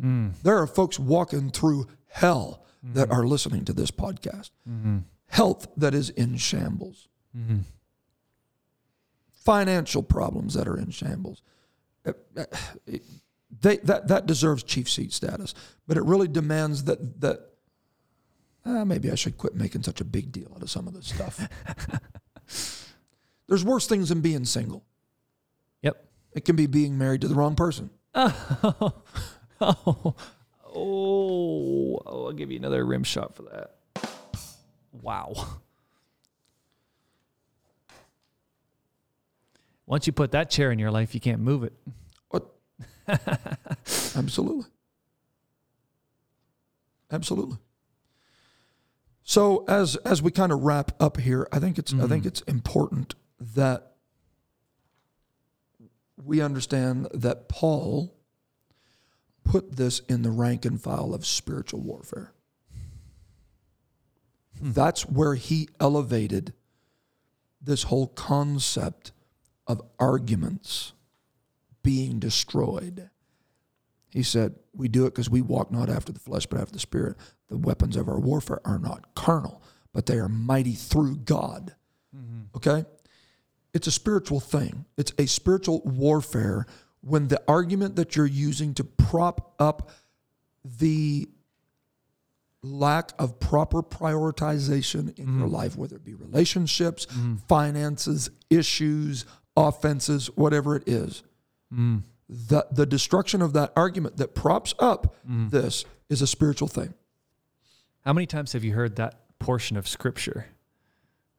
Mm. 0.00 0.32
There 0.42 0.56
are 0.58 0.66
folks 0.66 0.98
walking 0.98 1.50
through 1.50 1.86
hell 2.08 2.64
that 2.82 3.10
are 3.10 3.26
listening 3.26 3.64
to 3.66 3.72
this 3.72 3.90
podcast. 3.90 4.50
Health 5.26 5.68
that 5.76 5.94
is 5.94 6.10
in 6.10 6.36
shambles. 6.36 7.08
Financial 9.44 10.02
problems 10.02 10.54
that 10.54 10.68
are 10.68 10.76
in 10.76 10.90
shambles. 10.90 11.42
Uh, 12.06 12.12
it- 12.86 13.02
They, 13.62 13.78
that, 13.78 14.06
that 14.08 14.26
deserves 14.26 14.62
chief 14.62 14.88
seat 14.88 15.12
status, 15.12 15.54
but 15.88 15.96
it 15.96 16.04
really 16.04 16.28
demands 16.28 16.84
that 16.84 17.20
that 17.20 17.40
uh, 18.64 18.84
maybe 18.84 19.10
I 19.10 19.16
should 19.16 19.36
quit 19.36 19.56
making 19.56 19.82
such 19.82 20.00
a 20.00 20.04
big 20.04 20.30
deal 20.30 20.52
out 20.54 20.62
of 20.62 20.70
some 20.70 20.86
of 20.86 20.94
this 20.94 21.08
stuff. 21.08 21.48
There's 23.48 23.64
worse 23.64 23.88
things 23.88 24.08
than 24.10 24.20
being 24.20 24.44
single. 24.44 24.84
Yep. 25.82 25.96
It 26.32 26.44
can 26.44 26.54
be 26.54 26.66
being 26.66 26.96
married 26.96 27.22
to 27.22 27.28
the 27.28 27.34
wrong 27.34 27.56
person. 27.56 27.90
Oh, 28.14 29.02
oh, 29.60 30.14
oh, 30.74 30.74
oh, 30.74 32.02
I'll 32.06 32.32
give 32.32 32.50
you 32.50 32.58
another 32.58 32.84
rim 32.84 33.04
shot 33.04 33.34
for 33.34 33.42
that. 33.42 33.76
Wow. 34.92 35.60
Once 39.86 40.06
you 40.06 40.12
put 40.12 40.30
that 40.32 40.50
chair 40.50 40.70
in 40.70 40.78
your 40.78 40.90
life, 40.90 41.14
you 41.14 41.20
can't 41.20 41.40
move 41.40 41.64
it. 41.64 41.72
What? 42.28 42.48
Absolutely. 44.16 44.66
Absolutely. 47.10 47.58
So 49.24 49.64
as 49.68 49.96
as 49.96 50.22
we 50.22 50.30
kind 50.30 50.52
of 50.52 50.62
wrap 50.62 50.92
up 51.00 51.16
here, 51.16 51.48
I 51.52 51.58
think 51.58 51.78
it's 51.78 51.92
I 51.92 52.06
think 52.06 52.22
mm-hmm. 52.22 52.28
it's 52.28 52.40
important 52.42 53.14
that 53.54 53.92
we 56.16 56.40
understand 56.40 57.08
that 57.12 57.48
Paul 57.48 58.14
put 59.44 59.76
this 59.76 60.00
in 60.08 60.22
the 60.22 60.30
rank 60.30 60.64
and 60.64 60.80
file 60.80 61.14
of 61.14 61.26
spiritual 61.26 61.80
warfare. 61.80 62.32
Hmm. 64.58 64.72
That's 64.72 65.02
where 65.02 65.34
he 65.34 65.68
elevated 65.78 66.52
this 67.60 67.84
whole 67.84 68.08
concept 68.08 69.12
of 69.66 69.82
arguments 69.98 70.92
being 71.82 72.18
destroyed. 72.18 73.10
He 74.10 74.22
said, 74.22 74.56
We 74.74 74.88
do 74.88 75.06
it 75.06 75.10
because 75.10 75.30
we 75.30 75.40
walk 75.40 75.70
not 75.70 75.88
after 75.88 76.12
the 76.12 76.18
flesh, 76.18 76.46
but 76.46 76.60
after 76.60 76.72
the 76.72 76.80
spirit. 76.80 77.16
The 77.48 77.56
weapons 77.56 77.96
of 77.96 78.08
our 78.08 78.18
warfare 78.18 78.60
are 78.64 78.78
not 78.78 79.14
carnal, 79.14 79.62
but 79.92 80.06
they 80.06 80.18
are 80.18 80.28
mighty 80.28 80.72
through 80.72 81.18
God. 81.18 81.74
Mm-hmm. 82.16 82.56
Okay? 82.56 82.84
It's 83.72 83.86
a 83.86 83.92
spiritual 83.92 84.40
thing, 84.40 84.84
it's 84.96 85.12
a 85.18 85.26
spiritual 85.26 85.82
warfare 85.84 86.66
when 87.02 87.28
the 87.28 87.42
argument 87.48 87.96
that 87.96 88.16
you're 88.16 88.26
using 88.26 88.74
to 88.74 88.84
prop 88.84 89.54
up 89.58 89.90
the 90.64 91.28
lack 92.62 93.12
of 93.18 93.40
proper 93.40 93.82
prioritization 93.82 95.18
in 95.18 95.38
your 95.38 95.46
mm-hmm. 95.46 95.54
life, 95.54 95.76
whether 95.76 95.96
it 95.96 96.04
be 96.04 96.14
relationships, 96.14 97.06
mm-hmm. 97.06 97.36
finances, 97.48 98.30
issues, 98.50 99.24
offenses, 99.56 100.26
whatever 100.36 100.76
it 100.76 100.86
is. 100.86 101.22
Mm. 101.72 102.02
The, 102.28 102.66
the 102.70 102.86
destruction 102.86 103.42
of 103.42 103.54
that 103.54 103.72
argument 103.74 104.18
that 104.18 104.34
props 104.34 104.74
up 104.78 105.16
mm. 105.28 105.50
this 105.50 105.84
is 106.08 106.22
a 106.22 106.26
spiritual 106.26 106.68
thing. 106.68 106.94
How 108.04 108.12
many 108.12 108.26
times 108.26 108.52
have 108.52 108.64
you 108.64 108.72
heard 108.72 108.96
that 108.96 109.38
portion 109.38 109.76
of 109.76 109.88
scripture? 109.88 110.46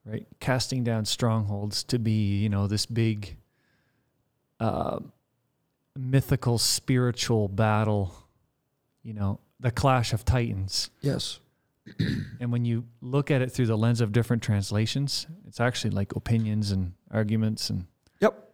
Right? 0.06 0.26
Casting 0.40 0.84
down 0.84 1.06
strongholds 1.06 1.84
to 1.86 2.00
be, 2.00 2.40
you 2.40 2.50
know, 2.50 2.68
this 2.68 2.86
big 2.86 3.38
uh, 4.60 5.00
mythical 5.98 6.58
spiritual 6.58 7.48
battle, 7.48 8.14
you 9.04 9.14
know, 9.14 9.40
the 9.60 9.72
clash 9.72 10.14
of 10.14 10.26
titans. 10.26 10.90
Yes. 11.02 11.40
And 12.40 12.52
when 12.52 12.66
you 12.66 12.86
look 13.02 13.30
at 13.30 13.42
it 13.44 13.52
through 13.52 13.68
the 13.68 13.78
lens 13.78 14.02
of 14.02 14.12
different 14.12 14.42
translations, 14.42 15.28
it's 15.48 15.60
actually 15.60 15.92
like 15.92 16.16
opinions 16.16 16.72
and 16.72 16.94
arguments 17.12 17.70
and 17.70 17.86
Yep. 18.20 18.52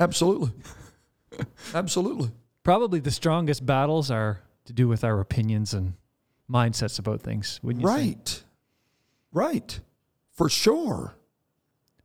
Absolutely. 0.00 0.52
Absolutely. 1.74 2.30
probably 2.62 3.00
the 3.00 3.10
strongest 3.10 3.64
battles 3.66 4.10
are 4.10 4.40
to 4.66 4.72
do 4.72 4.86
with 4.88 5.02
our 5.04 5.18
opinions 5.20 5.74
and 5.74 5.94
mindsets 6.50 6.98
about 6.98 7.20
things, 7.22 7.58
wouldn't 7.62 7.82
you 7.82 7.88
say? 7.88 7.94
Right. 7.94 8.44
Right. 9.32 9.80
For 10.32 10.48
sure. 10.48 11.14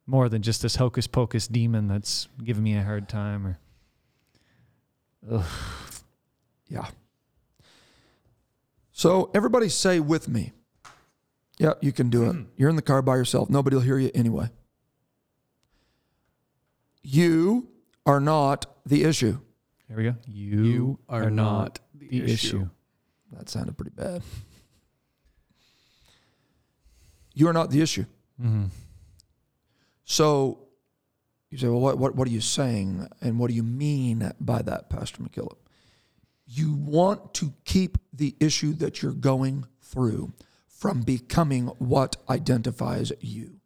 More 0.07 0.29
than 0.29 0.41
just 0.41 0.61
this 0.61 0.75
hocus 0.75 1.07
pocus 1.07 1.47
demon 1.47 1.87
that's 1.87 2.27
giving 2.43 2.63
me 2.63 2.77
a 2.77 2.83
hard 2.83 3.09
time 3.09 3.45
or 3.45 3.57
Ugh. 5.31 5.45
Yeah. 6.67 6.87
So 8.91 9.29
everybody 9.33 9.69
say 9.69 9.99
with 9.99 10.27
me. 10.27 10.53
Yeah, 11.57 11.73
you 11.81 11.91
can 11.91 12.09
do 12.09 12.29
it. 12.29 12.35
You're 12.57 12.69
in 12.69 12.75
the 12.75 12.81
car 12.81 13.01
by 13.01 13.15
yourself. 13.15 13.49
Nobody 13.49 13.75
will 13.75 13.83
hear 13.83 13.97
you 13.97 14.11
anyway. 14.13 14.49
You 17.01 17.67
are 18.05 18.19
not 18.19 18.65
the 18.85 19.03
issue. 19.03 19.39
There 19.87 19.97
we 19.97 20.03
go. 20.03 20.15
You, 20.27 20.63
You 20.63 20.99
are, 21.07 21.23
are 21.25 21.29
not 21.29 21.51
not 21.53 21.79
the, 21.93 22.07
the 22.09 22.23
issue. 22.23 22.57
issue. 22.57 22.69
That 23.31 23.49
sounded 23.49 23.77
pretty 23.77 23.91
bad. 23.95 24.21
You 27.33 27.47
are 27.47 27.53
not 27.53 27.69
the 27.69 27.81
issue. 27.81 28.05
Mm-hmm. 28.41 28.65
So 30.05 30.64
you 31.55 31.67
say, 31.67 31.67
well, 31.67 31.79
what, 31.81 31.97
what, 31.97 32.15
what 32.15 32.27
are 32.27 32.31
you 32.31 32.41
saying? 32.41 33.07
And 33.21 33.39
what 33.39 33.49
do 33.49 33.53
you 33.53 33.63
mean 33.63 34.31
by 34.39 34.61
that, 34.61 34.89
Pastor 34.89 35.21
McKillop? 35.21 35.57
You 36.47 36.73
want 36.73 37.33
to 37.35 37.53
keep 37.63 37.97
the 38.13 38.35
issue 38.39 38.73
that 38.73 39.01
you're 39.01 39.11
going 39.11 39.65
through 39.81 40.33
from 40.67 41.01
becoming 41.01 41.67
what 41.79 42.17
identifies 42.29 43.11
you. 43.19 43.59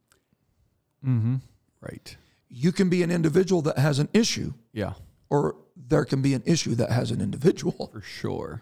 Mm-hmm. 1.05 1.35
Right. 1.81 2.15
You 2.49 2.71
can 2.71 2.89
be 2.89 3.03
an 3.03 3.11
individual 3.11 3.61
that 3.63 3.77
has 3.77 3.99
an 3.99 4.09
issue, 4.13 4.53
Yeah. 4.73 4.93
or 5.29 5.55
there 5.75 6.05
can 6.05 6.21
be 6.21 6.33
an 6.33 6.43
issue 6.45 6.75
that 6.75 6.91
has 6.91 7.11
an 7.11 7.21
individual. 7.21 7.89
For 7.93 8.01
sure. 8.01 8.61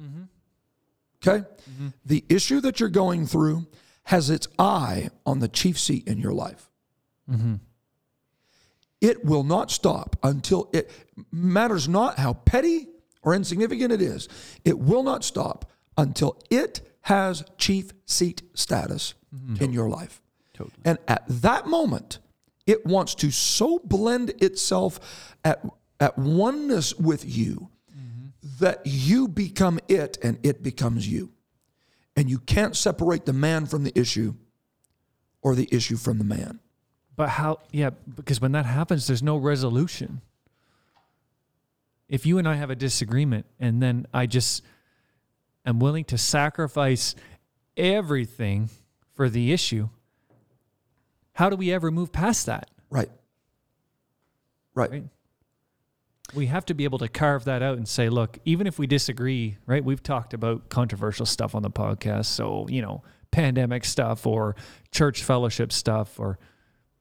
Mm-hmm. 0.00 0.22
Okay? 1.26 1.44
The 2.04 2.24
issue 2.28 2.60
that 2.60 2.78
you're 2.80 2.88
going 2.88 3.26
through 3.26 3.66
has 4.04 4.30
its 4.30 4.46
eye 4.58 5.10
on 5.24 5.40
the 5.40 5.48
chief 5.48 5.78
seat 5.78 6.06
in 6.06 6.18
your 6.18 6.32
life. 6.32 6.70
Mm-hmm. 7.30 7.54
It 9.00 9.24
will 9.24 9.44
not 9.44 9.70
stop 9.70 10.16
until 10.22 10.70
it 10.72 10.90
matters 11.30 11.88
not 11.88 12.18
how 12.18 12.34
petty 12.34 12.88
or 13.22 13.34
insignificant 13.34 13.92
it 13.92 14.00
is. 14.00 14.28
It 14.64 14.78
will 14.78 15.02
not 15.02 15.24
stop 15.24 15.70
until 15.98 16.38
it 16.50 16.80
has 17.02 17.44
chief 17.58 17.90
seat 18.04 18.42
status 18.54 19.14
mm-hmm. 19.34 19.62
in 19.62 19.72
your 19.72 19.88
life. 19.88 20.22
Totally. 20.54 20.76
And 20.84 20.98
at 21.06 21.24
that 21.28 21.66
moment, 21.66 22.18
it 22.66 22.84
wants 22.86 23.14
to 23.16 23.30
so 23.30 23.78
blend 23.84 24.30
itself 24.42 25.34
at, 25.44 25.64
at 26.00 26.18
oneness 26.18 26.94
with 26.94 27.24
you 27.24 27.68
mm-hmm. 27.96 28.28
that 28.60 28.80
you 28.84 29.28
become 29.28 29.78
it 29.88 30.18
and 30.22 30.38
it 30.42 30.62
becomes 30.62 31.06
you. 31.06 31.32
And 32.16 32.30
you 32.30 32.38
can't 32.38 32.74
separate 32.74 33.26
the 33.26 33.34
man 33.34 33.66
from 33.66 33.84
the 33.84 33.96
issue 33.98 34.34
or 35.42 35.54
the 35.54 35.68
issue 35.70 35.96
from 35.96 36.18
the 36.18 36.24
man. 36.24 36.60
But 37.16 37.30
how? 37.30 37.60
Yeah, 37.72 37.90
because 38.14 38.40
when 38.40 38.52
that 38.52 38.66
happens, 38.66 39.06
there's 39.06 39.22
no 39.22 39.36
resolution. 39.36 40.20
If 42.08 42.24
you 42.26 42.38
and 42.38 42.46
I 42.46 42.54
have 42.54 42.70
a 42.70 42.76
disagreement, 42.76 43.46
and 43.58 43.82
then 43.82 44.06
I 44.14 44.26
just 44.26 44.62
am 45.64 45.80
willing 45.80 46.04
to 46.04 46.18
sacrifice 46.18 47.14
everything 47.76 48.70
for 49.14 49.28
the 49.28 49.52
issue, 49.52 49.88
how 51.32 51.50
do 51.50 51.56
we 51.56 51.72
ever 51.72 51.90
move 51.90 52.12
past 52.12 52.46
that? 52.46 52.70
Right. 52.90 53.10
Right. 54.74 54.90
Right. 54.90 55.04
We 56.34 56.46
have 56.46 56.66
to 56.66 56.74
be 56.74 56.84
able 56.84 56.98
to 56.98 57.08
carve 57.08 57.44
that 57.44 57.62
out 57.62 57.76
and 57.78 57.88
say, 57.88 58.08
look, 58.08 58.38
even 58.44 58.66
if 58.66 58.78
we 58.78 58.86
disagree, 58.86 59.58
right? 59.64 59.84
We've 59.84 60.02
talked 60.02 60.34
about 60.34 60.68
controversial 60.68 61.24
stuff 61.24 61.54
on 61.54 61.62
the 61.62 61.70
podcast. 61.70 62.26
So, 62.26 62.66
you 62.68 62.82
know, 62.82 63.02
pandemic 63.30 63.84
stuff 63.84 64.26
or 64.26 64.56
church 64.90 65.22
fellowship 65.22 65.72
stuff, 65.72 66.18
or 66.18 66.38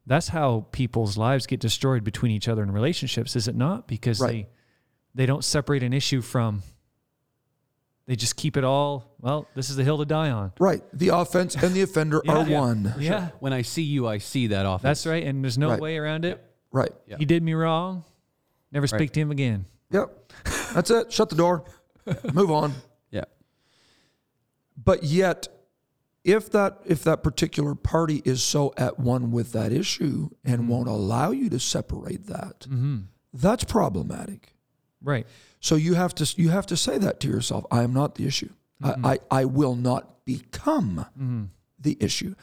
that's 0.08 0.28
how 0.30 0.66
people's 0.72 1.18
lives 1.18 1.46
get 1.48 1.60
destroyed 1.60 2.04
between 2.04 2.32
each 2.32 2.48
other 2.48 2.62
in 2.64 2.72
relationships, 2.72 3.36
is 3.36 3.48
it 3.48 3.56
not? 3.56 3.88
Because 3.88 4.20
Right. 4.20 4.48
they 4.48 4.50
they 5.16 5.26
don't 5.26 5.44
separate 5.46 5.82
an 5.82 5.94
issue 5.94 6.22
from 6.22 6.62
they 8.06 8.16
just 8.16 8.36
keep 8.36 8.56
it 8.58 8.64
all, 8.64 9.16
well, 9.20 9.48
this 9.56 9.70
is 9.70 9.78
the 9.78 9.84
hill 9.84 9.98
to 9.98 10.06
die 10.06 10.30
on. 10.30 10.52
Right. 10.60 10.84
The 10.94 11.08
offense 11.10 11.56
and 11.56 11.74
the 11.74 11.82
offender 11.82 12.22
Yeah. 12.26 12.32
are 12.34 12.48
Yeah. 12.48 12.60
one. 12.60 12.94
Yeah. 13.00 13.30
When 13.40 13.52
I 13.54 13.62
see 13.64 13.82
you, 13.82 14.08
I 14.08 14.20
see 14.20 14.48
that 14.48 14.66
offense. 14.68 14.82
That's 14.84 15.06
right. 15.08 15.24
And 15.24 15.44
there's 15.44 15.58
no 15.58 15.70
Right. 15.70 15.80
way 15.82 15.98
around 15.98 16.24
it. 16.26 16.44
Right. 16.72 16.92
Yeah. 17.08 17.16
He 17.18 17.26
did 17.26 17.42
me 17.42 17.54
wrong. 17.54 18.04
Never 18.72 18.86
speak 18.88 19.00
Right. 19.00 19.14
to 19.14 19.20
him 19.22 19.32
again. 19.32 19.66
Yep. 19.92 20.34
That's 20.74 20.92
it. 20.92 21.12
Shut 21.14 21.30
the 21.30 21.36
door. 21.36 21.64
Move 22.34 22.52
on. 22.52 22.74
Yeah. 23.10 23.24
But 24.78 25.04
yet, 25.04 25.48
if 26.26 26.52
that 26.52 26.80
if 26.86 27.04
that 27.04 27.24
particular 27.24 27.76
party 27.76 28.22
is 28.26 28.44
so 28.44 28.74
at 28.76 29.00
one 29.00 29.32
with 29.32 29.52
that 29.54 29.72
issue 29.72 30.30
and 30.44 30.68
won't 30.68 30.90
allow 30.90 31.32
you 31.32 31.50
to 31.52 31.60
separate 31.60 32.26
that, 32.28 32.62
Mm-hmm. 32.62 32.98
that's 33.34 33.64
problematic. 33.64 34.54
Right. 35.02 35.28
So 35.60 35.76
you 35.76 35.94
have 35.94 36.14
to 36.16 36.34
you 36.42 36.50
have 36.50 36.66
to 36.68 36.76
say 36.78 36.98
that 36.98 37.20
to 37.22 37.28
yourself. 37.28 37.66
I 37.72 37.84
am 37.84 37.94
not 37.94 38.16
the 38.16 38.26
issue. 38.26 38.50
I, 38.84 38.96
I 39.12 39.42
I 39.42 39.46
will 39.46 39.76
not 39.76 40.26
become 40.26 41.06
Mm-hmm. 41.18 41.44
the 41.80 41.96
issue. 42.00 42.34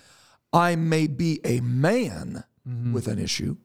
I 0.53 0.77
may 0.77 1.07
be 1.09 1.41
a 1.45 1.61
man 1.61 2.45
Mm-hmm. 2.69 2.93
with 2.93 3.09
an 3.09 3.19
issue, 3.19 3.57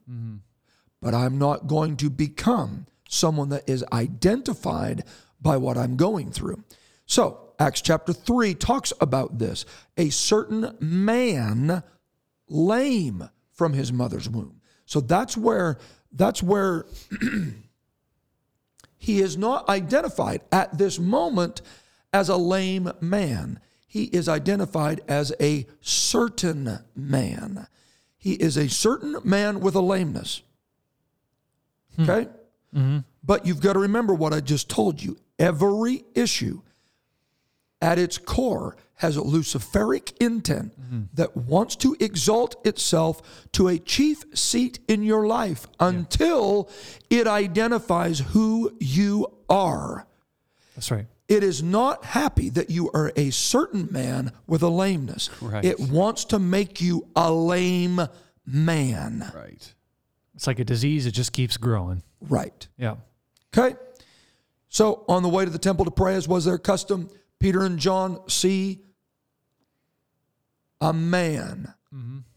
but 1.00 1.14
I'm 1.14 1.38
not 1.38 1.68
going 1.68 1.96
to 1.98 2.10
become 2.10 2.86
someone 3.08 3.48
that 3.50 3.62
is 3.70 3.84
identified 3.92 5.04
by 5.40 5.56
what 5.56 5.78
I'm 5.78 5.96
going 5.96 6.32
through. 6.32 6.64
So 7.06 7.47
Acts 7.58 7.80
chapter 7.80 8.12
three 8.12 8.54
talks 8.54 8.92
about 9.00 9.38
this. 9.38 9.64
A 9.96 10.10
certain 10.10 10.76
man 10.80 11.82
lame 12.48 13.28
from 13.52 13.72
his 13.72 13.92
mother's 13.92 14.28
womb. 14.28 14.60
So 14.86 15.00
that's 15.00 15.36
where 15.36 15.78
that's 16.12 16.42
where 16.42 16.86
he 18.96 19.20
is 19.20 19.36
not 19.36 19.68
identified 19.68 20.42
at 20.52 20.78
this 20.78 20.98
moment 20.98 21.60
as 22.12 22.28
a 22.28 22.36
lame 22.36 22.92
man. 23.00 23.60
He 23.86 24.04
is 24.04 24.28
identified 24.28 25.00
as 25.08 25.32
a 25.40 25.66
certain 25.80 26.78
man. 26.94 27.66
He 28.16 28.34
is 28.34 28.56
a 28.56 28.68
certain 28.68 29.16
man 29.24 29.60
with 29.60 29.74
a 29.74 29.80
lameness. 29.80 30.42
Hmm. 31.96 32.02
Okay? 32.02 32.30
Mm-hmm. 32.74 32.98
But 33.24 33.46
you've 33.46 33.60
got 33.60 33.74
to 33.74 33.78
remember 33.80 34.14
what 34.14 34.32
I 34.32 34.40
just 34.40 34.70
told 34.70 35.02
you. 35.02 35.18
Every 35.38 36.04
issue 36.14 36.62
at 37.80 37.98
its 37.98 38.18
core 38.18 38.76
has 38.94 39.16
a 39.16 39.20
luciferic 39.20 40.12
intent 40.20 40.78
mm-hmm. 40.80 41.02
that 41.14 41.36
wants 41.36 41.76
to 41.76 41.96
exalt 42.00 42.66
itself 42.66 43.46
to 43.52 43.68
a 43.68 43.78
chief 43.78 44.24
seat 44.34 44.80
in 44.88 45.04
your 45.04 45.26
life 45.26 45.66
until 45.78 46.68
it 47.08 47.26
identifies 47.26 48.18
who 48.18 48.72
you 48.80 49.26
are. 49.48 50.06
That's 50.74 50.90
right. 50.90 51.06
It 51.28 51.44
is 51.44 51.62
not 51.62 52.04
happy 52.04 52.48
that 52.50 52.70
you 52.70 52.90
are 52.92 53.12
a 53.14 53.30
certain 53.30 53.88
man 53.90 54.32
with 54.46 54.62
a 54.62 54.68
lameness. 54.68 55.30
Right. 55.40 55.64
It 55.64 55.78
wants 55.78 56.24
to 56.26 56.38
make 56.38 56.80
you 56.80 57.06
a 57.14 57.30
lame 57.30 58.00
man. 58.46 59.30
Right. 59.34 59.74
It's 60.34 60.46
like 60.46 60.58
a 60.58 60.64
disease, 60.64 61.06
it 61.06 61.12
just 61.12 61.32
keeps 61.32 61.56
growing. 61.56 62.02
Right. 62.20 62.66
Yeah. 62.78 62.96
Okay. 63.56 63.76
So 64.68 65.04
on 65.08 65.22
the 65.22 65.28
way 65.28 65.44
to 65.44 65.50
the 65.50 65.58
temple 65.58 65.84
to 65.84 65.90
pray, 65.90 66.14
as 66.14 66.26
was 66.26 66.44
their 66.44 66.58
custom, 66.58 67.10
Peter 67.38 67.62
and 67.62 67.78
John 67.78 68.20
see 68.28 68.80
a 70.80 70.92
man 70.92 71.74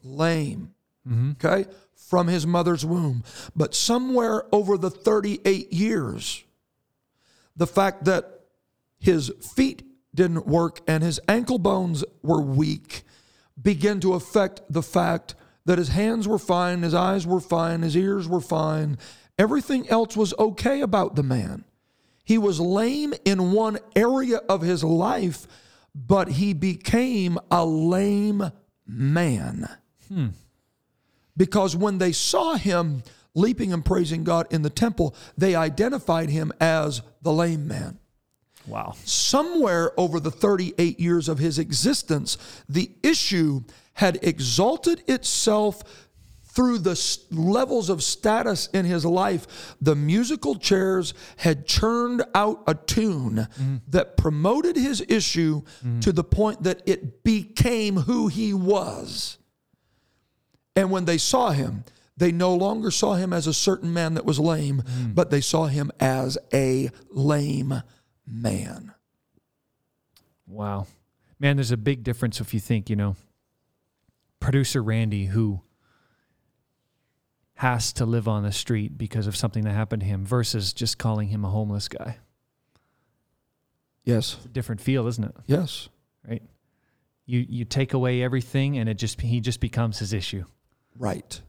lame, 0.03 0.73
mm-hmm. 1.07 1.31
okay, 1.31 1.69
from 1.95 2.27
his 2.27 2.45
mother's 2.45 2.85
womb. 2.85 3.23
But 3.55 3.75
somewhere 3.75 4.43
over 4.51 4.77
the 4.77 4.89
38 4.89 5.71
years, 5.71 6.43
the 7.55 7.67
fact 7.67 8.05
that 8.05 8.41
his 8.99 9.31
feet 9.55 9.83
didn't 10.13 10.47
work 10.47 10.81
and 10.87 11.03
his 11.03 11.19
ankle 11.27 11.57
bones 11.57 12.03
were 12.21 12.41
weak 12.41 13.03
began 13.61 13.99
to 13.99 14.13
affect 14.13 14.61
the 14.69 14.81
fact 14.81 15.35
that 15.65 15.77
his 15.77 15.89
hands 15.89 16.27
were 16.27 16.39
fine, 16.39 16.81
his 16.81 16.93
eyes 16.93 17.27
were 17.27 17.39
fine, 17.39 17.81
his 17.81 17.95
ears 17.95 18.27
were 18.27 18.41
fine. 18.41 18.97
Everything 19.37 19.87
else 19.89 20.17
was 20.17 20.33
okay 20.39 20.81
about 20.81 21.15
the 21.15 21.23
man. 21.23 21.63
He 22.23 22.37
was 22.37 22.59
lame 22.59 23.13
in 23.25 23.51
one 23.51 23.79
area 23.95 24.37
of 24.37 24.61
his 24.61 24.83
life, 24.83 25.47
but 25.93 26.29
he 26.29 26.53
became 26.53 27.37
a 27.49 27.65
lame 27.65 28.51
man. 28.85 29.67
Hmm. 30.07 30.27
Because 31.35 31.75
when 31.75 31.97
they 31.97 32.11
saw 32.11 32.55
him 32.55 33.03
leaping 33.33 33.73
and 33.73 33.83
praising 33.83 34.23
God 34.23 34.47
in 34.51 34.61
the 34.61 34.69
temple, 34.69 35.15
they 35.37 35.55
identified 35.55 36.29
him 36.29 36.51
as 36.59 37.01
the 37.21 37.31
lame 37.31 37.67
man 37.67 37.97
Wow. 38.67 38.95
somewhere 39.05 39.91
over 39.99 40.19
the 40.19 40.31
38 40.31 40.99
years 40.99 41.27
of 41.29 41.39
his 41.39 41.57
existence, 41.57 42.37
the 42.67 42.91
issue 43.01 43.61
had 43.93 44.19
exalted 44.21 45.03
itself 45.07 45.83
through 46.53 46.79
the 46.79 47.17
levels 47.31 47.89
of 47.89 48.03
status 48.03 48.67
in 48.67 48.85
his 48.85 49.05
life. 49.05 49.75
The 49.81 49.95
musical 49.95 50.55
chairs 50.55 51.13
had 51.37 51.65
churned 51.65 52.23
out 52.35 52.63
a 52.67 52.75
tune 52.75 53.47
mm-hmm. 53.51 53.77
that 53.87 54.17
promoted 54.17 54.75
his 54.75 55.03
issue 55.07 55.61
mm-hmm. 55.61 56.01
to 56.01 56.11
the 56.11 56.23
point 56.23 56.63
that 56.63 56.81
it 56.85 57.23
became 57.23 57.97
who 57.97 58.27
he 58.27 58.53
was. 58.53 59.37
And 60.75 60.91
when 60.91 61.05
they 61.05 61.17
saw 61.17 61.51
him, 61.51 61.85
they 62.17 62.31
no 62.31 62.53
longer 62.53 62.91
saw 62.91 63.15
him 63.15 63.33
as 63.33 63.47
a 63.47 63.53
certain 63.53 63.93
man 63.93 64.13
that 64.13 64.25
was 64.25 64.39
lame, 64.39 64.83
mm. 64.85 65.15
but 65.15 65.31
they 65.31 65.41
saw 65.41 65.65
him 65.65 65.91
as 65.99 66.37
a 66.53 66.89
lame 67.09 67.81
man. 68.27 68.93
Wow. 70.45 70.87
Man, 71.39 71.57
there's 71.57 71.71
a 71.71 71.77
big 71.77 72.03
difference 72.03 72.39
if 72.39 72.53
you 72.53 72.59
think, 72.59 72.89
you 72.89 72.95
know, 72.95 73.15
producer 74.39 74.83
Randy, 74.83 75.25
who 75.25 75.61
has 77.61 77.93
to 77.93 78.05
live 78.07 78.27
on 78.27 78.41
the 78.41 78.51
street 78.51 78.97
because 78.97 79.27
of 79.27 79.35
something 79.35 79.63
that 79.65 79.73
happened 79.73 79.99
to 80.01 80.05
him, 80.07 80.25
versus 80.25 80.73
just 80.73 80.97
calling 80.97 81.27
him 81.27 81.45
a 81.45 81.49
homeless 81.49 81.87
guy. 81.87 82.17
Yes. 84.03 84.35
It's 84.37 84.45
a 84.45 84.49
different 84.49 84.81
feel, 84.81 85.05
isn't 85.05 85.23
it? 85.23 85.35
Yes. 85.45 85.87
Right? 86.27 86.41
You 87.27 87.45
you 87.47 87.65
take 87.65 87.93
away 87.93 88.23
everything 88.23 88.79
and 88.79 88.89
it 88.89 88.95
just 88.95 89.21
he 89.21 89.39
just 89.41 89.59
becomes 89.59 89.99
his 89.99 90.11
issue. 90.11 90.45
Right. 90.97 91.39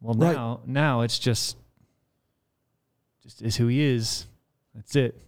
Well 0.00 0.14
Right. 0.14 0.34
now 0.34 0.60
now 0.66 1.02
it's 1.02 1.18
just 1.20 1.56
just 3.22 3.40
is 3.40 3.54
who 3.56 3.68
he 3.68 3.80
is. 3.80 4.26
That's 4.74 4.96
it. 4.96 5.22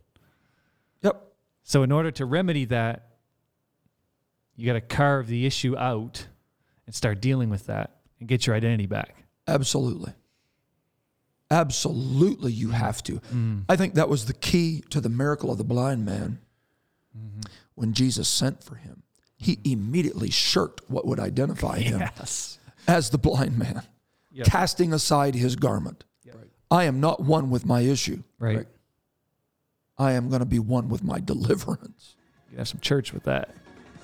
Yep. 1.03 1.23
So 1.63 1.85
in 1.85 1.93
order 1.93 2.11
to 2.11 2.25
remedy 2.27 2.65
that, 2.67 3.07
you 4.57 4.67
got 4.67 4.73
to 4.75 4.81
carve 4.81 5.29
the 5.29 5.47
issue 5.47 5.77
out 5.77 6.27
and 6.87 6.95
start 6.95 7.21
dealing 7.21 7.51
with 7.51 7.67
that 7.67 7.99
and 8.19 8.29
get 8.29 8.49
your 8.49 8.57
identity 8.57 8.87
back. 8.87 9.15
Absolutely. 9.51 10.13
Absolutely, 11.51 12.53
you 12.53 12.71
have 12.71 13.03
to. 13.05 13.21
I 13.69 13.75
think 13.77 13.95
that 13.95 14.09
was 14.09 14.27
the 14.27 14.33
key 14.35 14.85
to 14.91 15.01
the 15.01 15.09
miracle 15.09 15.51
of 15.51 15.59
the 15.59 15.65
blind 15.65 16.05
man. 16.05 16.39
When 17.75 17.93
Jesus 17.93 18.29
sent 18.29 18.63
for 18.63 18.77
him, 18.77 19.03
he 19.37 19.59
immediately 19.65 20.31
shirked 20.31 20.83
what 20.89 21.07
would 21.07 21.19
identify 21.19 21.79
him 21.81 21.99
Yes. 22.01 22.59
as 22.87 23.11
the 23.11 23.19
blind 23.19 23.59
man, 23.59 23.83
Yep. 24.33 24.47
casting 24.47 24.93
aside 24.93 25.35
his 25.35 25.57
garment. 25.57 26.05
I 26.73 26.85
am 26.85 27.01
not 27.01 27.21
one 27.21 27.51
with 27.51 27.67
my 27.67 27.81
issue. 27.81 28.23
Right. 28.39 28.59
Right. 28.59 28.69
I 29.99 30.13
am 30.13 30.29
going 30.29 30.39
to 30.39 30.47
be 30.47 30.61
one 30.61 30.89
with 30.89 31.03
my 31.03 31.19
deliverance. 31.19 32.15
You 32.53 32.59
have 32.59 32.69
some 32.69 32.79
church 32.79 33.13
with 33.13 33.25
that. 33.25 33.53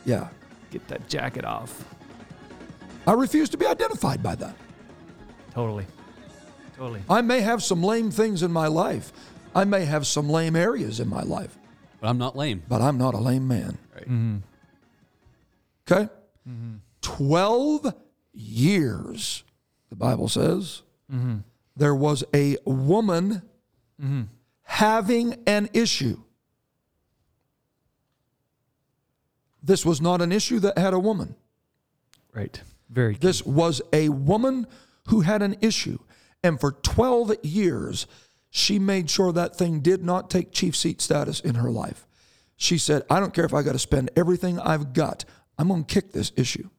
Yeah. 0.04 0.28
Get 0.72 0.88
that 0.88 1.08
jacket 1.08 1.44
off. 1.44 1.84
I 3.06 3.12
refuse 3.12 3.48
to 3.50 3.56
be 3.56 3.66
identified 3.66 4.20
by 4.20 4.34
that. 4.34 4.56
Totally. 5.56 5.86
Totally. 6.76 7.02
I 7.08 7.22
may 7.22 7.40
have 7.40 7.62
some 7.62 7.82
lame 7.82 8.10
things 8.10 8.42
in 8.42 8.52
my 8.52 8.66
life. 8.66 9.10
I 9.54 9.64
may 9.64 9.86
have 9.86 10.06
some 10.06 10.28
lame 10.28 10.54
areas 10.54 11.00
in 11.00 11.08
my 11.08 11.22
life, 11.22 11.56
But 11.98 12.08
I'm 12.08 12.18
not 12.18 12.36
lame. 12.36 12.62
but 12.68 12.82
I'm 12.82 12.98
not 12.98 13.14
a 13.14 13.16
lame 13.16 13.48
man. 13.48 13.78
Right. 13.94 14.02
Mm-hmm. 14.04 14.36
Okay? 15.90 16.08
Mm-hmm. 16.46 16.74
12 17.00 17.94
years 18.34 19.44
the 19.88 19.96
Bible 19.96 20.28
says, 20.28 20.82
mm-hmm. 21.10 21.36
there 21.74 21.94
was 21.94 22.22
a 22.34 22.58
woman 22.66 23.40
having 24.64 25.36
an 25.46 25.70
issue. 25.72 26.18
This 29.62 29.86
was 29.86 30.02
not 30.02 30.20
an 30.20 30.32
issue 30.32 30.60
that 30.60 30.76
had 30.76 30.92
a 30.92 30.98
woman. 30.98 31.34
Right. 32.34 32.60
Very 32.90 33.14
good. 33.14 33.22
This 33.22 33.42
was 33.46 33.80
a 33.94 34.10
woman 34.10 34.66
who 35.06 35.20
had 35.20 35.42
an 35.42 35.56
issue. 35.60 35.98
And 36.42 36.60
for 36.60 36.72
12 36.72 37.44
years, 37.44 38.06
she 38.50 38.78
made 38.78 39.10
sure 39.10 39.32
that 39.32 39.56
thing 39.56 39.80
did 39.80 40.02
not 40.02 40.30
take 40.30 40.52
chief 40.52 40.76
seat 40.76 41.00
status 41.00 41.40
in 41.40 41.56
her 41.56 41.70
life. 41.70 42.06
She 42.56 42.78
said, 42.78 43.02
I 43.10 43.20
don't 43.20 43.34
care 43.34 43.44
if 43.44 43.52
I 43.52 43.62
got 43.62 43.72
to 43.72 43.78
spend 43.78 44.10
everything 44.16 44.58
I've 44.58 44.92
got, 44.92 45.24
I'm 45.58 45.68
going 45.68 45.84
to 45.84 45.94
kick 45.94 46.12
this 46.12 46.32
issue. 46.36 46.70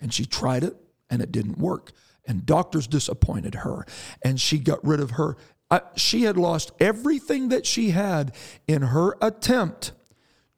And 0.00 0.12
she 0.12 0.24
tried 0.24 0.64
it 0.64 0.76
and 1.10 1.20
it 1.20 1.32
didn't 1.32 1.58
work. 1.58 1.92
And 2.26 2.46
doctors 2.46 2.86
disappointed 2.86 3.56
her. 3.56 3.86
And 4.22 4.40
she 4.40 4.58
got 4.58 4.84
rid 4.84 5.00
of 5.00 5.12
her. 5.12 5.36
I, 5.70 5.82
she 5.96 6.22
had 6.22 6.36
lost 6.36 6.72
everything 6.80 7.50
that 7.50 7.66
she 7.66 7.90
had 7.90 8.34
in 8.66 8.82
her 8.82 9.16
attempt 9.20 9.92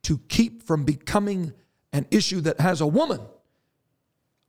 to 0.02 0.18
keep 0.28 0.62
from 0.62 0.84
becoming 0.84 1.52
an 1.92 2.06
issue 2.10 2.40
that 2.42 2.60
has 2.60 2.80
a 2.80 2.86
woman. 2.86 3.20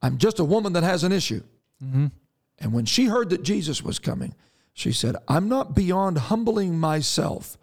I'm 0.01 0.17
just 0.17 0.39
a 0.39 0.43
woman 0.43 0.73
that 0.73 0.83
has 0.83 1.03
an 1.03 1.11
issue. 1.11 1.43
Mm-hmm. 1.83 2.07
And 2.61 2.71
when 2.73 2.85
she 2.85 3.05
heard 3.05 3.31
that 3.31 3.41
Jesus 3.43 3.83
was 3.83 3.99
coming, 3.99 4.35
she 4.73 4.93
said, 4.93 5.15
I'm 5.27 5.49
not 5.49 5.75
beyond 5.75 6.17
humbling 6.17 6.79
myself 6.79 7.57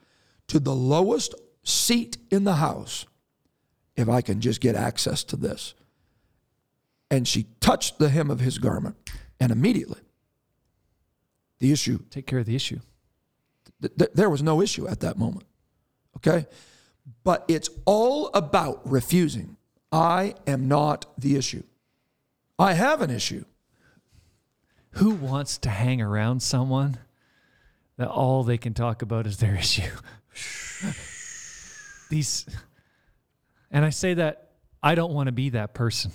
to 0.48 0.58
the 0.58 0.74
lowest 0.74 1.34
seat 1.62 2.18
in 2.30 2.44
the 2.44 2.56
house 2.56 3.06
if 3.96 4.08
I 4.08 4.20
can 4.20 4.40
just 4.40 4.60
get 4.60 4.74
access 4.74 5.22
to 5.24 5.36
this. 5.36 5.74
And 7.10 7.26
she 7.26 7.46
touched 7.60 7.98
the 7.98 8.10
hem 8.10 8.30
of 8.30 8.40
his 8.40 8.58
garment, 8.58 8.96
and 9.40 9.50
immediately 9.50 10.00
the 11.58 11.72
issue, 11.72 12.00
Take 12.10 12.26
care 12.26 12.40
of 12.40 12.46
the 12.46 12.56
issue. 12.56 12.80
th- 13.80 13.96
th- 13.96 14.10
there 14.14 14.28
was 14.28 14.42
no 14.42 14.60
issue 14.60 14.86
at 14.88 15.00
that 15.00 15.16
moment. 15.16 15.46
Okay? 16.16 16.46
But 17.24 17.44
it's 17.48 17.70
all 17.86 18.30
about 18.34 18.80
refusing. 18.88 19.56
I 19.90 20.34
am 20.46 20.68
not 20.68 21.06
the 21.16 21.36
issue. 21.36 21.62
I 22.58 22.74
have 22.74 23.00
an 23.00 23.10
issue. 23.10 23.44
Who 24.92 25.10
wants 25.10 25.58
to 25.58 25.70
hang 25.70 26.00
around 26.00 26.42
someone 26.42 26.98
that 27.96 28.08
all 28.08 28.42
they 28.42 28.58
can 28.58 28.74
talk 28.74 29.02
about 29.02 29.26
is 29.26 29.38
their 29.38 29.54
issue? 29.58 29.90
These, 32.10 32.46
and 33.70 33.84
I 33.84 33.90
say 33.90 34.14
that 34.14 34.52
I 34.82 34.94
don't 34.94 35.12
want 35.12 35.26
to 35.26 35.32
be 35.32 35.50
that 35.50 35.74
person. 35.74 36.12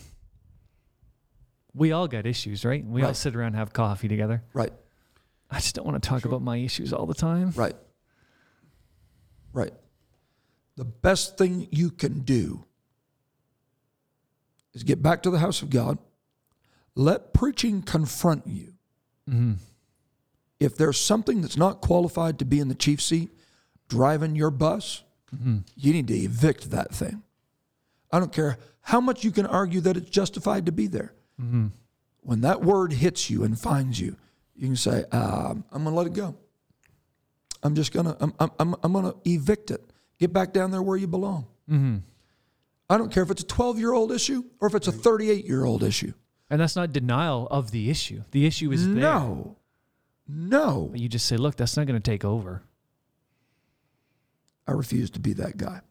We 1.76 1.92
all 1.92 2.08
got 2.08 2.26
issues, 2.26 2.66
right? 2.66 2.86
We 2.86 3.04
all 3.04 3.14
sit 3.14 3.36
around 3.36 3.48
and 3.48 3.56
have 3.58 3.74
coffee 3.74 4.08
together. 4.08 4.44
Right. 4.54 4.74
I 5.50 5.58
just 5.58 5.76
don't 5.76 5.86
want 5.86 6.02
to 6.02 6.08
talk 6.08 6.26
about 6.26 6.42
my 6.42 6.58
issues 6.58 6.94
all 6.94 7.06
the 7.06 7.14
time. 7.14 7.52
Right. 7.56 7.76
Right. 9.54 9.74
The 10.78 10.86
best 10.86 11.38
thing 11.38 11.68
you 11.72 11.92
can 11.92 12.22
do 12.22 12.66
is 14.74 14.84
get 14.84 15.02
back 15.02 15.24
to 15.24 15.30
the 15.30 15.40
house 15.40 15.62
of 15.62 15.70
God. 15.70 16.00
Let 16.96 17.34
preaching 17.34 17.82
confront 17.82 18.48
you. 18.48 18.74
Mm-hmm. 19.30 19.54
If 20.60 20.78
there's 20.78 21.00
something 21.00 21.42
that's 21.42 21.58
not 21.58 21.82
qualified 21.82 22.40
to 22.40 22.46
be 22.46 22.60
in 22.60 22.68
the 22.68 22.76
chief 22.76 23.02
seat, 23.02 23.32
driving 23.90 24.36
your 24.36 24.52
bus, 24.52 25.04
mm-hmm. 25.36 25.60
you 25.76 25.94
need 25.94 26.08
to 26.08 26.16
evict 26.16 26.72
that 26.72 26.94
thing. 26.94 27.24
I 28.12 28.20
don't 28.20 28.32
care 28.32 28.58
how 28.82 29.02
much 29.02 29.24
you 29.24 29.32
can 29.32 29.46
argue 29.46 29.82
that 29.82 29.98
it's 29.98 30.10
justified 30.10 30.68
to 30.68 30.72
be 30.72 30.88
there. 30.88 31.14
Mm-hmm. 31.42 31.68
When 32.22 32.42
that 32.42 32.62
word 32.62 32.94
hits 32.94 33.30
you 33.30 33.44
and 33.44 33.60
finds 33.60 34.00
you, 34.00 34.16
you 34.56 34.68
can 34.68 34.76
say, 34.76 35.04
um, 35.12 35.66
I'm 35.72 35.84
going 35.84 35.94
to 35.94 35.98
let 35.98 36.08
it 36.08 36.14
go. 36.14 36.36
I'm 37.64 37.76
just 37.76 37.94
gonna 37.94 38.16
I'm 38.20 38.34
I'm 38.40 38.52
I'm, 38.60 38.76
I'm 38.84 38.94
gonna 38.94 39.14
evict 39.26 39.72
it. 39.72 39.82
Get 40.20 40.34
back 40.34 40.54
down 40.54 40.72
there 40.72 40.82
where 40.82 40.98
you 40.98 41.08
belong. 41.08 41.48
I 42.90 42.98
don't 42.98 43.12
care 43.12 43.24
if 43.24 43.32
it's 43.32 43.42
a 43.42 43.48
12 43.48 43.80
year 43.80 43.94
old 43.94 44.12
issue 44.12 44.44
or 44.60 44.68
if 44.68 44.76
it's 44.76 44.88
a 44.88 44.92
38 44.92 45.46
year 45.46 45.64
old 45.64 45.82
issue. 45.82 46.14
And 46.50 46.62
that's 46.62 46.76
not 46.76 46.92
denial 46.92 47.48
of 47.50 47.72
the 47.72 47.90
issue. 47.90 48.24
The 48.32 48.46
issue 48.46 48.72
is 48.72 48.86
there. 48.86 48.96
No, 48.96 49.58
no, 50.28 50.90
But 50.92 51.00
you 51.00 51.10
just 51.10 51.26
say, 51.26 51.38
look, 51.38 51.56
that's 51.56 51.76
not 51.76 51.88
going 51.88 52.00
to 52.00 52.12
take 52.12 52.24
over. 52.24 52.64
I 54.68 54.72
refuse 54.72 55.10
to 55.12 55.20
be 55.20 55.34
that 55.34 55.58
guy. 55.58 55.82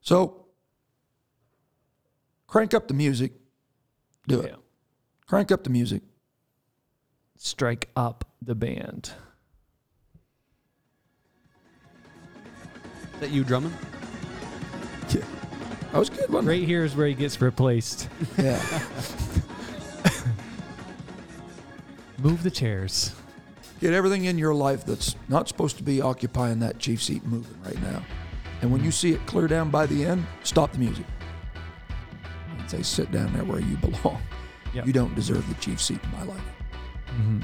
So, 0.00 0.46
crank 2.46 2.74
up 2.74 2.88
the 2.88 2.94
music. 2.94 3.32
Do 4.28 4.40
it. 4.40 4.54
Crank 5.26 5.50
up 5.50 5.64
the 5.64 5.70
music. 5.70 6.02
Strike 7.38 7.88
up 7.96 8.24
the 8.42 8.54
band. 8.54 9.12
Is 13.14 13.20
that 13.20 13.30
you 13.30 13.44
drumming? 13.44 13.72
Yeah, 15.08 15.22
that 15.94 15.98
was 16.00 16.10
good 16.10 16.28
one. 16.28 16.44
Right 16.44 16.62
here 16.64 16.84
is 16.84 16.96
where 16.96 17.06
he 17.06 17.14
gets 17.14 17.40
replaced. 17.40 18.08
Yeah, 18.36 18.60
Move 22.18 22.42
the 22.42 22.50
chairs. 22.50 23.14
get 23.80 23.92
everything 23.92 24.24
in 24.24 24.38
your 24.38 24.54
life 24.54 24.84
that's 24.84 25.14
not 25.28 25.46
supposed 25.48 25.76
to 25.76 25.82
be 25.82 26.00
occupying 26.00 26.58
that 26.60 26.78
chief 26.78 27.02
seat 27.02 27.24
moving 27.26 27.56
right 27.64 27.80
now. 27.82 28.02
And 28.62 28.72
when 28.72 28.82
you 28.82 28.90
see 28.90 29.12
it 29.12 29.24
clear 29.26 29.46
down 29.46 29.70
by 29.70 29.86
the 29.86 30.04
end, 30.04 30.24
stop 30.42 30.72
the 30.72 30.78
music. 30.78 31.04
And 32.58 32.70
say, 32.70 32.82
sit 32.82 33.10
down 33.12 33.32
there 33.34 33.44
where 33.44 33.60
you 33.60 33.76
belong. 33.76 34.22
Yep. 34.72 34.86
You 34.86 34.92
don't 34.92 35.14
deserve 35.14 35.46
the 35.48 35.54
chief 35.56 35.80
seat 35.80 36.00
in 36.02 36.10
my 36.12 36.22
life. 36.24 36.42
Mhm. 37.20 37.42